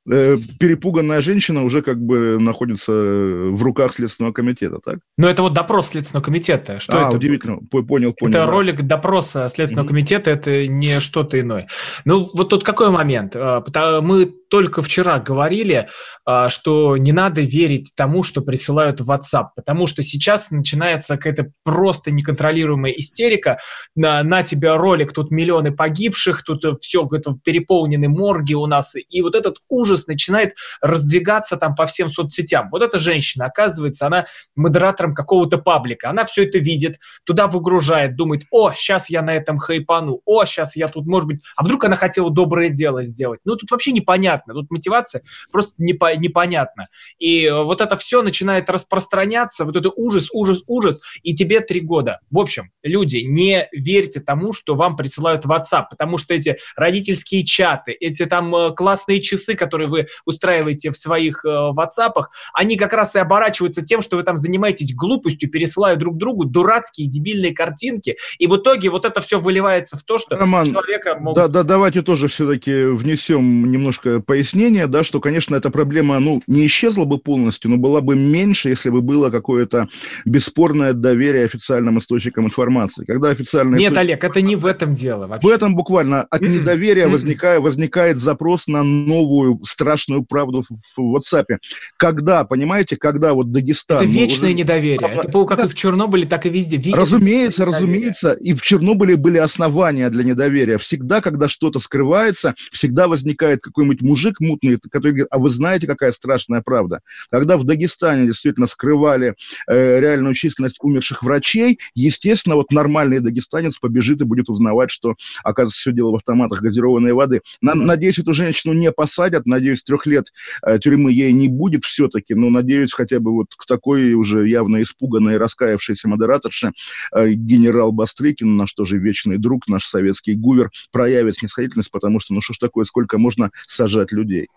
Э, 0.10 0.38
перепуганная 0.60 1.22
женщина 1.22 1.64
уже 1.64 1.84
как 1.84 2.02
бы 2.02 2.40
находится 2.40 2.92
в 2.92 3.62
руках 3.62 3.94
Следственного 3.94 4.34
комитета, 4.34 4.80
так? 4.84 5.00
Но 5.18 5.30
это 5.30 5.44
вот 5.44 5.54
допрос 5.54 5.90
Следственного 5.90 6.24
комитета. 6.24 6.80
Что 6.80 7.06
а, 7.06 7.08
это? 7.08 7.18
удивительно. 7.18 7.58
Понял, 7.70 8.14
понял. 8.14 8.32
Это 8.32 8.46
да. 8.46 8.46
ролик 8.48 8.82
допроса 8.82 9.48
Следственного 9.50 9.86
mm-hmm. 9.86 9.90
комитета, 9.90 10.32
это 10.32 10.68
не 10.68 11.00
что-то 11.00 11.40
иное. 11.40 11.68
Ну, 12.06 12.30
вот 12.34 12.50
тут 12.50 12.64
какой 12.64 12.90
момент? 12.90 13.36
А, 13.36 13.64
мы 14.02 14.34
только 14.52 14.82
вчера 14.82 15.18
говорили, 15.20 15.88
а, 16.26 16.50
что 16.50 16.98
не 16.98 17.14
надо 17.14 17.42
верить 17.42 17.94
тому, 17.96 18.22
что 18.22 18.42
присылают 18.42 19.00
в 19.00 19.10
WhatsApp, 19.10 19.48
потому 19.56 19.88
что 19.88 20.04
сейчас 20.04 20.52
начинается 20.52 21.16
какая-то 21.16 21.52
просто 21.64 22.12
неконтролируемая 22.12 22.92
истерика. 22.92 23.60
На, 23.96 24.22
на 24.24 24.44
тебя 24.44 24.78
ролик, 24.78 25.14
тут 25.14 25.32
миллионы 25.32 25.72
погибших, 25.72 26.44
тут 26.44 26.66
все, 26.82 27.08
это 27.12 27.34
переполнены 27.44 28.10
морги 28.10 28.54
у 28.54 28.66
нас, 28.66 28.94
и 28.96 29.22
вот 29.22 29.36
этот 29.36 29.58
ужас 29.70 30.06
начинает 30.08 30.56
раздвигаться 30.82 31.56
там 31.56 31.74
по 31.74 31.86
всем 31.86 32.10
соцсетям. 32.10 32.70
Вот 32.72 32.84
эта 32.84 32.98
женщина, 32.98 33.46
оказывается, 33.46 34.08
она 34.08 34.26
модератором 34.56 35.16
какого-то 35.16 35.60
паблика, 35.60 36.10
она 36.10 36.26
все 36.26 36.44
это 36.44 36.60
видит, 36.60 37.00
туда 37.24 37.48
выгружает, 37.48 38.18
думает, 38.18 38.44
о, 38.52 38.74
сейчас 38.74 39.10
я 39.10 39.22
на 39.22 39.34
этом 39.34 39.60
хайпану, 39.60 40.20
о, 40.26 40.44
сейчас 40.44 40.76
я 40.76 40.90
тут, 40.90 41.08
может 41.08 41.28
быть, 41.28 41.42
а 41.56 41.64
вдруг 41.64 41.86
она 41.86 41.96
хотела 41.96 42.30
доброе 42.30 42.70
дело 42.70 43.04
сделать. 43.04 43.40
Ну, 43.46 43.56
тут 43.56 43.72
вообще 43.72 43.94
непонятно, 43.94 44.41
тут 44.48 44.72
мотивация 44.72 45.24
просто 45.52 45.84
непо- 45.84 46.16
непонятна. 46.16 46.88
И 47.20 47.50
вот 47.50 47.82
это 47.82 47.98
все 47.98 48.22
начинает 48.22 48.70
распространяться, 48.70 49.66
вот 49.66 49.76
это 49.76 49.90
ужас, 49.90 50.30
ужас, 50.32 50.64
ужас, 50.68 51.02
и 51.24 51.36
тебе 51.36 51.60
три 51.60 51.82
года. 51.82 52.20
В 52.30 52.40
общем, 52.40 52.72
люди, 52.84 53.18
не 53.18 53.68
верьте 53.72 54.20
тому, 54.20 54.54
что 54.54 54.76
вам 54.76 54.96
присылают 54.96 55.46
в 55.46 55.52
WhatsApp, 55.52 55.86
потому 55.90 56.18
что 56.18 56.34
эти 56.34 56.58
родительские 56.76 57.44
чаты, 57.44 57.92
эти 57.92 58.26
там 58.26 58.56
э, 58.56 58.74
классные 58.74 59.22
часы, 59.22 59.56
которые 59.56 59.82
которые 59.82 59.88
вы 59.88 60.08
устраиваете 60.26 60.92
в 60.92 60.98
своих 60.98 61.46
э, 61.46 61.48
WhatsApp, 61.48 62.26
они 62.54 62.76
как 62.76 62.94
раз 62.94 63.16
и 63.16 63.20
оборачиваются 63.20 63.84
тем, 63.84 64.02
что 64.02 64.18
вы 64.18 64.24
там 64.24 64.38
занимаетесь 64.38 64.94
глупостью, 64.94 65.50
пересылая 65.50 65.96
друг 65.96 66.18
другу 66.18 66.46
дурацкие 66.46 67.08
дебильные 67.08 67.54
картинки, 67.54 68.18
и 68.38 68.48
в 68.48 68.58
итоге 68.58 68.90
вот 68.90 69.06
это 69.06 69.22
все 69.22 69.40
выливается 69.40 69.98
в 69.98 70.04
то, 70.04 70.18
что 70.18 70.36
Роман, 70.36 70.66
человека 70.66 71.16
могут... 71.20 71.36
да, 71.36 71.48
да, 71.48 71.64
давайте 71.64 72.02
тоже 72.02 72.28
все-таки 72.28 72.84
внесем 72.84 73.72
немножко 73.72 74.20
пояснения, 74.32 74.88
да, 74.88 75.04
что, 75.04 75.20
конечно, 75.20 75.58
эта 75.58 75.70
проблема, 75.70 76.18
ну, 76.20 76.42
не 76.48 76.66
исчезла 76.66 77.04
бы 77.04 77.18
полностью, 77.18 77.70
но 77.70 77.76
была 77.76 78.00
бы 78.00 78.16
меньше, 78.16 78.70
если 78.70 78.90
бы 78.90 79.02
было 79.02 79.30
какое-то 79.30 79.90
бесспорное 80.24 80.94
доверие 80.94 81.44
официальным 81.44 82.00
источникам 82.00 82.46
информации. 82.46 83.04
Когда 83.04 83.28
официальные 83.28 83.78
Нет, 83.78 83.92
источники... 83.92 84.12
Олег, 84.12 84.24
это 84.24 84.42
не 84.42 84.56
в 84.56 84.66
этом 84.66 84.96
дело 84.96 85.28
вообще. 85.28 85.46
В 85.46 85.52
этом 85.52 85.76
буквально 85.76 86.22
от 86.22 86.42
м-м. 86.42 86.54
недоверия 86.54 87.04
м-м. 87.04 87.12
возникает, 87.12 87.62
возникает 87.62 88.18
запрос 88.20 88.68
на 88.68 88.84
новую 88.84 89.60
страшную 89.66 90.24
правду 90.24 90.64
в, 90.96 91.18
WhatsApp. 91.18 91.58
Когда, 91.98 92.46
понимаете, 92.46 92.96
когда 92.96 93.34
вот 93.34 93.52
Дагестан... 93.52 93.98
Это 93.98 94.06
вечное 94.06 94.52
уже... 94.52 94.54
недоверие. 94.54 95.10
Это 95.12 95.46
как 95.46 95.58
да. 95.58 95.66
и 95.66 95.68
в 95.68 95.76
Чернобыле, 95.76 96.26
так 96.26 96.46
и 96.46 96.50
везде. 96.50 96.78
Вечное 96.78 97.02
разумеется, 97.02 97.66
разумеется. 97.66 98.32
И 98.32 98.54
в 98.54 98.62
Чернобыле 98.62 99.18
были 99.18 99.40
основания 99.40 100.10
для 100.10 100.24
недоверия. 100.24 100.78
Всегда, 100.78 101.20
когда 101.20 101.50
что-то 101.50 101.80
скрывается, 101.80 102.56
всегда 102.72 103.10
возникает 103.10 103.60
какой-нибудь 103.60 104.00
мужик 104.22 104.40
мутный, 104.40 104.78
который 104.92 105.12
говорит, 105.12 105.28
а 105.32 105.40
вы 105.40 105.50
знаете, 105.50 105.88
какая 105.88 106.12
страшная 106.12 106.62
правда? 106.62 107.02
Когда 107.32 107.58
в 107.58 107.64
Дагестане 107.64 108.28
действительно 108.28 108.68
скрывали 108.68 109.36
э, 109.68 110.00
реальную 110.00 110.36
численность 110.36 110.78
умерших 110.82 111.24
врачей, 111.24 111.80
естественно, 111.96 112.56
вот 112.56 112.72
нормальный 112.72 113.20
дагестанец 113.20 113.78
побежит 113.78 114.22
и 114.22 114.26
будет 114.26 114.50
узнавать, 114.50 114.92
что, 114.92 115.16
оказывается, 115.44 115.80
все 115.80 115.92
дело 115.92 116.12
в 116.12 116.16
автоматах 116.16 116.62
газированной 116.62 117.14
воды. 117.14 117.42
На, 117.62 117.74
надеюсь, 117.74 118.20
эту 118.20 118.34
женщину 118.34 118.74
не 118.74 118.92
посадят, 118.92 119.46
Надеюсь, 119.46 119.84
трех 119.84 120.06
лет 120.06 120.28
э, 120.66 120.80
тюрьмы 120.80 121.12
ей 121.12 121.34
не 121.34 121.48
будет 121.48 121.84
все-таки, 121.84 122.36
но 122.36 122.50
надеюсь 122.50 122.94
хотя 122.94 123.20
бы 123.20 123.34
вот 123.34 123.48
к 123.58 123.66
такой 123.66 124.14
уже 124.14 124.48
явно 124.48 124.82
испуганной, 124.82 125.38
раскаявшейся 125.38 126.08
модераторше 126.08 126.72
э, 127.14 127.32
генерал 127.32 127.92
Бастрыкин, 127.92 128.56
наш 128.56 128.74
тоже 128.74 128.98
вечный 128.98 129.38
друг, 129.38 129.68
наш 129.68 129.86
советский 129.86 130.36
гувер, 130.36 130.72
проявит 130.92 131.36
снисходительность, 131.36 131.92
потому 131.92 132.20
что, 132.20 132.34
ну 132.34 132.42
что 132.42 132.54
ж 132.54 132.60
такое, 132.60 132.86
сколько 132.86 133.18
можно 133.18 133.52
сажать 133.68 134.11
людей. 134.12 134.48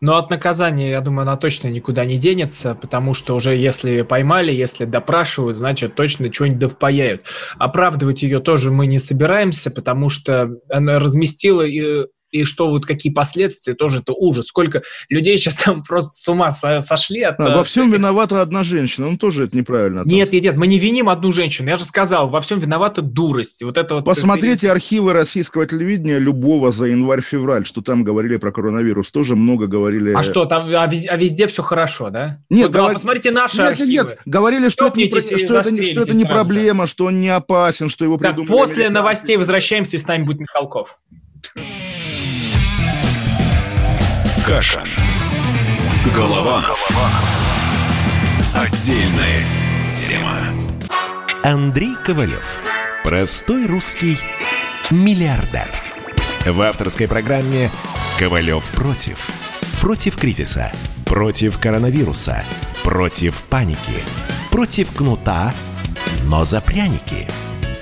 Но 0.00 0.16
от 0.16 0.30
наказания, 0.30 0.90
я 0.90 1.00
думаю, 1.00 1.22
она 1.22 1.36
точно 1.36 1.68
никуда 1.68 2.04
не 2.04 2.18
денется, 2.18 2.74
потому 2.74 3.14
что 3.14 3.34
уже 3.34 3.56
если 3.56 4.02
поймали, 4.02 4.52
если 4.52 4.84
допрашивают, 4.84 5.56
значит, 5.56 5.94
точно 5.94 6.32
что-нибудь 6.32 6.58
да 6.58 6.68
впаяют. 6.68 7.24
Оправдывать 7.58 8.22
ее 8.22 8.40
тоже 8.40 8.70
мы 8.70 8.86
не 8.86 8.98
собираемся, 8.98 9.70
потому 9.70 10.08
что 10.08 10.58
она 10.70 10.98
разместила 10.98 11.62
и 12.34 12.44
что 12.44 12.68
вот 12.68 12.84
какие 12.84 13.12
последствия, 13.12 13.74
тоже 13.74 14.00
это 14.00 14.12
ужас. 14.12 14.46
Сколько 14.46 14.82
людей 15.08 15.38
сейчас 15.38 15.54
там 15.54 15.82
просто 15.88 16.10
с 16.14 16.28
ума 16.28 16.50
сошли 16.50 17.22
от... 17.22 17.38
А, 17.38 17.54
во 17.54 17.60
э, 17.60 17.64
всем 17.64 17.92
виновата 17.92 18.42
одна 18.42 18.64
женщина, 18.64 19.08
ну 19.08 19.16
тоже 19.16 19.44
это 19.44 19.56
неправильно. 19.56 20.02
Нет, 20.04 20.32
нет, 20.32 20.42
нет, 20.42 20.56
мы 20.56 20.66
не 20.66 20.80
виним 20.80 21.08
одну 21.08 21.30
женщину. 21.30 21.68
Я 21.68 21.76
же 21.76 21.84
сказал, 21.84 22.28
во 22.28 22.40
всем 22.40 22.58
виновата 22.58 23.02
дурость. 23.02 23.62
Вот 23.62 23.78
это 23.78 23.94
вот... 23.94 24.04
Посмотрите 24.04 24.70
архивы 24.70 25.12
российского 25.12 25.64
телевидения 25.64 26.18
любого 26.18 26.72
за 26.72 26.86
январь-февраль, 26.86 27.66
что 27.66 27.82
там 27.82 28.02
говорили 28.02 28.36
про 28.36 28.50
коронавирус, 28.50 29.12
тоже 29.12 29.36
много 29.36 29.68
говорили... 29.68 30.12
А 30.12 30.24
что, 30.24 30.44
там 30.44 30.66
а 30.74 30.86
везде, 30.86 31.08
а 31.08 31.16
везде 31.16 31.46
все 31.46 31.62
хорошо, 31.62 32.10
да? 32.10 32.40
Нет, 32.50 32.66
вот, 32.66 32.76
говор... 32.76 32.92
посмотрите 32.94 33.30
наши 33.30 33.58
нет, 33.58 33.70
архивы. 33.70 33.90
Нет, 33.92 34.18
говорили, 34.24 34.68
что 34.70 34.88
это, 34.88 34.98
не, 34.98 35.06
что, 35.06 35.18
это, 35.18 35.84
что 35.84 36.02
это 36.02 36.14
не 36.14 36.24
проблема, 36.24 36.86
же. 36.86 36.92
что 36.92 37.04
он 37.06 37.20
не 37.20 37.28
опасен, 37.28 37.88
что 37.88 38.04
его 38.04 38.18
придумали... 38.18 38.48
Так, 38.48 38.56
после 38.56 38.90
новостей 38.90 39.36
возвращаемся, 39.36 39.96
и 39.96 40.00
с 40.00 40.06
нами 40.08 40.24
будет 40.24 40.40
Михалков. 40.40 40.98
Каша. 44.46 44.84
Голова. 46.14 46.66
Отдельная 48.52 49.42
тема. 49.90 50.38
Андрей 51.42 51.94
Ковалев. 52.04 52.44
Простой 53.02 53.66
русский 53.66 54.18
миллиардер. 54.90 55.70
В 56.44 56.60
авторской 56.60 57.08
программе 57.08 57.70
«Ковалев 58.18 58.64
против». 58.72 59.18
Против 59.80 60.16
кризиса 60.16 60.70
Против 61.06 61.58
коронавируса. 61.58 62.44
Против 62.82 63.42
паники. 63.44 63.78
Против 64.50 64.94
кнута, 64.94 65.54
но 66.24 66.44
за 66.44 66.60
пряники. 66.60 67.26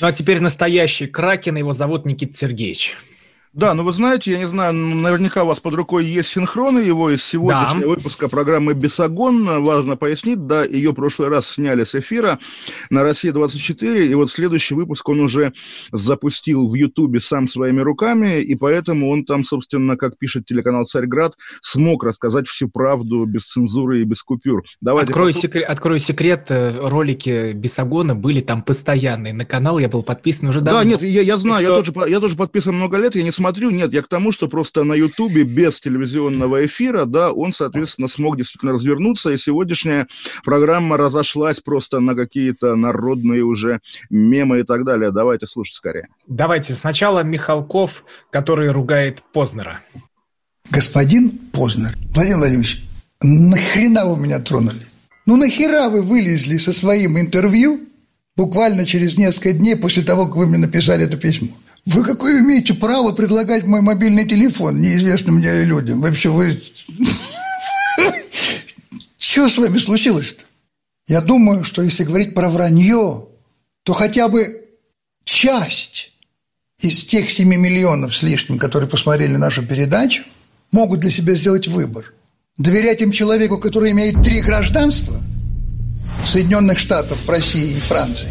Ну 0.00 0.06
а 0.06 0.12
теперь 0.12 0.40
настоящий 0.40 1.06
Кракен, 1.06 1.56
его 1.56 1.72
зовут 1.72 2.06
Никита 2.06 2.36
Сергеевич. 2.36 2.96
Да, 3.54 3.72
ну 3.74 3.82
вы 3.82 3.92
знаете, 3.92 4.32
я 4.32 4.38
не 4.38 4.46
знаю, 4.46 4.74
наверняка 4.74 5.44
у 5.44 5.46
вас 5.46 5.60
под 5.60 5.74
рукой 5.74 6.04
есть 6.04 6.28
синхроны 6.28 6.80
его 6.80 7.10
из 7.10 7.24
сегодняшнего 7.24 7.80
да. 7.82 7.88
выпуска 7.88 8.28
программы 8.28 8.74
«Бесогон». 8.74 9.64
Важно 9.64 9.96
пояснить, 9.96 10.46
да, 10.46 10.64
ее 10.64 10.92
прошлый 10.92 11.28
раз 11.28 11.48
сняли 11.48 11.84
с 11.84 11.94
эфира 11.94 12.38
на 12.90 13.02
«Россия-24», 13.02 14.06
и 14.06 14.14
вот 14.14 14.30
следующий 14.30 14.74
выпуск 14.74 15.08
он 15.08 15.20
уже 15.20 15.52
запустил 15.92 16.68
в 16.68 16.74
Ютубе 16.74 17.20
сам 17.20 17.48
своими 17.48 17.80
руками, 17.80 18.40
и 18.40 18.54
поэтому 18.54 19.10
он 19.10 19.24
там, 19.24 19.44
собственно, 19.44 19.96
как 19.96 20.18
пишет 20.18 20.44
телеканал 20.44 20.84
«Царьград», 20.84 21.34
смог 21.62 22.04
рассказать 22.04 22.48
всю 22.48 22.68
правду 22.68 23.24
без 23.24 23.46
цензуры 23.46 24.02
и 24.02 24.04
без 24.04 24.22
купюр. 24.22 24.62
Давайте 24.82 25.10
открою, 25.10 25.32
послуш... 25.32 25.42
секрет, 25.42 25.70
открою 25.70 25.98
секрет, 25.98 26.46
э, 26.50 26.72
ролики 26.82 27.52
Бесогона 27.52 28.14
были 28.14 28.40
там 28.40 28.62
постоянные. 28.62 29.32
На 29.32 29.46
канал 29.46 29.78
я 29.78 29.88
был 29.88 30.02
подписан 30.02 30.50
уже 30.50 30.60
давно. 30.60 30.80
Да, 30.80 30.84
нет, 30.84 31.02
я, 31.02 31.22
я 31.22 31.38
знаю, 31.38 31.62
я, 31.62 31.68
тоже, 31.68 31.92
я 32.08 32.20
тоже 32.20 32.36
подписан 32.36 32.74
много 32.74 32.98
лет, 32.98 33.14
я 33.14 33.22
не 33.22 33.32
смотрю, 33.38 33.70
нет, 33.70 33.92
я 33.92 34.02
к 34.02 34.08
тому, 34.08 34.32
что 34.32 34.48
просто 34.48 34.84
на 34.84 34.94
Ютубе 34.94 35.44
без 35.44 35.80
телевизионного 35.80 36.66
эфира, 36.66 37.04
да, 37.04 37.32
он, 37.32 37.52
соответственно, 37.52 38.08
смог 38.08 38.36
действительно 38.36 38.72
развернуться, 38.72 39.30
и 39.30 39.38
сегодняшняя 39.38 40.08
программа 40.44 40.96
разошлась 40.96 41.60
просто 41.60 42.00
на 42.00 42.14
какие-то 42.14 42.74
народные 42.74 43.44
уже 43.44 43.80
мемы 44.10 44.60
и 44.60 44.62
так 44.64 44.84
далее. 44.84 45.12
Давайте 45.12 45.46
слушать 45.46 45.74
скорее. 45.74 46.08
Давайте. 46.26 46.74
Сначала 46.74 47.22
Михалков, 47.22 48.04
который 48.30 48.70
ругает 48.70 49.22
Познера. 49.32 49.80
Господин 50.70 51.30
Познер, 51.52 51.96
Владимир 52.14 52.38
Владимирович, 52.38 52.82
нахрена 53.22 54.04
вы 54.06 54.22
меня 54.22 54.38
тронули? 54.40 54.80
Ну 55.26 55.36
нахера 55.36 55.88
вы 55.88 56.02
вылезли 56.02 56.58
со 56.58 56.72
своим 56.72 57.18
интервью 57.18 57.80
буквально 58.36 58.84
через 58.84 59.16
несколько 59.16 59.52
дней 59.52 59.76
после 59.76 60.02
того, 60.02 60.26
как 60.26 60.36
вы 60.36 60.46
мне 60.46 60.58
написали 60.58 61.04
это 61.04 61.16
письмо? 61.16 61.48
Вы 61.86 62.04
какое 62.04 62.40
имеете 62.40 62.74
право 62.74 63.12
предлагать 63.12 63.64
мой 63.64 63.80
мобильный 63.80 64.26
телефон 64.26 64.80
неизвестным 64.80 65.36
мне 65.36 65.64
людям? 65.64 66.00
Вообще 66.00 66.30
вы... 66.30 66.60
Что 69.16 69.48
с 69.48 69.58
вами 69.58 69.78
случилось-то? 69.78 70.44
Я 71.06 71.20
думаю, 71.20 71.64
что 71.64 71.82
если 71.82 72.04
говорить 72.04 72.34
про 72.34 72.48
вранье, 72.50 73.26
то 73.82 73.92
хотя 73.92 74.28
бы 74.28 74.66
часть 75.24 76.12
из 76.80 77.04
тех 77.04 77.30
7 77.30 77.48
миллионов 77.48 78.14
с 78.14 78.22
лишним, 78.22 78.58
которые 78.58 78.88
посмотрели 78.88 79.36
нашу 79.36 79.66
передачу, 79.66 80.24
могут 80.70 81.00
для 81.00 81.10
себя 81.10 81.34
сделать 81.34 81.66
выбор. 81.66 82.12
Доверять 82.58 83.00
им 83.00 83.12
человеку, 83.12 83.58
который 83.58 83.92
имеет 83.92 84.22
три 84.22 84.40
гражданства– 84.40 85.20
Соединенных 86.26 86.78
Штатов, 86.78 87.28
России 87.28 87.76
и 87.76 87.80
Франции, 87.80 88.28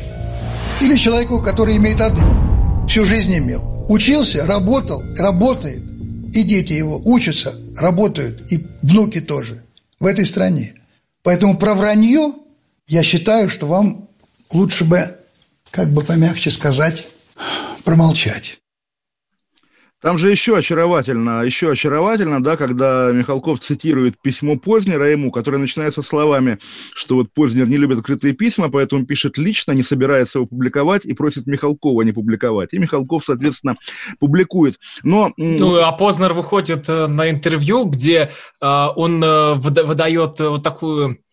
или 0.82 0.98
человеку, 0.98 1.42
который 1.42 1.78
имеет 1.78 2.02
одно– 2.02 2.44
всю 2.88 3.06
жизнь 3.06 3.38
имел. 3.38 3.86
Учился, 3.90 4.46
работал, 4.46 5.04
работает. 5.18 5.84
И 6.34 6.44
дети 6.44 6.74
его 6.74 7.02
учатся, 7.06 7.56
работают, 7.78 8.52
и 8.52 8.68
внуки 8.82 9.22
тоже 9.22 9.64
в 10.00 10.06
этой 10.06 10.26
стране. 10.26 10.74
Поэтому 11.24 11.58
про 11.58 11.74
вранье 11.74 12.34
я 12.88 13.04
считаю, 13.04 13.50
что 13.50 13.68
вам 13.68 14.10
лучше 14.52 14.84
бы, 14.84 15.18
как 15.72 15.90
бы 15.90 16.04
помягче 16.04 16.52
сказать, 16.52 17.06
промолчать. 17.84 18.60
Там 20.00 20.20
же 20.20 20.30
еще 20.30 20.56
очаровательно, 20.56 21.42
еще 21.42 21.72
очаровательно, 21.72 22.44
да, 22.44 22.56
когда 22.56 23.12
Михалков 23.12 23.60
цитирует 23.60 24.22
письмо 24.22 24.56
Познера 24.56 25.10
ему, 25.10 25.32
которое 25.32 25.58
начинается 25.58 26.04
словами, 26.04 26.60
что 26.94 27.16
вот 27.16 27.34
Познер 27.34 27.68
не 27.68 27.78
любит 27.78 28.00
открытые 28.00 28.34
письма, 28.34 28.70
поэтому 28.70 29.08
пишет 29.08 29.40
лично, 29.40 29.72
не 29.72 29.82
собирается 29.82 30.38
его 30.38 30.46
публиковать 30.46 31.04
и 31.06 31.14
просит 31.14 31.48
Михалкова 31.48 32.04
не 32.04 32.12
публиковать. 32.12 32.74
И 32.74 32.78
Михалков, 32.78 33.26
соответственно, 33.26 33.76
публикует. 34.20 34.76
Но... 35.02 35.32
Ну, 35.38 35.78
а 35.78 35.92
Познер 35.94 36.34
выходит 36.34 36.88
э, 36.90 37.08
на 37.08 37.32
интервью, 37.32 37.86
где 37.86 38.30
э, 38.62 38.88
он 38.96 39.24
э, 39.24 39.56
выдает 39.56 40.40
вот 40.40 40.64
такую 40.64 41.24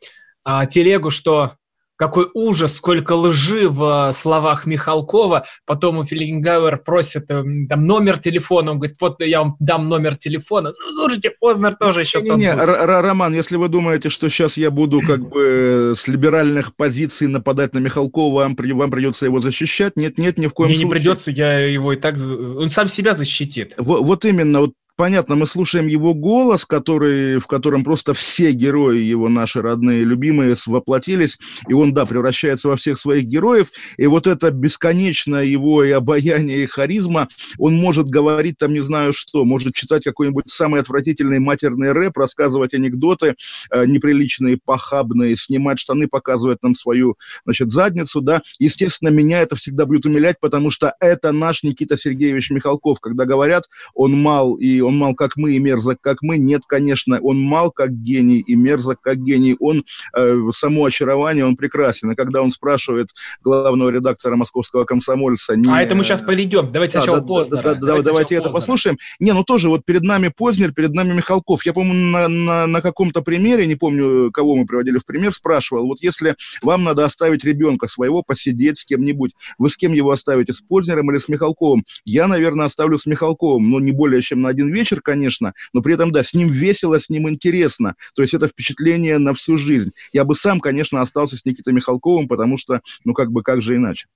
э, 0.47 0.61
телегу, 0.71 1.11
что 1.11 1.57
какой 1.97 2.27
ужас, 2.35 2.75
сколько 2.77 3.13
лжи 3.15 3.69
в 3.69 4.09
э, 4.09 4.13
словах 4.13 4.67
Михалкова. 4.67 5.45
Потом 5.65 5.99
у 5.99 6.05
Филингауэр 6.05 6.79
просит 6.79 7.31
э, 7.31 7.45
там 7.69 7.85
номер 7.85 8.19
телефона. 8.19 8.73
Он 8.73 8.79
говорит, 8.79 8.97
вот 9.01 9.23
я 9.23 9.41
вам 9.41 9.57
дам 9.61 9.85
номер 9.85 10.17
телефона. 10.17 10.71
Ну, 10.71 10.93
слушайте, 11.01 11.31
Познер 11.39 11.75
тоже 11.75 12.01
еще 12.01 12.21
не, 12.21 12.31
не, 12.31 12.53
Роман, 12.53 13.35
если 13.35 13.57
вы 13.57 13.69
думаете, 13.69 14.09
что 14.09 14.29
сейчас 14.29 14.57
я 14.57 14.71
буду 14.71 15.01
как 15.01 15.29
бы 15.29 15.95
с 15.97 16.09
либеральных 16.09 16.75
позиций 16.75 17.29
нападать 17.29 17.75
на 17.75 17.79
Михалкова, 17.79 18.41
вам, 18.41 18.57
вам 18.59 18.91
придется 18.91 19.27
его 19.27 19.39
защищать? 19.39 19.97
Нет, 19.97 20.19
нет, 20.19 20.39
ни 20.39 20.47
в 20.47 20.53
коем 20.53 20.71
Мне 20.71 20.77
случае. 20.77 20.89
не 20.89 20.91
придется, 20.91 21.31
я 21.31 21.59
его 21.61 21.93
и 21.93 21.97
так... 21.97 22.17
Он 22.19 22.71
сам 22.71 22.89
себя 22.89 23.15
защитит. 23.15 23.75
Вот, 23.79 24.03
вот 24.03 24.25
именно, 24.25 24.61
вот 24.63 24.73
понятно, 24.97 25.35
мы 25.35 25.47
слушаем 25.47 25.87
его 25.87 26.15
голос, 26.15 26.65
который, 26.65 27.39
в 27.39 27.47
котором 27.47 27.85
просто 27.85 28.15
все 28.15 28.53
герои 28.53 28.99
его, 28.99 29.29
наши 29.29 29.61
родные, 29.61 30.05
любимые, 30.05 30.57
воплотились, 30.67 31.39
и 31.69 31.73
он, 31.73 31.93
да, 31.93 32.07
превращается 32.07 32.69
во 32.69 32.77
всех 32.77 32.99
своих 32.99 33.27
героев, 33.27 33.69
и 33.97 34.07
вот 34.07 34.27
это 34.27 34.51
бесконечное 34.51 35.45
его 35.45 35.83
и 35.85 35.91
обаяние, 35.91 36.65
и 36.65 36.67
харизма, 36.67 37.29
он 37.59 37.77
может 37.77 38.07
говорить 38.07 38.57
там 38.59 38.73
не 38.73 38.81
знаю 38.81 39.13
что, 39.13 39.45
может 39.45 39.75
читать 39.75 40.05
какой-нибудь 40.05 40.45
самый 40.49 40.81
отвратительный 40.81 41.41
матерный 41.41 41.93
рэп, 41.93 42.17
рассказывать 42.17 42.75
анекдоты 42.75 43.35
э, 43.71 43.87
неприличные, 43.87 44.59
похабные, 44.63 45.37
снимать 45.37 45.81
штаны, 45.81 46.09
показывать 46.09 46.63
нам 46.63 46.75
свою, 46.75 47.17
значит, 47.45 47.71
задницу, 47.71 48.21
да, 48.21 48.43
естественно, 48.59 49.09
меня 49.09 49.41
это 49.41 49.57
всегда 49.57 49.87
будет 49.87 50.07
умилять, 50.07 50.37
потому 50.41 50.71
что 50.71 50.95
это 51.01 51.33
наш 51.33 51.63
Никита 51.63 51.97
Сергеевич 51.97 52.51
Михалков, 52.51 53.01
когда 53.01 53.25
говорят, 53.25 53.65
он 53.95 54.13
мал 54.13 54.55
и 54.55 54.84
он 54.85 54.97
мал 54.97 55.15
как 55.15 55.37
мы 55.37 55.53
и 55.53 55.59
мерзок 55.59 55.99
как 56.01 56.19
мы. 56.23 56.39
Нет, 56.39 56.63
конечно, 56.67 57.21
он 57.21 57.41
мал 57.41 57.71
как 57.71 57.93
гений 57.93 58.41
и 58.41 58.55
мерзок 58.55 59.01
как 59.01 59.19
гений. 59.19 59.57
Он, 59.61 59.85
э, 60.17 60.39
само 60.53 60.85
очарование, 60.85 61.45
он 61.45 61.57
прекрасен. 61.57 62.13
И 62.13 62.15
когда 62.15 62.43
он 62.43 62.51
спрашивает 62.51 63.11
главного 63.43 63.91
редактора 63.91 64.37
московского 64.37 64.85
комсомольца... 64.85 65.57
Не... 65.57 65.71
А 65.71 65.83
это 65.83 65.95
мы 65.95 66.05
сейчас 66.05 66.21
перейдем. 66.21 66.71
Давайте 66.73 66.95
да, 66.95 67.01
сначала 67.01 67.21
да, 67.21 67.27
Познера. 67.27 67.63
Да, 67.63 67.75
да, 67.75 67.81
давайте, 67.81 68.05
давайте 68.05 68.35
это 68.35 68.45
Познера. 68.45 68.61
послушаем. 68.61 68.99
Не, 69.21 69.33
ну 69.33 69.45
тоже 69.45 69.69
вот 69.69 69.85
перед 69.85 70.03
нами 70.03 70.31
Познер, 70.35 70.73
перед 70.73 70.95
нами 70.95 71.13
Михалков. 71.13 71.65
Я, 71.65 71.73
по-моему, 71.73 72.11
на, 72.11 72.29
на, 72.29 72.67
на 72.67 72.81
каком-то 72.81 73.23
примере, 73.23 73.67
не 73.67 73.77
помню, 73.77 74.31
кого 74.33 74.57
мы 74.57 74.67
приводили 74.67 74.99
в 74.99 75.07
пример, 75.07 75.33
спрашивал, 75.33 75.87
вот 75.87 76.03
если 76.03 76.37
вам 76.63 76.85
надо 76.85 77.05
оставить 77.05 77.45
ребенка 77.45 77.87
своего, 77.87 78.23
посидеть 78.23 78.79
с 78.79 78.85
кем-нибудь, 78.85 79.33
вы 79.59 79.71
с 79.71 79.77
кем 79.77 79.93
его 79.93 80.11
оставите, 80.11 80.53
с 80.53 80.61
Познером 80.61 81.11
или 81.11 81.19
с 81.19 81.29
Михалковым? 81.29 81.85
Я, 82.05 82.27
наверное, 82.27 82.67
оставлю 82.67 82.99
с 82.99 83.07
Михалковым, 83.07 83.71
но 83.71 83.81
не 83.81 83.93
более 83.93 84.23
чем 84.23 84.43
на 84.43 84.49
один 84.49 84.69
вечер, 84.75 85.01
конечно, 85.01 85.55
но 85.73 85.81
при 85.81 85.95
этом, 85.95 86.13
да, 86.13 86.23
с 86.23 86.35
ним 86.35 86.51
весело, 86.51 87.01
с 87.01 87.09
ним 87.09 87.29
интересно. 87.29 87.95
То 88.15 88.23
есть 88.23 88.35
это 88.35 88.49
впечатление 88.49 89.19
на 89.19 89.33
всю 89.35 89.57
жизнь. 89.57 89.93
Я 90.13 90.25
бы 90.25 90.35
сам, 90.35 90.61
конечно, 90.61 91.01
остался 91.01 91.39
с 91.39 91.45
Никитой 91.45 91.73
Михалковым, 91.73 92.29
потому 92.29 92.59
что, 92.59 92.81
ну, 93.05 93.15
как 93.15 93.31
бы, 93.31 93.43
как 93.43 93.63
же 93.63 93.77
иначе. 93.77 94.07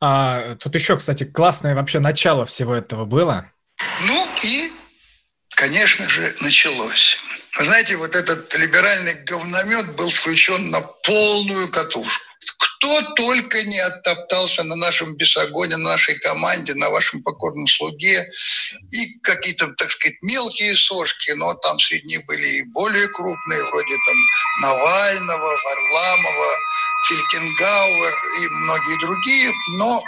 А, 0.00 0.54
тут 0.56 0.74
еще, 0.74 0.96
кстати, 0.96 1.24
классное 1.24 1.74
вообще 1.74 1.98
начало 1.98 2.46
всего 2.46 2.74
этого 2.74 3.04
было. 3.04 3.50
Ну 4.06 4.28
и, 4.44 4.70
конечно 5.50 6.08
же, 6.08 6.34
началось. 6.40 7.18
Вы 7.58 7.64
знаете, 7.64 7.96
вот 7.96 8.14
этот 8.14 8.56
либеральный 8.56 9.14
говномет 9.24 9.96
был 9.96 10.10
включен 10.10 10.70
на 10.70 10.80
полную 10.80 11.68
катушку. 11.68 12.27
Кто 12.88 13.02
только 13.16 13.62
не 13.64 13.78
оттоптался 13.80 14.64
на 14.64 14.74
нашем 14.74 15.14
бесогоне, 15.14 15.76
на 15.76 15.90
нашей 15.90 16.18
команде, 16.20 16.74
на 16.74 16.88
вашем 16.88 17.22
покорном 17.22 17.66
слуге. 17.66 18.26
И 18.90 19.20
какие-то, 19.20 19.66
так 19.76 19.90
сказать, 19.90 20.16
мелкие 20.22 20.74
сошки, 20.74 21.32
но 21.32 21.52
там 21.52 21.78
среди 21.78 22.16
них 22.16 22.24
были 22.24 22.46
и 22.46 22.62
более 22.62 23.06
крупные, 23.08 23.62
вроде 23.64 23.94
там 24.06 24.16
Навального, 24.62 25.56
Варламова, 25.64 26.56
Филькенгауэр 27.08 28.14
и 28.40 28.48
многие 28.48 29.00
другие. 29.00 29.52
Но 29.76 30.02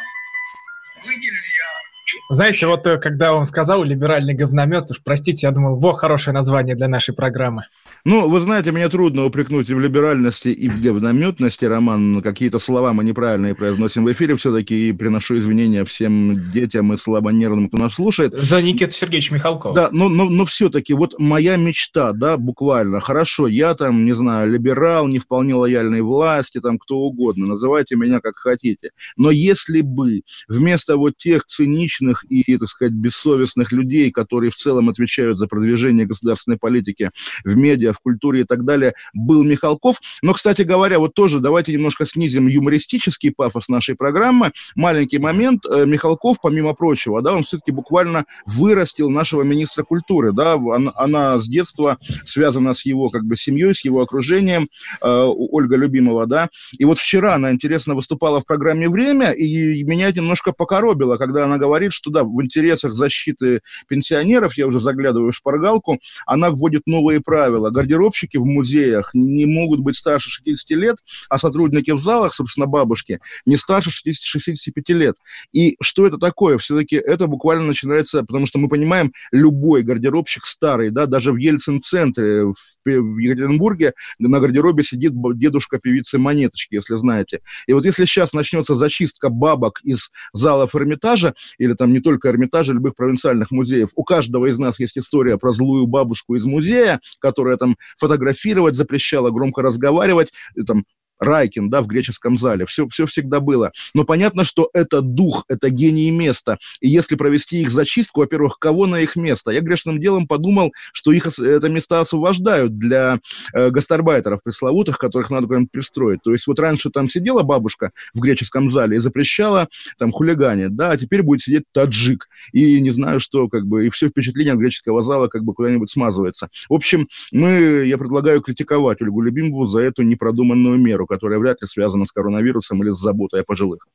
выделю 1.04 1.42
я 1.42 1.89
Знаете, 2.30 2.66
вот 2.66 2.86
э, 2.86 2.98
когда 2.98 3.34
он 3.34 3.46
сказал 3.46 3.82
либеральный 3.84 4.34
говномет, 4.34 4.90
уж 4.90 5.00
простите, 5.02 5.46
я 5.46 5.52
думал, 5.52 5.76
во, 5.76 5.92
хорошее 5.92 6.34
название 6.34 6.74
для 6.74 6.88
нашей 6.88 7.14
программы. 7.14 7.64
Ну, 8.04 8.28
вы 8.28 8.40
знаете, 8.40 8.72
мне 8.72 8.88
трудно 8.88 9.24
упрекнуть 9.24 9.68
и 9.70 9.74
в 9.74 9.80
либеральности, 9.80 10.48
и 10.48 10.68
в 10.68 10.82
говнометности, 10.82 11.64
Роман. 11.64 12.22
Какие-то 12.22 12.58
слова 12.58 12.92
мы 12.92 13.04
неправильные 13.04 13.54
произносим 13.54 14.04
в 14.04 14.12
эфире 14.12 14.36
все-таки, 14.36 14.88
и 14.88 14.92
приношу 14.92 15.38
извинения 15.38 15.84
всем 15.84 16.32
детям 16.32 16.92
и 16.92 16.96
слабонервным, 16.96 17.68
кто 17.68 17.78
нас 17.78 17.94
слушает. 17.94 18.32
За 18.32 18.60
Никиту 18.62 18.92
Сергеевича 18.92 19.34
Михалкова. 19.34 19.74
Да, 19.74 19.88
но, 19.92 20.08
но, 20.08 20.24
но 20.30 20.44
все-таки 20.44 20.94
вот 20.94 21.18
моя 21.18 21.56
мечта, 21.56 22.12
да, 22.12 22.36
буквально, 22.36 23.00
хорошо, 23.00 23.46
я 23.46 23.74
там, 23.74 24.04
не 24.04 24.14
знаю, 24.14 24.50
либерал, 24.50 25.06
не 25.06 25.18
вполне 25.18 25.54
лояльной 25.54 26.00
власти, 26.00 26.60
там, 26.60 26.78
кто 26.78 26.96
угодно, 26.96 27.46
называйте 27.46 27.96
меня 27.96 28.20
как 28.20 28.36
хотите. 28.36 28.90
Но 29.16 29.30
если 29.30 29.82
бы 29.82 30.22
вместо 30.48 30.96
вот 30.96 31.16
тех 31.16 31.44
циничных 31.44 31.99
и, 32.28 32.56
так 32.56 32.68
сказать, 32.68 32.92
бессовестных 32.92 33.72
людей, 33.72 34.10
которые 34.10 34.50
в 34.50 34.54
целом 34.54 34.88
отвечают 34.88 35.38
за 35.38 35.46
продвижение 35.46 36.06
государственной 36.06 36.58
политики 36.58 37.10
в 37.44 37.56
медиа, 37.56 37.92
в 37.92 38.00
культуре 38.00 38.42
и 38.42 38.44
так 38.44 38.64
далее, 38.64 38.94
был 39.14 39.44
Михалков. 39.44 39.96
Но, 40.22 40.32
кстати 40.32 40.62
говоря, 40.62 40.98
вот 40.98 41.14
тоже 41.14 41.40
давайте 41.40 41.72
немножко 41.72 42.06
снизим 42.06 42.46
юмористический 42.46 43.32
пафос 43.32 43.68
нашей 43.68 43.94
программы. 43.94 44.52
Маленький 44.74 45.18
момент. 45.18 45.64
Э, 45.66 45.84
Михалков, 45.86 46.38
помимо 46.42 46.74
прочего, 46.74 47.22
да, 47.22 47.34
он 47.34 47.44
все-таки 47.44 47.72
буквально 47.72 48.24
вырастил 48.46 49.10
нашего 49.10 49.42
министра 49.42 49.82
культуры, 49.82 50.32
да, 50.32 50.54
она, 50.54 50.92
она 50.96 51.40
с 51.40 51.48
детства 51.48 51.98
связана 52.24 52.74
с 52.74 52.84
его, 52.84 53.08
как 53.08 53.24
бы, 53.24 53.36
семьей, 53.36 53.74
с 53.74 53.84
его 53.84 54.02
окружением, 54.02 54.68
э, 55.00 55.24
Ольга 55.26 55.76
Любимова, 55.76 56.26
да, 56.26 56.48
и 56.78 56.84
вот 56.84 56.98
вчера 56.98 57.34
она, 57.34 57.52
интересно, 57.52 57.94
выступала 57.94 58.40
в 58.40 58.46
программе 58.46 58.88
«Время», 58.88 59.32
и 59.32 59.82
меня 59.84 60.10
немножко 60.10 60.52
покоробило, 60.52 61.16
когда 61.16 61.44
она 61.44 61.58
говорит, 61.58 61.89
что, 61.90 62.10
да, 62.10 62.24
в 62.24 62.42
интересах 62.42 62.92
защиты 62.92 63.60
пенсионеров, 63.88 64.54
я 64.56 64.66
уже 64.66 64.80
заглядываю 64.80 65.32
в 65.32 65.34
шпаргалку, 65.34 65.98
она 66.26 66.50
вводит 66.50 66.82
новые 66.86 67.20
правила, 67.20 67.70
гардеробщики 67.70 68.36
в 68.36 68.44
музеях 68.44 69.10
не 69.14 69.46
могут 69.46 69.80
быть 69.80 69.96
старше 69.96 70.30
60 70.30 70.70
лет, 70.78 70.96
а 71.28 71.38
сотрудники 71.38 71.90
в 71.90 71.98
залах, 71.98 72.34
собственно, 72.34 72.66
бабушки, 72.66 73.20
не 73.46 73.56
старше 73.56 73.90
60, 73.90 74.22
65 74.22 74.88
лет. 74.90 75.16
И 75.52 75.76
что 75.80 76.06
это 76.06 76.18
такое? 76.18 76.58
Все-таки 76.58 76.96
это 76.96 77.26
буквально 77.26 77.64
начинается, 77.64 78.22
потому 78.24 78.46
что 78.46 78.58
мы 78.58 78.68
понимаем, 78.68 79.12
любой 79.32 79.82
гардеробщик 79.82 80.46
старый, 80.46 80.90
да, 80.90 81.06
даже 81.06 81.32
в 81.32 81.36
Ельцин-центре 81.36 82.44
в, 82.44 82.54
в 82.84 83.18
Екатеринбурге 83.18 83.94
на 84.18 84.40
гардеробе 84.40 84.82
сидит 84.82 85.12
дедушка 85.36 85.78
певицы 85.78 86.18
Монеточки, 86.18 86.74
если 86.74 86.96
знаете. 86.96 87.40
И 87.66 87.72
вот 87.72 87.84
если 87.84 88.04
сейчас 88.04 88.32
начнется 88.32 88.74
зачистка 88.74 89.28
бабок 89.28 89.80
из 89.82 90.10
залов 90.32 90.74
Эрмитажа, 90.74 91.34
или 91.58 91.74
там 91.80 91.94
не 91.94 92.00
только 92.00 92.28
Эрмитажа, 92.28 92.74
любых 92.74 92.94
провинциальных 92.94 93.50
музеев, 93.50 93.88
у 93.94 94.04
каждого 94.04 94.44
из 94.44 94.58
нас 94.58 94.78
есть 94.80 94.98
история 94.98 95.38
про 95.38 95.54
злую 95.54 95.86
бабушку 95.86 96.34
из 96.34 96.44
музея, 96.44 97.00
которая 97.20 97.56
там 97.56 97.78
фотографировать 97.96 98.74
запрещала, 98.74 99.30
громко 99.30 99.62
разговаривать, 99.62 100.30
там, 100.66 100.84
Райкин, 101.20 101.70
да, 101.70 101.82
в 101.82 101.86
греческом 101.86 102.38
зале. 102.38 102.66
Все, 102.66 102.88
все 102.88 103.06
всегда 103.06 103.40
было. 103.40 103.72
Но 103.94 104.04
понятно, 104.04 104.44
что 104.44 104.70
это 104.72 105.02
дух, 105.02 105.44
это 105.48 105.70
гений 105.70 106.10
места. 106.10 106.58
И 106.80 106.88
если 106.88 107.14
провести 107.14 107.60
их 107.60 107.70
зачистку, 107.70 108.20
во-первых, 108.20 108.58
кого 108.58 108.86
на 108.86 109.00
их 109.00 109.16
место? 109.16 109.50
Я 109.50 109.60
грешным 109.60 110.00
делом 110.00 110.26
подумал, 110.26 110.72
что 110.92 111.12
их 111.12 111.26
это 111.26 111.68
места 111.68 112.00
освобождают 112.00 112.76
для 112.76 113.20
э, 113.52 113.70
гастарбайтеров 113.70 114.42
пресловутых, 114.42 114.98
которых 114.98 115.30
надо 115.30 115.46
куда-нибудь 115.46 115.70
пристроить. 115.70 116.22
То 116.22 116.32
есть 116.32 116.46
вот 116.46 116.58
раньше 116.58 116.90
там 116.90 117.08
сидела 117.08 117.42
бабушка 117.42 117.92
в 118.14 118.20
греческом 118.20 118.70
зале 118.70 118.96
и 118.96 119.00
запрещала 119.00 119.68
там 119.98 120.12
хулиганить, 120.12 120.74
да, 120.74 120.90
а 120.90 120.96
теперь 120.96 121.22
будет 121.22 121.42
сидеть 121.42 121.64
таджик. 121.72 122.28
И 122.52 122.80
не 122.80 122.90
знаю, 122.90 123.20
что, 123.20 123.48
как 123.48 123.66
бы, 123.66 123.86
и 123.86 123.90
все 123.90 124.08
впечатление 124.08 124.54
от 124.54 124.58
греческого 124.58 125.02
зала 125.02 125.28
как 125.28 125.44
бы 125.44 125.52
куда-нибудь 125.52 125.90
смазывается. 125.90 126.48
В 126.68 126.74
общем, 126.74 127.06
мы, 127.32 127.84
я 127.86 127.98
предлагаю 127.98 128.40
критиковать 128.40 129.02
Ольгу 129.02 129.20
Любимову 129.20 129.66
за 129.66 129.80
эту 129.80 130.02
непродуманную 130.02 130.78
меру 130.78 131.06
которая 131.10 131.38
вряд 131.38 131.60
ли 131.60 131.66
связана 131.66 132.06
с 132.06 132.12
коронавирусом 132.12 132.82
или 132.82 132.92
с 132.92 132.98
заботой 132.98 133.40
о 133.40 133.44
пожилых. 133.44 133.86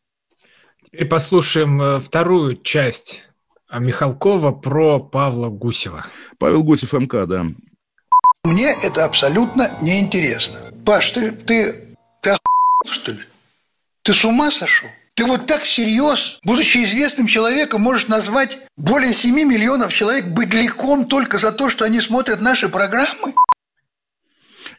Теперь 0.84 1.08
послушаем 1.08 1.82
э, 1.82 2.00
вторую 2.00 2.58
часть 2.62 3.24
Михалкова 3.72 4.52
про 4.52 5.00
Павла 5.00 5.50
Гусева. 5.50 6.06
Павел 6.38 6.64
Гусев 6.64 6.94
МК, 6.94 7.26
да. 7.26 7.46
Мне 8.44 8.76
это 8.84 9.06
абсолютно 9.06 9.72
неинтересно. 9.82 10.60
Паш, 10.86 11.12
ты, 11.12 11.32
ты, 11.32 11.96
ты 12.22 12.30
охуел, 12.30 12.92
что 12.92 13.12
ли? 13.14 13.22
Ты 14.04 14.14
с 14.14 14.24
ума 14.24 14.52
сошел? 14.52 14.90
Ты 15.16 15.26
вот 15.26 15.48
так 15.48 15.62
всерьез, 15.62 16.40
будучи 16.44 16.84
известным 16.84 17.26
человеком, 17.26 17.82
можешь 17.82 18.08
назвать 18.08 18.60
более 18.78 19.14
7 19.14 19.34
миллионов 19.34 19.94
человек 19.94 20.28
быдляком 20.28 21.06
только 21.06 21.38
за 21.38 21.54
то, 21.54 21.70
что 21.70 21.86
они 21.86 22.02
смотрят 22.02 22.42
наши 22.42 22.70
программы? 22.70 23.34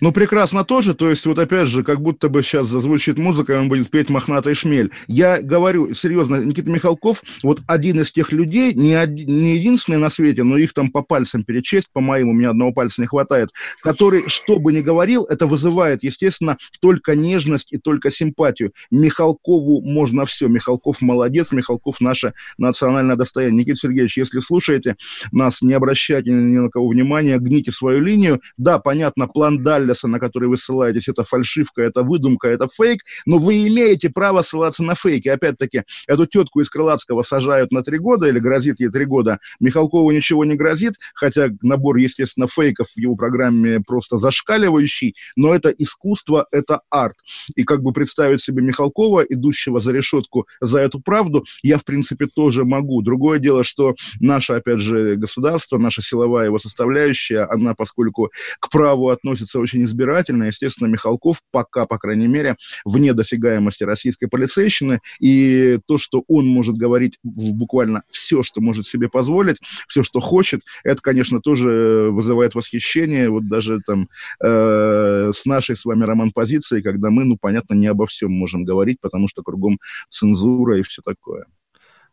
Ну, 0.00 0.12
прекрасно 0.12 0.64
тоже, 0.64 0.94
то 0.94 1.08
есть, 1.08 1.24
вот 1.26 1.38
опять 1.38 1.68
же, 1.68 1.82
как 1.82 2.00
будто 2.00 2.28
бы 2.28 2.42
сейчас 2.42 2.68
зазвучит 2.68 3.18
музыка, 3.18 3.54
и 3.54 3.56
он 3.56 3.68
будет 3.68 3.90
петь 3.90 4.10
«Мохнатый 4.10 4.54
шмель». 4.54 4.90
Я 5.06 5.40
говорю, 5.40 5.94
серьезно, 5.94 6.36
Никита 6.36 6.70
Михалков, 6.70 7.22
вот 7.42 7.62
один 7.66 8.00
из 8.00 8.12
тех 8.12 8.32
людей, 8.32 8.74
не, 8.74 8.94
один, 8.94 9.28
не 9.28 9.56
единственный 9.56 9.98
на 9.98 10.10
свете, 10.10 10.42
но 10.42 10.56
их 10.56 10.74
там 10.74 10.90
по 10.90 11.02
пальцам 11.02 11.44
перечесть, 11.44 11.88
по 11.92 12.00
моему, 12.00 12.32
у 12.32 12.34
меня 12.34 12.50
одного 12.50 12.72
пальца 12.72 13.00
не 13.00 13.06
хватает, 13.06 13.50
который, 13.80 14.28
что 14.28 14.58
бы 14.58 14.72
ни 14.72 14.80
говорил, 14.80 15.24
это 15.24 15.46
вызывает, 15.46 16.02
естественно, 16.02 16.58
только 16.80 17.14
нежность 17.14 17.72
и 17.72 17.78
только 17.78 18.10
симпатию. 18.10 18.72
Михалкову 18.90 19.80
можно 19.80 20.26
все. 20.26 20.48
Михалков 20.48 21.00
молодец, 21.00 21.52
Михалков 21.52 22.00
наше 22.00 22.34
национальное 22.58 23.16
достояние. 23.16 23.60
Никита 23.60 23.78
Сергеевич, 23.78 24.18
если 24.18 24.40
слушаете 24.40 24.96
нас, 25.32 25.62
не 25.62 25.72
обращайте 25.72 26.30
ни 26.30 26.58
на 26.58 26.68
кого 26.68 26.88
внимания, 26.88 27.38
гните 27.38 27.72
свою 27.72 28.02
линию. 28.02 28.40
Да, 28.56 28.78
понятно, 28.78 29.26
план 29.26 29.62
Даль 29.62 29.85
Даллеса, 29.86 30.08
на 30.08 30.18
который 30.18 30.48
вы 30.48 30.56
ссылаетесь, 30.56 31.08
это 31.08 31.24
фальшивка, 31.24 31.82
это 31.82 32.02
выдумка, 32.02 32.48
это 32.48 32.68
фейк, 32.68 33.02
но 33.24 33.38
вы 33.38 33.66
имеете 33.68 34.10
право 34.10 34.42
ссылаться 34.42 34.82
на 34.82 34.94
фейки. 34.94 35.28
Опять-таки, 35.28 35.82
эту 36.06 36.26
тетку 36.26 36.60
из 36.60 36.68
Крылатского 36.68 37.22
сажают 37.22 37.72
на 37.72 37.82
три 37.82 37.98
года 37.98 38.26
или 38.26 38.38
грозит 38.38 38.80
ей 38.80 38.88
три 38.88 39.04
года. 39.04 39.38
Михалкову 39.60 40.10
ничего 40.10 40.44
не 40.44 40.56
грозит, 40.56 40.94
хотя 41.14 41.48
набор, 41.62 41.96
естественно, 41.96 42.48
фейков 42.48 42.88
в 42.94 42.98
его 42.98 43.16
программе 43.16 43.80
просто 43.80 44.18
зашкаливающий, 44.18 45.14
но 45.36 45.54
это 45.54 45.70
искусство, 45.70 46.46
это 46.50 46.80
арт. 46.90 47.16
И 47.54 47.64
как 47.64 47.82
бы 47.82 47.92
представить 47.92 48.42
себе 48.42 48.62
Михалкова, 48.62 49.22
идущего 49.22 49.80
за 49.80 49.92
решетку 49.92 50.46
за 50.60 50.80
эту 50.80 51.00
правду, 51.00 51.44
я, 51.62 51.78
в 51.78 51.84
принципе, 51.84 52.26
тоже 52.26 52.64
могу. 52.64 53.02
Другое 53.02 53.38
дело, 53.38 53.64
что 53.64 53.94
наше, 54.20 54.54
опять 54.54 54.80
же, 54.80 55.16
государство, 55.16 55.78
наша 55.78 56.02
силовая 56.02 56.46
его 56.46 56.58
составляющая, 56.58 57.44
она, 57.44 57.74
поскольку 57.74 58.30
к 58.60 58.70
праву 58.70 59.10
относится 59.10 59.58
очень 59.58 59.75
очень 59.76 59.84
избирательно. 59.84 60.44
Естественно, 60.44 60.88
Михалков 60.88 61.42
пока, 61.50 61.86
по 61.86 61.98
крайней 61.98 62.26
мере, 62.26 62.56
вне 62.84 63.12
досягаемости 63.12 63.84
российской 63.84 64.26
полицейщины. 64.26 65.00
И 65.20 65.78
то, 65.86 65.98
что 65.98 66.24
он 66.28 66.46
может 66.46 66.76
говорить 66.76 67.18
буквально 67.22 68.02
все, 68.10 68.42
что 68.42 68.60
может 68.60 68.86
себе 68.86 69.08
позволить, 69.08 69.58
все, 69.88 70.02
что 70.02 70.20
хочет, 70.20 70.62
это, 70.84 71.00
конечно, 71.02 71.40
тоже 71.40 72.08
вызывает 72.10 72.54
восхищение. 72.54 73.28
Вот 73.28 73.48
даже 73.48 73.80
там 73.86 74.08
э, 74.42 75.32
с 75.34 75.44
нашей 75.46 75.76
с 75.76 75.84
вами, 75.84 76.04
Роман, 76.04 76.32
позицией, 76.32 76.82
когда 76.82 77.10
мы, 77.10 77.24
ну, 77.24 77.36
понятно, 77.40 77.74
не 77.74 77.86
обо 77.86 78.06
всем 78.06 78.32
можем 78.32 78.64
говорить, 78.64 78.98
потому 79.00 79.28
что 79.28 79.42
кругом 79.42 79.78
цензура 80.08 80.78
и 80.78 80.82
все 80.82 81.02
такое. 81.02 81.46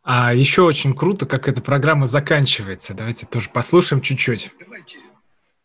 А 0.02 0.34
еще 0.34 0.62
очень 0.62 0.94
круто, 0.94 1.24
как 1.24 1.48
эта 1.48 1.62
программа 1.62 2.06
заканчивается. 2.06 2.92
Давайте 2.92 3.24
тоже 3.24 3.48
послушаем 3.48 4.02
чуть-чуть. 4.02 4.50
Давайте 4.60 4.98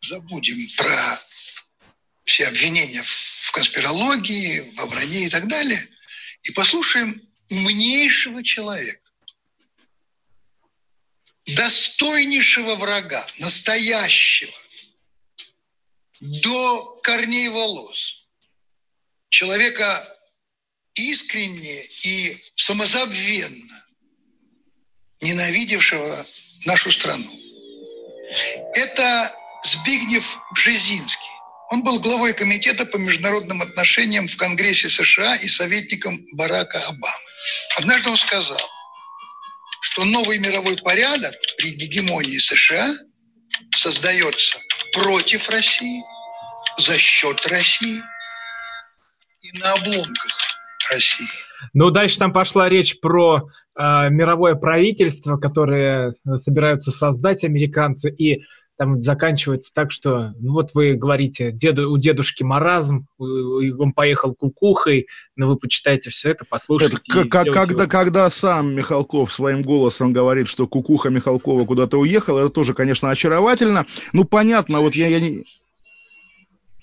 забудем 0.02 0.56
про 0.78 1.29
все 2.40 2.48
обвинения 2.48 3.04
в 3.04 3.52
конспирологии, 3.52 4.62
в 4.78 4.86
вранье 4.86 5.26
и 5.26 5.30
так 5.30 5.46
далее, 5.50 5.90
и 6.44 6.52
послушаем 6.52 7.22
умнейшего 7.50 8.42
человека, 8.46 9.12
достойнейшего 11.48 12.76
врага, 12.76 13.28
настоящего, 13.40 14.54
до 16.22 17.02
корней 17.04 17.50
волос, 17.50 18.30
человека 19.28 20.18
искренне 20.94 21.84
и 22.04 22.42
самозабвенно 22.56 23.86
ненавидевшего 25.20 26.26
нашу 26.66 26.90
страну. 26.90 27.38
Это 28.76 29.36
Збигнев 29.62 30.38
Бжезинский. 30.54 31.29
Он 31.72 31.84
был 31.84 32.00
главой 32.00 32.34
комитета 32.34 32.86
по 32.86 32.98
международным 32.98 33.62
отношениям 33.62 34.28
в 34.28 34.36
Конгрессе 34.38 34.90
США 34.90 35.36
и 35.36 35.48
советником 35.48 36.20
Барака 36.34 36.80
Обамы. 36.88 37.30
Однажды 37.78 38.10
он 38.10 38.18
сказал, 38.18 38.60
что 39.82 40.04
новый 40.06 40.40
мировой 40.40 40.78
порядок 40.78 41.34
при 41.58 41.72
гегемонии 41.72 42.38
США 42.38 42.92
создается 43.76 44.58
против 44.94 45.50
России, 45.50 46.02
за 46.78 46.98
счет 46.98 47.46
России 47.48 48.02
и 49.42 49.58
на 49.60 49.74
обломках 49.74 50.38
России. 50.92 51.28
Ну, 51.74 51.92
дальше 51.92 52.18
там 52.18 52.34
пошла 52.34 52.70
речь 52.70 53.00
про 53.00 53.48
э, 53.78 54.10
мировое 54.10 54.56
правительство, 54.56 55.38
которое 55.38 56.14
собираются 56.38 56.92
создать 56.92 57.44
американцы, 57.44 58.10
и 58.10 58.44
там 58.80 59.02
заканчивается 59.02 59.74
так, 59.74 59.92
что, 59.92 60.34
ну 60.40 60.54
вот 60.54 60.74
вы 60.74 60.94
говорите, 60.94 61.52
деду, 61.52 61.92
у 61.92 61.98
дедушки 61.98 62.44
маразм, 62.44 63.08
он 63.18 63.92
поехал 63.92 64.34
кукухой, 64.34 65.08
но 65.36 65.50
вы 65.50 65.58
почитайте 65.58 66.10
все 66.10 66.30
это, 66.32 66.46
послушайте. 66.50 66.96
Это, 67.10 67.28
когда, 67.28 67.88
когда 67.88 68.30
сам 68.30 68.74
Михалков 68.74 69.34
своим 69.34 69.64
голосом 69.64 70.14
говорит, 70.14 70.48
что 70.48 70.66
кукуха 70.66 71.10
Михалкова 71.10 71.66
куда-то 71.66 72.00
уехала, 72.00 72.40
это 72.40 72.50
тоже, 72.52 72.74
конечно, 72.74 73.10
очаровательно. 73.10 73.86
Ну, 74.14 74.24
понятно, 74.24 74.80
вот 74.80 74.96
я... 74.96 75.08
я 75.08 75.20
не... 75.20 75.44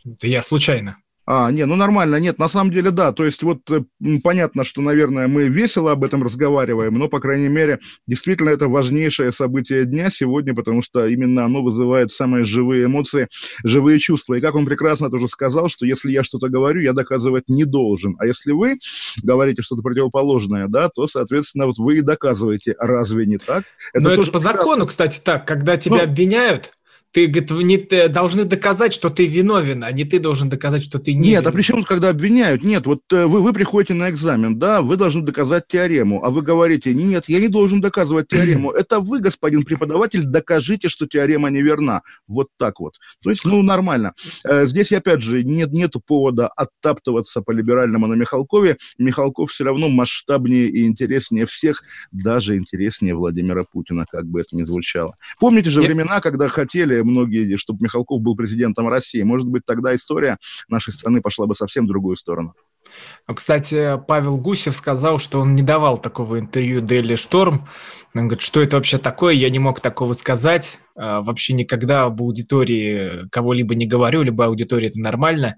Это 0.04 0.26
я 0.26 0.42
случайно. 0.42 0.98
А, 1.29 1.51
не, 1.51 1.67
ну 1.67 1.75
нормально, 1.75 2.17
нет, 2.17 2.39
на 2.39 2.49
самом 2.49 2.71
деле 2.71 2.93
да, 2.93 3.12
то 3.12 3.25
есть 3.25 3.43
вот 3.43 3.69
э, 3.69 3.83
понятно, 4.23 4.65
что, 4.65 4.81
наверное, 4.81 5.27
мы 5.27 5.49
весело 5.49 5.91
об 5.91 6.05
этом 6.05 6.23
разговариваем, 6.23 6.95
но, 6.95 7.09
по 7.09 7.19
крайней 7.19 7.49
мере, 7.49 7.81
действительно 8.07 8.51
это 8.51 8.69
важнейшее 8.69 9.33
событие 9.33 9.87
дня 9.87 10.09
сегодня, 10.09 10.55
потому 10.55 10.83
что 10.83 11.05
именно 11.07 11.45
оно 11.45 11.65
вызывает 11.65 12.12
самые 12.12 12.45
живые 12.45 12.85
эмоции, 12.85 13.27
живые 13.65 13.99
чувства. 13.99 14.35
И 14.35 14.41
как 14.41 14.55
он 14.55 14.67
прекрасно 14.67 15.11
тоже 15.11 15.27
сказал, 15.27 15.69
что 15.69 15.85
если 15.85 16.12
я 16.12 16.23
что-то 16.23 16.49
говорю, 16.49 16.81
я 16.81 16.93
доказывать 16.93 17.49
не 17.49 17.65
должен, 17.65 18.15
а 18.21 18.27
если 18.27 18.53
вы 18.53 18.79
говорите 19.24 19.62
что-то 19.62 19.83
противоположное, 19.83 20.68
да, 20.68 20.89
то, 20.91 21.09
соответственно, 21.09 21.66
вот 21.66 21.79
вы 21.79 21.99
и 21.99 22.03
доказываете, 22.03 22.77
разве 22.79 23.27
не 23.27 23.39
так? 23.39 23.64
Это 23.93 24.05
но 24.05 24.11
это 24.11 24.31
по 24.31 24.39
закону, 24.39 24.87
кстати, 24.87 25.20
так, 25.22 25.45
когда 25.45 25.77
тебя 25.77 25.97
ну, 25.97 26.03
обвиняют, 26.05 26.70
ты 27.17 27.29
говорит, 27.29 27.51
не, 27.51 27.79
ты 27.79 28.09
должны 28.09 28.45
доказать, 28.45 28.93
что 28.93 29.09
ты 29.09 29.27
виновен, 29.27 29.83
а 29.85 29.91
не 29.91 30.05
ты 30.05 30.19
должен 30.19 30.51
доказать, 30.51 30.85
что 30.85 30.99
ты 30.99 31.14
не 31.14 31.21
Нет, 31.21 31.29
виновен. 31.31 31.49
а 31.49 31.53
при 31.53 31.62
чем, 31.62 31.83
когда 31.83 32.11
обвиняют? 32.11 32.62
Нет, 32.62 32.85
вот 32.85 33.11
э, 33.11 33.25
вы, 33.25 33.41
вы 33.41 33.55
приходите 33.55 33.95
на 33.95 34.11
экзамен, 34.11 34.59
да, 34.59 34.83
вы 34.83 34.99
должны 34.99 35.23
доказать 35.23 35.67
теорему, 35.67 36.23
а 36.23 36.29
вы 36.29 36.43
говорите, 36.43 36.93
нет, 36.93 37.25
я 37.29 37.41
не 37.41 37.49
должен 37.49 37.81
доказывать 37.81 38.29
теорему. 38.29 38.71
Это 38.83 39.01
вы, 39.01 39.21
господин 39.21 39.64
преподаватель, 39.64 40.25
докажите, 40.25 40.91
что 40.91 41.07
теорема 41.07 41.49
неверна. 41.49 42.03
Вот 42.29 42.49
так 42.59 42.81
вот. 42.81 42.97
То 43.23 43.31
есть, 43.31 43.47
ну, 43.47 43.62
нормально. 43.62 44.12
Э, 44.45 44.67
здесь, 44.67 44.93
опять 44.93 45.23
же, 45.23 45.43
нет, 45.43 45.73
нету 45.73 46.03
повода 46.07 46.49
оттаптываться 46.49 47.41
по 47.41 47.51
либеральному 47.51 48.09
на 48.09 48.14
Михалкове. 48.14 48.77
Михалков 48.99 49.53
все 49.53 49.64
равно 49.64 49.89
масштабнее 49.89 50.69
и 50.69 50.85
интереснее 50.85 51.47
всех, 51.47 51.83
даже 52.12 52.59
интереснее 52.59 53.14
Владимира 53.14 53.64
Путина, 53.64 54.05
как 54.07 54.27
бы 54.27 54.43
это 54.43 54.55
ни 54.55 54.64
звучало. 54.64 55.14
Помните 55.41 55.71
же 55.71 55.81
времена, 55.81 56.21
когда 56.21 56.51
хотели 56.51 57.05
многие, 57.07 57.57
чтобы 57.57 57.82
Михалков 57.82 58.20
был 58.20 58.36
президентом 58.36 58.88
России. 58.88 59.22
Может 59.22 59.48
быть, 59.48 59.64
тогда 59.64 59.94
история 59.94 60.38
нашей 60.68 60.92
страны 60.92 61.20
пошла 61.20 61.46
бы 61.46 61.54
совсем 61.54 61.84
в 61.84 61.88
другую 61.88 62.16
сторону. 62.16 62.52
Ну, 63.28 63.34
кстати, 63.34 64.01
Павел 64.07 64.37
Гусев 64.37 64.76
сказал, 64.76 65.18
что 65.18 65.41
он 65.41 65.55
не 65.55 65.62
давал 65.62 65.99
такого 65.99 66.39
интервью 66.39 66.80
Дели 66.80 67.16
Шторм. 67.16 67.68
Он 68.14 68.28
говорит, 68.28 68.43
что 68.43 68.62
это 68.62 68.76
вообще 68.76 68.99
такое, 68.99 69.34
я 69.34 69.51
не 69.51 69.59
мог 69.59 69.80
такого 69.80 70.14
сказать. 70.14 70.78
А, 70.97 71.20
вообще 71.20 71.53
никогда 71.53 72.05
об 72.05 72.22
аудитории 72.22 73.28
кого-либо 73.30 73.74
не 73.74 73.87
говорю, 73.87 74.22
либо 74.22 74.47
аудитория 74.47 74.89
это 74.89 75.01
нормально. 75.01 75.57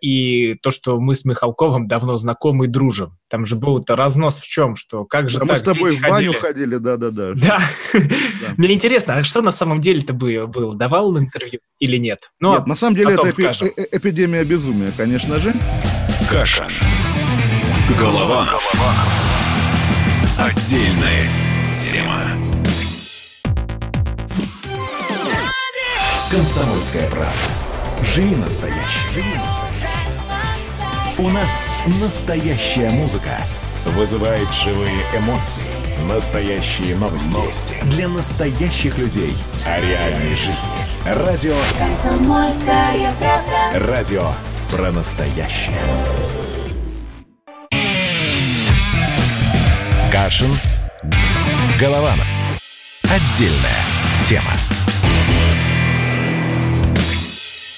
И 0.00 0.54
то, 0.62 0.70
что 0.70 0.98
мы 0.98 1.14
с 1.14 1.26
Михалковым 1.26 1.88
давно 1.88 2.16
знакомы 2.16 2.64
и 2.64 2.68
дружим. 2.68 3.18
Там 3.28 3.44
же 3.44 3.54
был 3.54 3.78
это 3.78 3.96
разнос 3.96 4.38
в 4.38 4.48
чем, 4.48 4.76
что 4.76 5.04
как 5.04 5.28
же 5.28 5.38
да, 5.38 5.44
так, 5.44 5.50
Мы 5.50 5.58
с 5.58 5.62
тобой 5.62 5.96
в 5.96 6.00
баню 6.00 6.32
ходили, 6.32 6.76
да-да-да. 6.76 7.34
Да. 7.34 7.60
Мне 8.56 8.72
интересно, 8.72 9.16
а 9.16 9.24
что 9.24 9.42
на 9.42 9.52
самом 9.52 9.82
деле-то 9.82 10.14
было? 10.14 10.74
Давал 10.74 11.08
он 11.08 11.18
интервью 11.18 11.60
или 11.80 11.98
нет? 11.98 12.30
Ну, 12.40 12.54
нет, 12.54 12.66
на 12.66 12.76
самом 12.76 12.96
деле 12.96 13.12
это 13.12 13.28
эпи- 13.28 13.72
э, 13.76 13.86
эпидемия 13.92 14.42
безумия, 14.42 14.90
конечно 14.96 15.36
же. 15.36 15.52
Каша. 16.30 16.68
Голованов. 17.98 18.74
Отдельная 20.36 21.26
тема. 21.74 22.20
Комсомольская 26.30 27.08
правда. 27.08 27.32
Живи 28.14 28.36
настоящий. 28.36 28.78
Живи 29.14 29.34
настоящий. 29.36 31.16
У 31.16 31.30
нас 31.30 31.66
настоящая 31.98 32.90
музыка. 32.90 33.40
Вызывает 33.86 34.48
живые 34.52 35.00
эмоции. 35.16 35.62
Настоящие 36.10 36.94
новости. 36.96 37.32
новости. 37.32 37.74
Для 37.84 38.06
настоящих 38.06 38.98
людей. 38.98 39.34
О 39.64 39.80
реальной 39.80 40.34
жизни. 40.34 40.68
Радио. 41.06 41.56
Комсомольская 41.78 43.14
правда. 43.18 43.86
Радио 43.86 44.30
про 44.70 44.92
настоящее. 44.92 45.78
Кашин. 50.12 50.54
Голованов. 51.80 52.26
Отдельная 53.04 53.84
тема. 54.28 54.52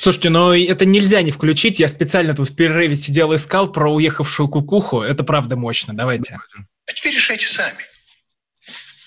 Слушайте, 0.01 0.31
но 0.31 0.57
это 0.57 0.87
нельзя 0.87 1.23
не 1.23 1.31
включить. 1.31 1.79
Я 1.79 1.87
специально 1.87 2.35
тут 2.35 2.49
в 2.49 2.57
перерыве 2.57 2.97
сидел 2.97 3.33
и 3.33 3.37
искал 3.37 3.71
про 3.71 3.93
уехавшую 3.93 4.49
кукуху. 4.49 5.03
Это 5.03 5.23
правда 5.23 5.57
мощно. 5.57 5.95
Давайте. 5.95 6.35
А 6.35 6.93
теперь 6.93 7.15
решайте 7.15 7.47
сами. 7.47 7.85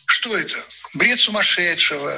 Что 0.05 0.38
это? 0.38 0.55
Бред 0.95 1.19
сумасшедшего, 1.19 2.11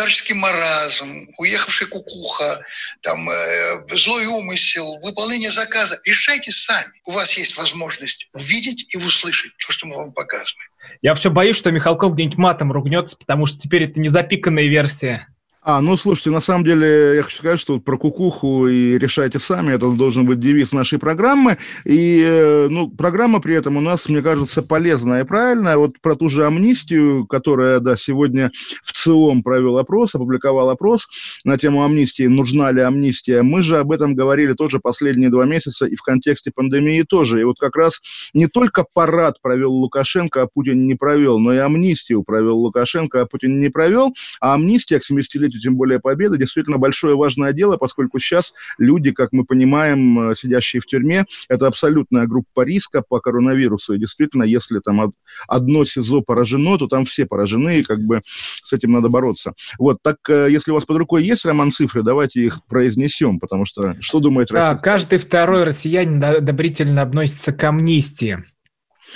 старческий 0.00 0.34
маразм, 0.34 1.10
уехавший 1.38 1.86
кукуха, 1.86 2.64
там, 3.02 3.18
э, 3.28 3.96
злой 3.96 4.24
умысел, 4.26 4.98
выполнение 5.02 5.50
заказа. 5.50 6.00
Решайте 6.06 6.52
сами. 6.52 6.88
У 7.06 7.12
вас 7.12 7.36
есть 7.36 7.58
возможность 7.58 8.26
увидеть 8.32 8.94
и 8.94 8.98
услышать 8.98 9.52
то, 9.58 9.72
что 9.72 9.86
мы 9.86 9.96
вам 9.96 10.12
показываем. 10.12 10.70
Я 11.02 11.14
все 11.14 11.30
боюсь, 11.30 11.56
что 11.56 11.70
Михалков 11.70 12.14
где-нибудь 12.14 12.38
матом 12.38 12.72
ругнется, 12.72 13.16
потому 13.18 13.44
что 13.44 13.58
теперь 13.58 13.84
это 13.84 14.00
не 14.00 14.08
запиканная 14.08 14.68
версия. 14.68 15.26
А, 15.62 15.82
ну, 15.82 15.98
слушайте, 15.98 16.30
на 16.30 16.40
самом 16.40 16.64
деле, 16.64 17.16
я 17.16 17.22
хочу 17.22 17.36
сказать, 17.36 17.60
что 17.60 17.74
вот 17.74 17.84
про 17.84 17.98
кукуху 17.98 18.66
и 18.66 18.96
решайте 18.96 19.38
сами, 19.38 19.74
это 19.74 19.90
должен 19.90 20.24
быть 20.24 20.40
девиз 20.40 20.72
нашей 20.72 20.98
программы. 20.98 21.58
И, 21.84 22.22
э, 22.24 22.68
ну, 22.70 22.88
программа 22.88 23.40
при 23.40 23.56
этом 23.56 23.76
у 23.76 23.82
нас, 23.82 24.08
мне 24.08 24.22
кажется, 24.22 24.62
полезная 24.62 25.22
и 25.22 25.26
правильная. 25.26 25.76
Вот 25.76 26.00
про 26.00 26.16
ту 26.16 26.30
же 26.30 26.46
амнистию, 26.46 27.26
которая, 27.26 27.78
да, 27.80 27.96
сегодня 27.96 28.50
в 28.82 28.92
ЦИОМ 28.92 29.42
провел 29.42 29.76
опрос, 29.76 30.14
опубликовал 30.14 30.70
опрос 30.70 31.06
на 31.44 31.58
тему 31.58 31.84
амнистии, 31.84 32.22
нужна 32.22 32.72
ли 32.72 32.80
амнистия. 32.80 33.42
Мы 33.42 33.62
же 33.62 33.78
об 33.78 33.92
этом 33.92 34.14
говорили 34.14 34.54
тоже 34.54 34.80
последние 34.80 35.28
два 35.28 35.44
месяца 35.44 35.84
и 35.84 35.94
в 35.94 36.00
контексте 36.00 36.52
пандемии 36.54 37.02
тоже. 37.02 37.42
И 37.42 37.44
вот 37.44 37.58
как 37.58 37.76
раз 37.76 38.00
не 38.32 38.46
только 38.46 38.86
парад 38.94 39.42
провел 39.42 39.72
Лукашенко, 39.74 40.40
а 40.40 40.46
Путин 40.46 40.86
не 40.86 40.94
провел, 40.94 41.38
но 41.38 41.52
и 41.52 41.58
амнистию 41.58 42.22
провел 42.22 42.60
Лукашенко, 42.60 43.20
а 43.20 43.26
Путин 43.26 43.60
не 43.60 43.68
провел. 43.68 44.14
А 44.40 44.54
амнистия 44.54 44.98
к 44.98 45.04
70 45.04 45.49
летию 45.50 45.60
тем 45.60 45.76
более 45.76 46.00
победы, 46.00 46.38
действительно 46.38 46.78
большое 46.78 47.16
важное 47.16 47.52
дело, 47.52 47.76
поскольку 47.76 48.18
сейчас 48.18 48.54
люди, 48.78 49.10
как 49.10 49.32
мы 49.32 49.44
понимаем, 49.44 50.30
э, 50.30 50.34
сидящие 50.34 50.80
в 50.80 50.86
тюрьме, 50.86 51.24
это 51.48 51.66
абсолютная 51.66 52.26
группа 52.26 52.62
риска 52.62 53.02
по 53.06 53.20
коронавирусу. 53.20 53.94
И 53.94 53.98
действительно, 53.98 54.44
если 54.44 54.78
там 54.80 55.12
одно 55.48 55.84
СИЗО 55.84 56.22
поражено, 56.22 56.78
то 56.78 56.86
там 56.86 57.04
все 57.04 57.26
поражены, 57.26 57.80
и 57.80 57.82
как 57.82 58.00
бы 58.00 58.22
с 58.24 58.72
этим 58.72 58.92
надо 58.92 59.08
бороться. 59.08 59.52
Вот, 59.78 59.98
так 60.02 60.16
э, 60.28 60.48
если 60.50 60.70
у 60.70 60.74
вас 60.74 60.84
под 60.84 60.98
рукой 60.98 61.24
есть 61.24 61.44
роман 61.44 61.72
цифры, 61.72 62.02
давайте 62.02 62.40
их 62.40 62.64
произнесем, 62.66 63.38
потому 63.38 63.66
что 63.66 63.96
что 64.00 64.20
думает 64.20 64.50
Россия? 64.50 64.72
Да, 64.72 64.78
каждый 64.78 65.18
второй 65.18 65.64
россиянин 65.64 66.22
одобрительно 66.22 67.02
относится 67.02 67.52
к 67.52 67.62
амнистии. 67.64 68.44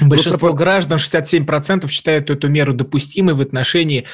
Большинство 0.01 0.49
Просто... 0.49 0.57
граждан, 0.57 0.99
67%, 0.99 1.88
считают 1.88 2.30
эту 2.30 2.49
меру 2.49 2.74
допустимой 2.74 3.34
в 3.34 3.40
отношении 3.40 4.07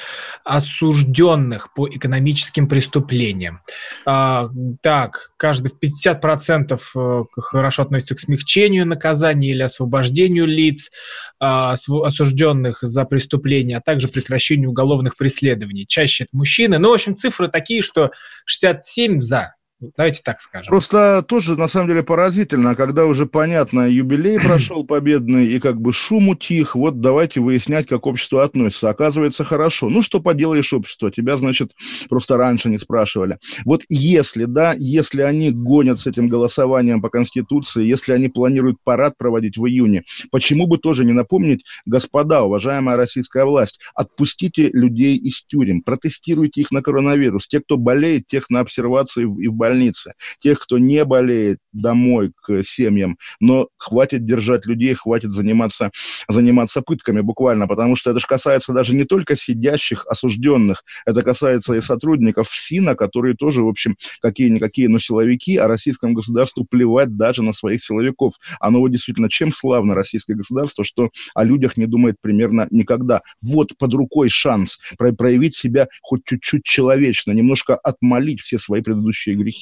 осужденных 0.45 1.73
по 1.75 1.89
экономическим 1.89 2.69
преступлениям. 2.69 3.61
А, 4.05 4.51
так, 4.83 5.33
каждый 5.37 5.71
в 5.71 5.79
50% 5.79 6.81
э, 6.95 7.25
хорошо 7.41 7.83
относится 7.83 8.15
к 8.15 8.21
смягчению 8.21 8.87
наказания 8.87 9.51
или 9.51 9.63
освобождению 9.63 10.47
лиц, 10.47 10.91
а, 11.39 11.73
осужденных 11.73 12.79
за 12.83 13.05
преступления, 13.05 13.79
а 13.79 13.81
также 13.81 14.09
прекращению 14.09 14.71
уголовных 14.71 15.17
преследований. 15.17 15.87
Чаще 15.87 16.25
это 16.25 16.37
мужчины. 16.37 16.79
Ну, 16.79 16.91
в 16.91 16.95
общем, 16.95 17.17
цифры 17.17 17.49
такие, 17.49 17.81
что 17.83 18.11
67 18.45 19.21
за, 19.21 19.55
Давайте 19.97 20.21
так 20.23 20.41
скажем. 20.41 20.71
Просто 20.71 21.25
тоже, 21.27 21.57
на 21.57 21.67
самом 21.67 21.89
деле, 21.89 22.03
поразительно, 22.03 22.75
когда 22.75 23.07
уже 23.07 23.25
понятно, 23.25 23.89
юбилей 23.89 24.39
прошел 24.47 24.85
победный, 24.85 25.47
и 25.47 25.59
как 25.59 25.81
бы 25.81 25.93
шум 25.93 26.29
утих, 26.29 26.75
вот 26.75 27.01
давайте 27.01 27.41
выяснять, 27.41 27.87
как 27.87 28.07
общество 28.07 28.45
относится. 28.45 28.91
Оказывается, 28.91 29.43
хорошо. 29.45 29.89
Ну, 29.89 30.03
что 30.03 30.21
поделаешь 30.21 30.73
общество? 30.75 31.11
Тебя, 31.11 31.39
значит, 31.39 31.71
просто 32.11 32.37
раньше 32.37 32.69
не 32.69 32.77
спрашивали. 32.77 33.39
Вот 33.65 33.83
если, 33.89 34.45
да, 34.45 34.75
если 34.77 35.23
они 35.23 35.51
гонят 35.51 35.99
с 35.99 36.07
этим 36.07 36.29
голосованием 36.29 37.01
по 37.01 37.09
Конституции, 37.09 37.85
если 37.85 38.13
они 38.13 38.29
планируют 38.29 38.77
парад 38.85 39.17
проводить 39.17 39.57
в 39.57 39.67
июне, 39.67 40.05
почему 40.31 40.67
бы 40.67 40.77
тоже 40.77 41.05
не 41.05 41.13
напомнить, 41.13 41.65
господа, 41.87 42.43
уважаемая 42.43 42.97
российская 42.97 43.45
власть, 43.47 43.81
отпустите 43.95 44.69
людей 44.73 45.17
из 45.17 45.43
тюрем, 45.43 45.83
протестируйте 45.83 46.61
их 46.61 46.71
на 46.71 46.83
коронавирус. 46.83 47.49
Те, 47.49 47.61
кто 47.61 47.79
болеет, 47.79 48.27
тех 48.27 48.51
на 48.51 48.61
обсервацию 48.61 49.37
и 49.39 49.49
в 49.49 49.55
больницу 49.55 49.70
больнице. 49.71 50.15
Тех, 50.41 50.59
кто 50.59 50.79
не 50.79 51.05
болеет, 51.05 51.59
домой 51.73 52.33
к 52.43 52.63
семьям. 52.65 53.17
Но 53.41 53.69
хватит 53.77 54.25
держать 54.25 54.67
людей, 54.67 54.95
хватит 54.95 55.33
заниматься, 55.33 55.91
заниматься 56.29 56.83
пытками 56.83 57.21
буквально, 57.21 57.69
потому 57.69 57.97
что 57.97 58.11
это 58.11 58.21
же 58.21 58.27
касается 58.27 58.73
даже 58.73 58.95
не 58.95 59.05
только 59.05 59.37
сидящих 59.37 60.07
осужденных, 60.07 60.85
это 61.07 61.23
касается 61.23 61.75
и 61.75 61.81
сотрудников 61.81 62.49
ФСИНа, 62.49 62.97
которые 62.97 63.35
тоже, 63.35 63.63
в 63.63 63.69
общем, 63.69 63.97
какие-никакие, 64.21 64.89
но 64.89 64.99
силовики, 64.99 65.57
а 65.57 65.69
российскому 65.69 66.15
государству 66.15 66.67
плевать 66.69 67.17
даже 67.17 67.43
на 67.43 67.53
своих 67.53 67.85
силовиков. 67.85 68.35
Оно 68.59 68.81
вот 68.81 68.91
действительно 68.91 69.29
чем 69.29 69.53
славно 69.53 69.95
российское 69.95 70.35
государство, 70.35 70.85
что 70.85 71.11
о 71.35 71.45
людях 71.45 71.77
не 71.77 71.87
думает 71.87 72.17
примерно 72.21 72.67
никогда. 72.71 73.23
Вот 73.43 73.77
под 73.79 73.95
рукой 73.95 74.29
шанс 74.29 74.79
проявить 74.99 75.55
себя 75.55 75.89
хоть 76.03 76.23
чуть-чуть 76.25 76.65
человечно, 76.65 77.33
немножко 77.33 77.77
отмолить 77.77 78.41
все 78.41 78.59
свои 78.59 78.83
предыдущие 78.83 79.37
грехи. 79.37 79.60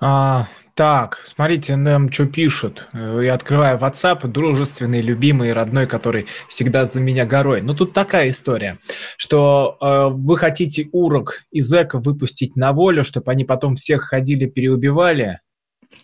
А, 0.00 0.48
так, 0.74 1.20
смотрите, 1.24 1.76
нам 1.76 2.10
что 2.10 2.26
пишут. 2.26 2.88
Я 2.92 3.34
открываю 3.34 3.78
WhatsApp, 3.78 4.26
дружественный, 4.26 5.00
любимый, 5.00 5.52
родной, 5.52 5.86
который 5.86 6.26
всегда 6.48 6.86
за 6.86 6.98
меня 6.98 7.24
горой. 7.24 7.62
Но 7.62 7.74
тут 7.74 7.92
такая 7.92 8.30
история, 8.30 8.78
что 9.16 9.78
э, 9.80 10.08
вы 10.10 10.36
хотите 10.36 10.88
урок 10.90 11.42
из 11.52 11.72
эко 11.72 11.98
выпустить 12.00 12.56
на 12.56 12.72
волю, 12.72 13.04
чтобы 13.04 13.30
они 13.30 13.44
потом 13.44 13.76
всех 13.76 14.02
ходили, 14.02 14.46
переубивали, 14.46 15.38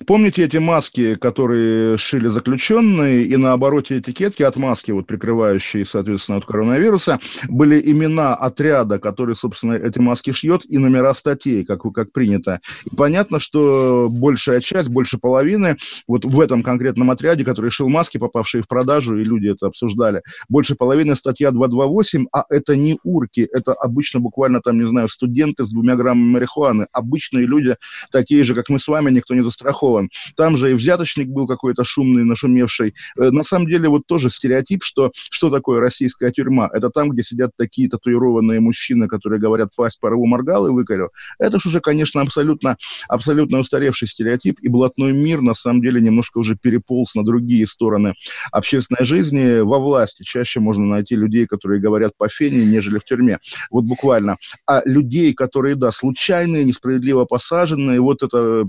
Помните 0.07 0.45
эти 0.45 0.57
маски, 0.57 1.15
которые 1.15 1.99
шили 1.99 2.29
заключенные, 2.29 3.25
и 3.25 3.37
на 3.37 3.53
обороте 3.53 3.99
этикетки 3.99 4.43
от 4.43 4.57
маски, 4.57 4.91
вот 4.93 5.07
прикрывающие, 5.07 5.85
соответственно, 5.85 6.39
от 6.39 6.47
коронавируса, 6.47 7.21
были 7.49 7.81
имена 7.85 8.35
отряда, 8.35 8.99
который, 8.99 9.37
собственно, 9.37 9.75
эти 9.75 9.99
маски 9.99 10.33
шьет, 10.33 10.63
и 10.67 10.79
номера 10.79 11.13
статей, 11.13 11.65
как, 11.65 11.83
как 11.93 12.13
принято. 12.13 12.61
И 12.91 12.97
понятно, 12.97 13.41
что 13.41 14.09
большая 14.11 14.61
часть, 14.61 14.89
больше 14.89 15.19
половины, 15.19 15.77
вот 16.09 16.25
в 16.25 16.41
этом 16.41 16.63
конкретном 16.63 17.11
отряде, 17.11 17.45
который 17.45 17.71
шил 17.71 17.89
маски, 17.89 18.17
попавшие 18.17 18.63
в 18.63 18.69
продажу, 18.69 19.19
и 19.19 19.25
люди 19.25 19.49
это 19.49 19.67
обсуждали, 19.67 20.23
больше 20.49 20.77
половины 20.77 21.15
статья 21.15 21.51
228, 21.51 22.27
а 22.33 22.45
это 22.49 22.75
не 22.75 22.99
урки, 23.05 23.47
это 23.53 23.75
обычно 23.75 24.21
буквально 24.21 24.63
там, 24.63 24.79
не 24.79 24.87
знаю, 24.87 25.09
студенты 25.09 25.67
с 25.67 25.71
двумя 25.71 25.95
граммами 25.97 26.33
марихуаны, 26.33 26.87
обычные 26.93 27.45
люди, 27.45 27.77
такие 28.11 28.45
же, 28.45 28.55
как 28.55 28.71
мы 28.71 28.79
с 28.79 28.89
вами, 28.89 29.11
никто 29.11 29.35
не 29.35 29.43
застрахован 29.43 29.80
застрахован. 29.81 30.11
Там 30.37 30.57
же 30.57 30.71
и 30.71 30.75
взяточник 30.75 31.29
был 31.29 31.47
какой-то 31.47 31.85
шумный, 31.85 32.25
нашумевший. 32.25 32.95
Э, 33.19 33.31
на 33.31 33.43
самом 33.45 33.67
деле 33.67 33.89
вот 33.89 34.07
тоже 34.07 34.31
стереотип, 34.31 34.85
что 34.85 35.11
что 35.15 35.51
такое 35.51 35.81
российская 35.81 36.31
тюрьма? 36.31 36.69
Это 36.73 36.91
там, 36.91 37.11
где 37.11 37.23
сидят 37.23 37.53
такие 37.57 37.89
татуированные 37.89 38.61
мужчины, 38.61 39.09
которые 39.09 39.41
говорят 39.41 39.71
«пасть 39.75 40.01
порву 40.01 40.27
моргал 40.27 40.67
и 40.67 40.71
выкорю». 40.71 41.11
Это 41.39 41.59
ж 41.59 41.67
уже, 41.67 41.81
конечно, 41.81 42.21
абсолютно, 42.21 42.77
абсолютно 43.09 43.59
устаревший 43.59 44.09
стереотип, 44.09 44.61
и 44.61 44.69
блатной 44.69 45.13
мир 45.13 45.41
на 45.41 45.55
самом 45.55 45.83
деле 45.83 46.01
немножко 46.01 46.39
уже 46.39 46.57
переполз 46.57 47.15
на 47.15 47.25
другие 47.25 47.67
стороны 47.67 48.15
общественной 48.53 49.05
жизни. 49.05 49.61
Во 49.61 49.79
власти 49.79 50.23
чаще 50.23 50.61
можно 50.61 50.85
найти 50.85 51.17
людей, 51.17 51.47
которые 51.47 51.81
говорят 51.81 52.13
по 52.17 52.29
фене, 52.29 52.65
нежели 52.65 52.99
в 52.99 53.05
тюрьме. 53.05 53.39
Вот 53.71 53.85
буквально. 53.85 54.37
А 54.67 54.83
людей, 54.85 55.35
которые, 55.35 55.75
да, 55.75 55.93
случайные, 55.93 56.65
несправедливо 56.65 57.25
посаженные, 57.25 58.01
вот 58.01 58.23
это 58.23 58.67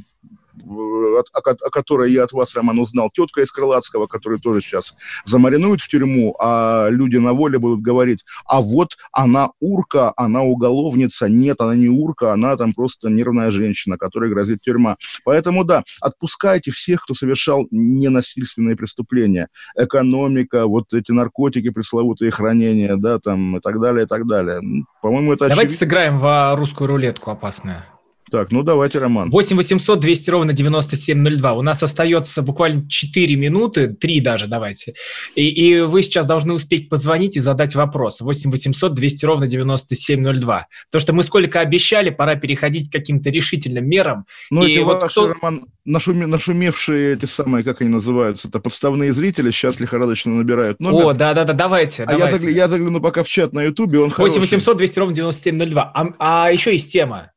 о, 0.68 1.24
о 1.34 1.70
которой 1.70 2.12
я 2.12 2.24
от 2.24 2.32
вас, 2.32 2.56
Роман, 2.56 2.80
узнал, 2.80 3.10
тетка 3.12 3.42
из 3.42 3.52
Крылатского, 3.52 4.08
которую 4.08 4.40
тоже 4.40 4.62
сейчас 4.62 4.94
замаринуют 5.26 5.82
в 5.82 5.88
тюрьму, 5.88 6.36
а 6.40 6.88
люди 6.90 7.18
на 7.18 7.34
воле 7.34 7.60
будут 7.60 7.82
говорить, 7.82 8.24
а 8.46 8.62
вот 8.62 8.98
она 9.12 9.52
урка, 9.60 10.14
она 10.16 10.42
уголовница. 10.42 11.28
Нет, 11.28 11.62
она 11.62 11.76
не 11.76 11.90
урка, 11.90 12.34
она 12.34 12.58
там 12.58 12.74
просто 12.74 13.10
нервная 13.10 13.52
женщина, 13.52 13.98
которой 13.98 14.30
грозит 14.30 14.62
тюрьма. 14.62 14.98
Поэтому, 15.24 15.64
да, 15.64 15.84
отпускайте 16.02 16.72
всех, 16.72 17.04
кто 17.04 17.14
совершал 17.14 17.68
ненасильственные 17.72 18.76
преступления. 18.76 19.48
Экономика, 19.76 20.66
вот 20.68 20.94
эти 20.94 21.12
наркотики 21.12 21.70
пресловутые, 21.70 22.32
хранения, 22.32 22.96
да, 22.96 23.20
там, 23.20 23.58
и 23.58 23.60
так 23.60 23.80
далее, 23.80 24.06
и 24.06 24.08
так 24.08 24.28
далее. 24.28 24.62
По-моему, 25.02 25.34
это 25.34 25.48
Давайте 25.48 25.76
очевидно. 25.76 25.78
сыграем 25.78 26.20
в 26.20 26.56
русскую 26.58 26.88
рулетку 26.88 27.32
опасную. 27.32 27.84
Так, 28.32 28.50
ну 28.52 28.64
давайте, 28.64 28.98
Роман. 29.00 29.30
8 29.30 29.58
800 29.58 30.00
200 30.00 30.30
ровно 30.30 30.54
9702. 30.54 31.54
У 31.54 31.62
нас 31.62 31.84
остается 31.84 32.42
буквально 32.42 32.88
4 32.88 33.36
минуты, 33.36 33.90
3 33.90 34.22
даже, 34.22 34.48
давайте. 34.48 34.94
И, 35.36 35.50
и 35.50 35.82
вы 35.82 36.02
сейчас 36.02 36.26
должны 36.26 36.54
успеть 36.54 36.88
позвонить 36.88 37.36
и 37.36 37.42
задать 37.42 37.76
вопрос. 37.76 38.22
8 38.22 38.50
800 38.50 38.94
200 38.94 39.26
ровно 39.26 39.48
9702. 39.48 40.68
Потому 40.90 41.02
что 41.02 41.14
мы 41.14 41.24
сколько 41.24 41.60
обещали, 41.60 42.10
пора 42.10 42.36
переходить 42.36 42.90
к 42.90 42.94
каким-то 42.94 43.30
решительным 43.30 43.86
мерам. 43.86 44.26
Ну, 44.50 44.64
эти 44.64 44.80
вот 44.80 45.02
ваши, 45.02 45.12
кто... 45.12 45.34
Роман, 45.34 45.66
нашуме, 45.84 46.26
нашумевшие 46.26 47.16
эти 47.16 47.26
самые, 47.26 47.66
как 47.66 47.82
они 47.82 47.90
называются, 47.90 48.48
это 48.48 48.62
подставные 48.62 49.12
зрители, 49.12 49.52
сейчас 49.52 49.82
лихорадочно 49.82 50.34
набирают 50.34 50.80
номер. 50.80 51.08
О, 51.08 51.14
да-да-да, 51.14 51.52
давайте. 51.52 52.04
А 52.04 52.06
давайте. 52.06 52.34
Я, 52.34 52.40
загляну, 52.40 52.56
я 52.56 52.68
загляну 52.70 53.02
пока 53.02 53.24
в 53.24 53.28
чат 53.28 53.52
на 53.52 53.64
Ютубе, 53.64 54.00
он 54.00 54.14
8 54.16 54.40
800 54.40 54.78
200 54.78 55.00
ровно 55.00 55.16
9702. 55.16 55.92
А, 55.94 56.46
а 56.46 56.52
еще 56.52 56.72
есть 56.72 56.94
тема. 56.94 57.31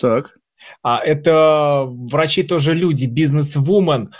Так. 0.00 0.36
А, 0.82 0.98
это 0.98 1.86
врачи 1.86 2.42
тоже 2.42 2.74
люди, 2.74 3.06
бизнес-вумен 3.06 4.12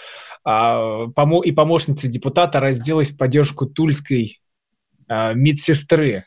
а, 0.44 1.06
и 1.44 1.52
помощница 1.52 2.08
депутата 2.08 2.60
разделась 2.60 3.12
в 3.12 3.18
поддержку 3.18 3.66
тульской 3.66 4.40
а, 5.08 5.32
медсестры. 5.34 6.24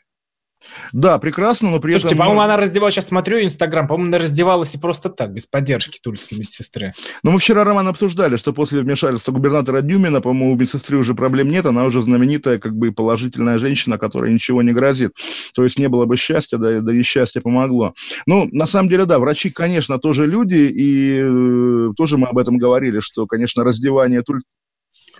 Да, 0.92 1.18
прекрасно, 1.18 1.70
но 1.70 1.80
при 1.80 1.92
Слушайте, 1.92 2.14
этом... 2.14 2.18
по-моему, 2.18 2.40
она 2.42 2.56
раздевалась, 2.56 2.94
сейчас 2.94 3.08
смотрю 3.08 3.42
Инстаграм, 3.42 3.86
по-моему, 3.86 4.08
она 4.08 4.18
раздевалась 4.18 4.74
и 4.74 4.78
просто 4.78 5.08
так, 5.08 5.32
без 5.32 5.46
поддержки 5.46 5.98
тульской 6.02 6.38
медсестры. 6.38 6.94
Ну, 7.22 7.32
мы 7.32 7.38
вчера, 7.38 7.64
Роман, 7.64 7.88
обсуждали, 7.88 8.36
что 8.36 8.52
после 8.52 8.80
вмешательства 8.80 9.32
губернатора 9.32 9.80
Дюмина, 9.80 10.20
по-моему, 10.20 10.52
у 10.52 10.56
медсестры 10.56 10.98
уже 10.98 11.14
проблем 11.14 11.48
нет, 11.48 11.66
она 11.66 11.84
уже 11.84 12.00
знаменитая, 12.02 12.58
как 12.58 12.74
бы 12.74 12.92
положительная 12.92 13.58
женщина, 13.58 13.98
которой 13.98 14.32
ничего 14.32 14.62
не 14.62 14.72
грозит. 14.72 15.12
То 15.54 15.64
есть 15.64 15.78
не 15.78 15.88
было 15.88 16.06
бы 16.06 16.16
счастья, 16.16 16.58
да, 16.58 16.80
да 16.80 16.92
несчастье 16.92 17.42
помогло. 17.42 17.94
Ну, 18.26 18.48
на 18.52 18.66
самом 18.66 18.88
деле, 18.88 19.04
да, 19.04 19.18
врачи, 19.18 19.50
конечно, 19.50 19.98
тоже 19.98 20.26
люди, 20.26 20.54
и 20.54 21.20
э, 21.22 21.92
тоже 21.96 22.18
мы 22.18 22.28
об 22.28 22.38
этом 22.38 22.58
говорили, 22.58 23.00
что, 23.00 23.26
конечно, 23.26 23.64
раздевание 23.64 24.22
туль 24.22 24.40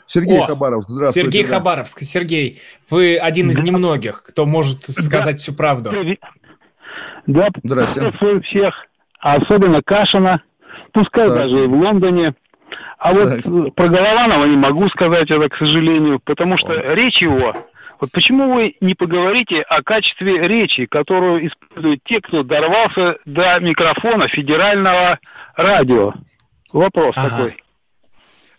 Сергей 0.06 0.38
О, 0.38 0.46
Хабаровск, 0.46 0.88
здравствуйте. 0.88 1.26
Сергей 1.26 1.44
да. 1.44 1.56
Хабаровск. 1.56 2.02
Сергей, 2.02 2.60
вы 2.90 3.16
один 3.16 3.50
из 3.50 3.58
немногих, 3.58 4.22
кто 4.22 4.46
может 4.46 4.86
сказать 4.88 5.36
да. 5.36 5.42
всю 5.42 5.54
правду. 5.54 5.92
Да, 7.26 7.48
приветствую 7.50 8.42
всех, 8.42 8.86
а 9.18 9.36
особенно 9.36 9.80
Кашина, 9.82 10.42
пускай 10.92 11.26
так. 11.26 11.36
даже 11.36 11.64
и 11.64 11.66
в 11.66 11.72
Лондоне. 11.72 12.34
А 12.98 13.14
так. 13.14 13.44
вот 13.46 13.74
про 13.74 13.88
Голованова 13.88 14.44
не 14.44 14.56
могу 14.56 14.88
сказать 14.88 15.30
это, 15.30 15.48
к 15.48 15.56
сожалению, 15.56 16.20
потому 16.24 16.58
что 16.58 16.68
вот. 16.68 16.88
речь 16.90 17.20
его... 17.22 17.54
Вот 18.00 18.10
почему 18.10 18.52
вы 18.52 18.74
не 18.80 18.94
поговорите 18.94 19.62
о 19.62 19.82
качестве 19.82 20.46
речи, 20.48 20.84
которую 20.86 21.46
используют 21.46 22.00
те, 22.04 22.20
кто 22.20 22.42
дорвался 22.42 23.16
до 23.24 23.58
микрофона 23.60 24.28
федерального 24.28 25.20
радио? 25.56 26.12
Вопрос 26.72 27.14
ага. 27.16 27.30
такой. 27.30 27.63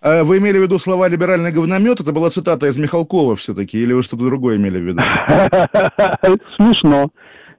А 0.06 0.24
вы 0.24 0.38
имели 0.38 0.60
в 0.60 0.62
виду 0.62 0.78
слова 0.78 1.08
«либеральный 1.08 1.52
говномет»? 1.52 2.00
Это 2.00 2.12
была 2.12 2.30
цитата 2.30 2.68
из 2.68 2.78
Михалкова 2.78 3.36
все-таки, 3.36 3.80
или 3.80 3.92
вы 3.92 4.04
что-то 4.04 4.26
другое 4.26 4.58
имели 4.58 4.78
в 4.78 4.84
виду? 4.84 5.02
Смешно, 6.58 7.10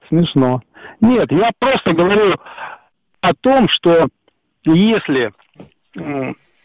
смешно. 0.08 0.62
Нет, 1.00 1.32
я 1.32 1.50
просто 1.58 1.92
говорю 1.92 2.36
о 3.20 3.34
том, 3.34 3.68
что 3.68 4.06
если 4.64 5.32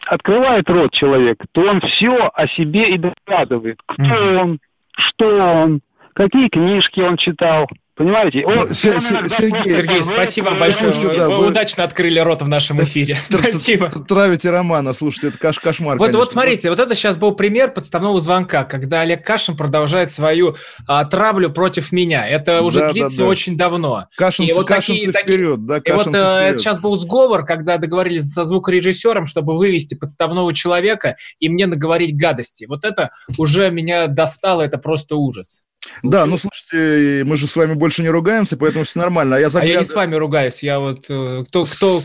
открывает 0.06 0.70
рот 0.70 0.94
человек, 0.94 1.44
то 1.52 1.62
он 1.62 1.82
все 1.82 2.30
о 2.32 2.48
себе 2.50 2.94
и 2.94 3.00
докладывает. 3.00 3.80
Кто 3.88 4.40
он, 4.40 4.60
что 4.96 5.36
он, 5.36 5.82
какие 6.14 6.50
книжки 6.50 7.00
он 7.00 7.18
читал, 7.18 7.68
Понимаете? 8.02 8.43
Он, 8.47 8.56
ну, 8.56 8.74
Сергей, 8.74 9.76
Сергей, 9.76 10.04
спасибо 10.04 10.45
вам 10.45 10.60
большое. 10.60 10.91
Слушайте, 10.91 11.18
да, 11.20 11.30
вы, 11.30 11.38
вы 11.38 11.47
удачно 11.49 11.84
открыли 11.84 12.18
рот 12.18 12.41
в 12.41 12.47
нашем 12.47 12.84
эфире. 12.84 13.16
Спасибо. 13.22 13.91
Травите 13.91 14.49
Романа, 14.49 14.93
слушайте, 14.93 15.28
это 15.28 15.38
каш 15.38 15.60
кошмар. 15.60 15.99
Вот, 15.99 16.16
вот 16.16 16.32
смотрите, 16.32 16.72
вот 16.72 16.80
это 16.80 16.95
сейчас 16.95 17.20
был 17.20 17.36
пример 17.36 17.72
подставного 17.72 18.20
звонка, 18.20 18.64
когда 18.64 19.02
Олег 19.02 19.24
Кашин 19.24 19.56
продолжает 19.56 20.12
свою 20.12 20.56
а, 20.88 21.06
травлю 21.06 21.52
против 21.52 21.91
меня. 21.91 22.28
Это 22.28 22.64
уже 22.64 22.80
да, 22.80 22.91
длится 22.91 23.18
да, 23.18 23.24
да. 23.24 23.30
очень 23.30 23.56
давно. 23.56 24.08
Кашинцы, 24.16 24.49
и 24.49 24.54
вот 24.54 24.68
кашинцы 24.68 25.12
такие, 25.12 25.38
вперед, 25.38 25.66
да, 25.68 25.78
И 25.78 25.91
вот 25.91 26.08
вперед. 26.08 26.16
это 26.16 26.58
сейчас 26.58 26.80
был 26.80 26.95
сговор, 26.97 27.45
когда 27.45 27.78
договорились 27.78 28.34
со 28.34 28.45
звукорежиссером, 28.45 29.28
чтобы 29.28 29.56
вывести 29.56 29.93
подставного 29.93 30.56
человека 30.56 31.18
и 31.39 31.49
мне 31.49 31.68
наговорить 31.68 32.18
гадости. 32.18 32.66
Вот 32.66 32.84
это 32.84 33.12
уже 33.38 33.70
меня 33.70 34.08
достало, 34.08 34.64
это 34.64 34.80
просто 34.80 35.18
ужас. 35.18 35.62
Да, 36.04 36.26
ну 36.26 36.38
слушайте, 36.38 37.24
мы 37.26 37.38
же 37.38 37.48
с 37.48 37.56
вами 37.56 37.74
больше 37.74 38.02
не 38.02 38.10
ругаемся, 38.10 38.58
поэтому 38.58 38.86
все 38.86 39.00
нормально. 39.00 39.38
А 39.38 39.40
я, 39.40 39.50
загляд... 39.50 39.70
а 39.70 39.74
я 39.74 39.80
не 39.80 39.86
с 39.86 39.94
вами 39.94 40.16
ругаюсь, 40.16 40.64
я 40.64 40.80
вот 40.80 41.06
э, 41.10 41.44
кто, 41.48 41.66
кто 41.66 42.04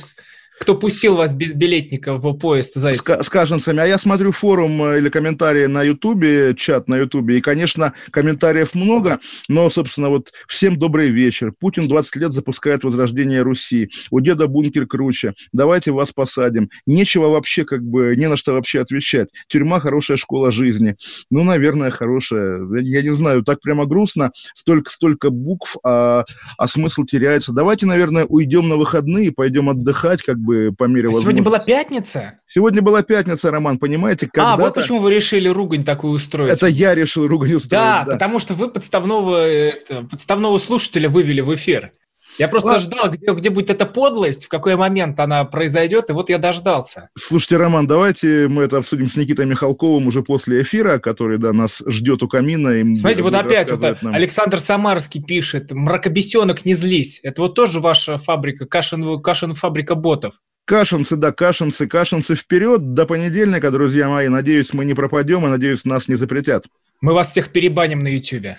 кто 0.58 0.74
пустил 0.74 1.16
вас 1.16 1.34
без 1.34 1.52
билетника 1.52 2.14
в 2.14 2.38
поезд 2.38 2.74
Зайцев? 2.74 3.04
С, 3.04 3.24
с 3.24 3.28
каженцами. 3.28 3.80
А 3.80 3.86
я 3.86 3.98
смотрю 3.98 4.32
форум 4.32 4.82
э, 4.82 4.98
или 4.98 5.08
комментарии 5.08 5.66
на 5.66 5.82
Ютубе, 5.82 6.54
чат 6.56 6.88
на 6.88 6.96
Ютубе, 6.96 7.38
и, 7.38 7.40
конечно, 7.40 7.92
комментариев 8.10 8.74
много, 8.74 9.20
но, 9.48 9.68
собственно, 9.68 10.08
вот 10.08 10.32
всем 10.48 10.78
добрый 10.78 11.10
вечер. 11.10 11.52
Путин 11.52 11.88
20 11.88 12.16
лет 12.16 12.32
запускает 12.32 12.84
возрождение 12.84 13.42
Руси. 13.42 13.90
У 14.10 14.20
деда 14.20 14.46
бункер 14.46 14.86
круче. 14.86 15.34
Давайте 15.52 15.92
вас 15.92 16.12
посадим. 16.12 16.70
Нечего 16.86 17.28
вообще, 17.28 17.64
как 17.64 17.82
бы, 17.82 18.14
не 18.16 18.28
на 18.28 18.36
что 18.36 18.52
вообще 18.52 18.80
отвечать. 18.80 19.28
Тюрьма– 19.48 19.80
хорошая 19.80 20.16
школа 20.16 20.50
жизни. 20.50 20.96
Ну, 21.30 21.44
наверное, 21.44 21.90
хорошая. 21.90 22.62
Я 22.80 23.02
не 23.02 23.12
знаю, 23.12 23.42
так 23.42 23.60
прямо 23.60 23.84
грустно. 23.84 24.30
Столько, 24.54 24.90
столько 24.90 25.30
букв, 25.30 25.76
а, 25.84 26.24
а 26.56 26.68
смысл 26.68 27.04
теряется. 27.04 27.52
Давайте, 27.52 27.84
наверное, 27.84 28.24
уйдем 28.24 28.68
на 28.68 28.76
выходные, 28.76 29.32
пойдем 29.32 29.68
отдыхать, 29.68 30.22
как 30.22 30.38
бы 30.46 30.72
по 30.76 30.84
мере 30.84 31.08
а 31.08 31.12
возможности. 31.12 31.24
Сегодня 31.24 31.42
была 31.42 31.58
пятница? 31.58 32.38
Сегодня 32.46 32.80
была 32.80 33.02
пятница, 33.02 33.50
Роман, 33.50 33.78
понимаете? 33.78 34.30
А, 34.36 34.56
вот 34.56 34.74
почему 34.74 35.00
вы 35.00 35.12
решили 35.12 35.48
ругань 35.48 35.84
такую 35.84 36.14
устроить. 36.14 36.52
Это 36.52 36.66
я 36.66 36.94
решил 36.94 37.26
ругань 37.26 37.54
устроить. 37.54 37.82
Да, 37.82 38.04
да. 38.04 38.12
потому 38.12 38.38
что 38.38 38.54
вы 38.54 38.68
подставного, 38.68 39.46
это, 39.46 40.04
подставного 40.04 40.58
слушателя 40.58 41.10
вывели 41.10 41.42
в 41.42 41.54
эфир. 41.54 41.92
Я 42.38 42.48
просто 42.48 42.68
Ладно. 42.70 42.82
ждал, 42.82 43.10
где, 43.10 43.32
где 43.32 43.50
будет 43.50 43.70
эта 43.70 43.86
подлость, 43.86 44.44
в 44.44 44.48
какой 44.48 44.76
момент 44.76 45.18
она 45.20 45.44
произойдет, 45.44 46.10
и 46.10 46.12
вот 46.12 46.28
я 46.28 46.38
дождался. 46.38 47.08
Слушайте, 47.18 47.56
Роман, 47.56 47.86
давайте 47.86 48.48
мы 48.48 48.64
это 48.64 48.78
обсудим 48.78 49.10
с 49.10 49.16
Никитой 49.16 49.46
Михалковым 49.46 50.06
уже 50.06 50.22
после 50.22 50.62
эфира, 50.62 50.98
который, 50.98 51.38
да, 51.38 51.52
нас 51.52 51.82
ждет 51.86 52.22
у 52.22 52.28
камина. 52.28 52.68
И 52.70 52.96
Смотрите, 52.96 53.22
вот 53.22 53.34
опять 53.34 53.70
вот 53.70 54.02
нам. 54.02 54.14
Александр 54.14 54.60
Самарский 54.60 55.22
пишет, 55.22 55.72
мракобесенок, 55.72 56.64
не 56.64 56.74
злись. 56.74 57.20
Это 57.22 57.42
вот 57.42 57.54
тоже 57.54 57.80
ваша 57.80 58.18
фабрика, 58.18 58.66
Кашин, 58.66 59.20
Кашин 59.20 59.54
фабрика 59.54 59.94
ботов. 59.94 60.34
Кашинцы, 60.66 61.14
да, 61.14 61.30
кашинцы, 61.30 61.86
кашинцы 61.86 62.34
вперед. 62.34 62.92
До 62.94 63.06
понедельника, 63.06 63.70
друзья 63.70 64.08
мои. 64.08 64.26
Надеюсь, 64.28 64.72
мы 64.74 64.84
не 64.84 64.94
пропадем 64.94 65.46
и, 65.46 65.48
надеюсь, 65.48 65.84
нас 65.84 66.08
не 66.08 66.16
запретят. 66.16 66.64
Мы 67.00 67.12
вас 67.12 67.30
всех 67.30 67.52
перебаним 67.52 68.00
на 68.00 68.08
Ютьюбе. 68.08 68.58